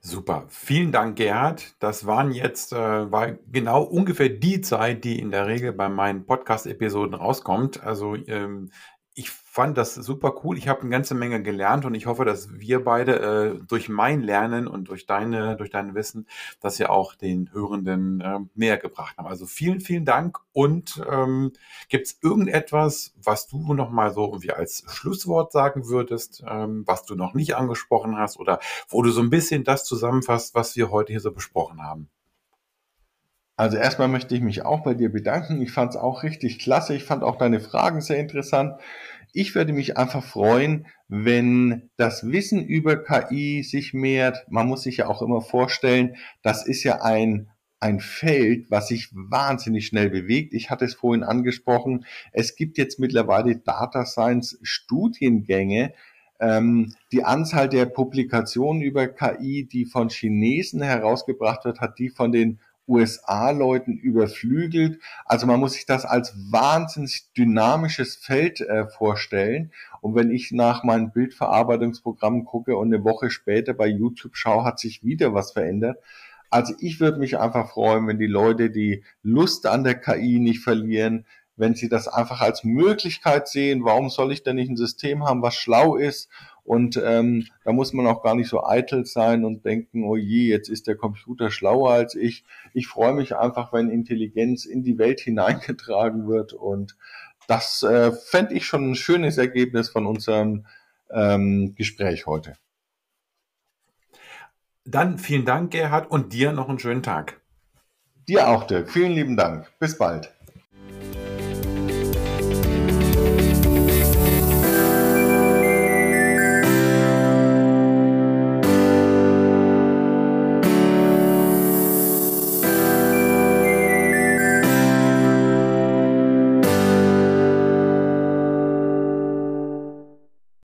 Super. 0.06 0.44
Vielen 0.50 0.92
Dank, 0.92 1.16
Gerhard. 1.16 1.74
Das 1.80 2.06
waren 2.06 2.30
jetzt, 2.30 2.72
äh, 2.72 3.10
war 3.10 3.32
genau 3.50 3.82
ungefähr 3.82 4.28
die 4.28 4.60
Zeit, 4.60 5.02
die 5.02 5.18
in 5.18 5.32
der 5.32 5.48
Regel 5.48 5.72
bei 5.72 5.88
meinen 5.88 6.26
Podcast-Episoden 6.26 7.14
rauskommt. 7.14 7.82
Also 7.82 8.14
ähm, 8.14 8.70
ich 9.18 9.30
fand 9.30 9.78
das 9.78 9.94
super 9.94 10.34
cool. 10.44 10.58
Ich 10.58 10.68
habe 10.68 10.82
eine 10.82 10.90
ganze 10.90 11.14
Menge 11.14 11.42
gelernt 11.42 11.86
und 11.86 11.94
ich 11.94 12.04
hoffe, 12.04 12.26
dass 12.26 12.60
wir 12.60 12.84
beide 12.84 13.18
äh, 13.56 13.66
durch 13.66 13.88
mein 13.88 14.22
Lernen 14.22 14.68
und 14.68 14.88
durch 14.88 15.06
deine, 15.06 15.56
durch 15.56 15.70
dein 15.70 15.94
Wissen, 15.94 16.28
dass 16.60 16.78
wir 16.78 16.90
auch 16.90 17.14
den 17.14 17.50
Hörenden 17.50 18.20
äh, 18.20 18.40
mehr 18.54 18.76
gebracht 18.76 19.16
haben. 19.16 19.26
Also 19.26 19.46
vielen, 19.46 19.80
vielen 19.80 20.04
Dank. 20.04 20.38
Und 20.52 21.02
ähm, 21.10 21.52
gibt 21.88 22.08
es 22.08 22.18
irgendetwas, 22.22 23.14
was 23.16 23.46
du 23.48 23.72
noch 23.72 23.90
mal 23.90 24.12
so 24.12 24.26
irgendwie 24.26 24.52
als 24.52 24.84
Schlusswort 24.88 25.50
sagen 25.50 25.88
würdest, 25.88 26.44
ähm, 26.46 26.82
was 26.86 27.04
du 27.04 27.14
noch 27.14 27.32
nicht 27.32 27.56
angesprochen 27.56 28.18
hast 28.18 28.38
oder 28.38 28.60
wo 28.88 29.00
du 29.00 29.10
so 29.10 29.22
ein 29.22 29.30
bisschen 29.30 29.64
das 29.64 29.86
zusammenfasst, 29.86 30.54
was 30.54 30.76
wir 30.76 30.90
heute 30.90 31.14
hier 31.14 31.20
so 31.20 31.32
besprochen 31.32 31.82
haben? 31.82 32.10
Also 33.56 33.78
erstmal 33.78 34.08
möchte 34.08 34.34
ich 34.34 34.42
mich 34.42 34.64
auch 34.64 34.82
bei 34.82 34.94
dir 34.94 35.10
bedanken. 35.10 35.62
Ich 35.62 35.72
fand 35.72 35.90
es 35.90 35.96
auch 35.96 36.22
richtig 36.22 36.58
klasse. 36.58 36.94
Ich 36.94 37.04
fand 37.04 37.22
auch 37.22 37.36
deine 37.36 37.60
Fragen 37.60 38.00
sehr 38.00 38.18
interessant. 38.18 38.74
Ich 39.32 39.54
würde 39.54 39.72
mich 39.72 39.96
einfach 39.96 40.24
freuen, 40.24 40.86
wenn 41.08 41.90
das 41.96 42.30
Wissen 42.30 42.64
über 42.64 42.96
KI 42.96 43.62
sich 43.62 43.94
mehrt. 43.94 44.46
Man 44.48 44.66
muss 44.66 44.82
sich 44.82 44.98
ja 44.98 45.08
auch 45.08 45.22
immer 45.22 45.40
vorstellen, 45.40 46.16
das 46.42 46.66
ist 46.66 46.84
ja 46.84 47.02
ein 47.02 47.48
ein 47.78 48.00
Feld, 48.00 48.70
was 48.70 48.88
sich 48.88 49.10
wahnsinnig 49.12 49.86
schnell 49.86 50.08
bewegt. 50.10 50.54
Ich 50.54 50.70
hatte 50.70 50.86
es 50.86 50.94
vorhin 50.94 51.22
angesprochen. 51.22 52.06
Es 52.32 52.56
gibt 52.56 52.78
jetzt 52.78 52.98
mittlerweile 52.98 53.56
Data 53.56 54.06
Science 54.06 54.58
Studiengänge. 54.62 55.92
Ähm, 56.40 56.94
die 57.12 57.24
Anzahl 57.24 57.68
der 57.68 57.86
Publikationen 57.86 58.82
über 58.82 59.06
KI, 59.08 59.68
die 59.70 59.84
von 59.84 60.08
Chinesen 60.08 60.82
herausgebracht 60.82 61.64
wird, 61.64 61.80
hat 61.80 61.98
die 61.98 62.08
von 62.08 62.32
den 62.32 62.60
USA-Leuten 62.88 63.96
überflügelt. 63.96 65.00
Also 65.24 65.46
man 65.46 65.60
muss 65.60 65.74
sich 65.74 65.86
das 65.86 66.04
als 66.04 66.34
wahnsinnig 66.50 67.32
dynamisches 67.36 68.16
Feld 68.16 68.60
äh, 68.60 68.86
vorstellen. 68.86 69.72
Und 70.00 70.14
wenn 70.14 70.30
ich 70.30 70.52
nach 70.52 70.84
meinen 70.84 71.12
Bildverarbeitungsprogrammen 71.12 72.44
gucke 72.44 72.76
und 72.76 72.92
eine 72.92 73.04
Woche 73.04 73.30
später 73.30 73.74
bei 73.74 73.86
YouTube 73.86 74.36
schaue, 74.36 74.64
hat 74.64 74.78
sich 74.78 75.04
wieder 75.04 75.34
was 75.34 75.52
verändert. 75.52 75.98
Also 76.50 76.74
ich 76.78 77.00
würde 77.00 77.18
mich 77.18 77.38
einfach 77.38 77.70
freuen, 77.70 78.06
wenn 78.06 78.18
die 78.18 78.26
Leute 78.26 78.70
die 78.70 79.02
Lust 79.22 79.66
an 79.66 79.84
der 79.84 79.96
KI 79.96 80.38
nicht 80.38 80.60
verlieren, 80.60 81.26
wenn 81.56 81.74
sie 81.74 81.88
das 81.88 82.06
einfach 82.06 82.40
als 82.40 82.64
Möglichkeit 82.64 83.48
sehen, 83.48 83.84
warum 83.84 84.10
soll 84.10 84.32
ich 84.32 84.42
denn 84.42 84.56
nicht 84.56 84.70
ein 84.70 84.76
System 84.76 85.24
haben, 85.24 85.42
was 85.42 85.54
schlau 85.54 85.96
ist 85.96 86.28
und 86.66 87.00
ähm, 87.02 87.46
da 87.64 87.72
muss 87.72 87.92
man 87.92 88.08
auch 88.08 88.22
gar 88.22 88.34
nicht 88.34 88.48
so 88.48 88.64
eitel 88.66 89.06
sein 89.06 89.44
und 89.44 89.64
denken, 89.64 90.02
oh 90.02 90.16
je, 90.16 90.48
jetzt 90.48 90.68
ist 90.68 90.88
der 90.88 90.96
Computer 90.96 91.50
schlauer 91.50 91.92
als 91.92 92.16
ich. 92.16 92.44
Ich 92.74 92.88
freue 92.88 93.14
mich 93.14 93.36
einfach, 93.36 93.72
wenn 93.72 93.88
Intelligenz 93.88 94.64
in 94.66 94.82
die 94.82 94.98
Welt 94.98 95.20
hineingetragen 95.26 96.26
wird 96.26 96.52
und 96.52 96.96
das 97.46 97.84
äh, 97.84 98.10
fände 98.10 98.54
ich 98.54 98.66
schon 98.66 98.90
ein 98.90 98.94
schönes 98.96 99.38
Ergebnis 99.38 99.88
von 99.88 100.06
unserem 100.06 100.66
ähm, 101.10 101.76
Gespräch 101.76 102.26
heute. 102.26 102.56
Dann 104.84 105.18
vielen 105.18 105.44
Dank, 105.44 105.70
Gerhard, 105.70 106.10
und 106.10 106.32
dir 106.32 106.52
noch 106.52 106.68
einen 106.68 106.80
schönen 106.80 107.04
Tag. 107.04 107.40
Dir 108.28 108.48
auch, 108.48 108.64
Dirk. 108.64 108.90
Vielen 108.90 109.12
lieben 109.12 109.36
Dank. 109.36 109.70
Bis 109.78 109.96
bald. 109.96 110.35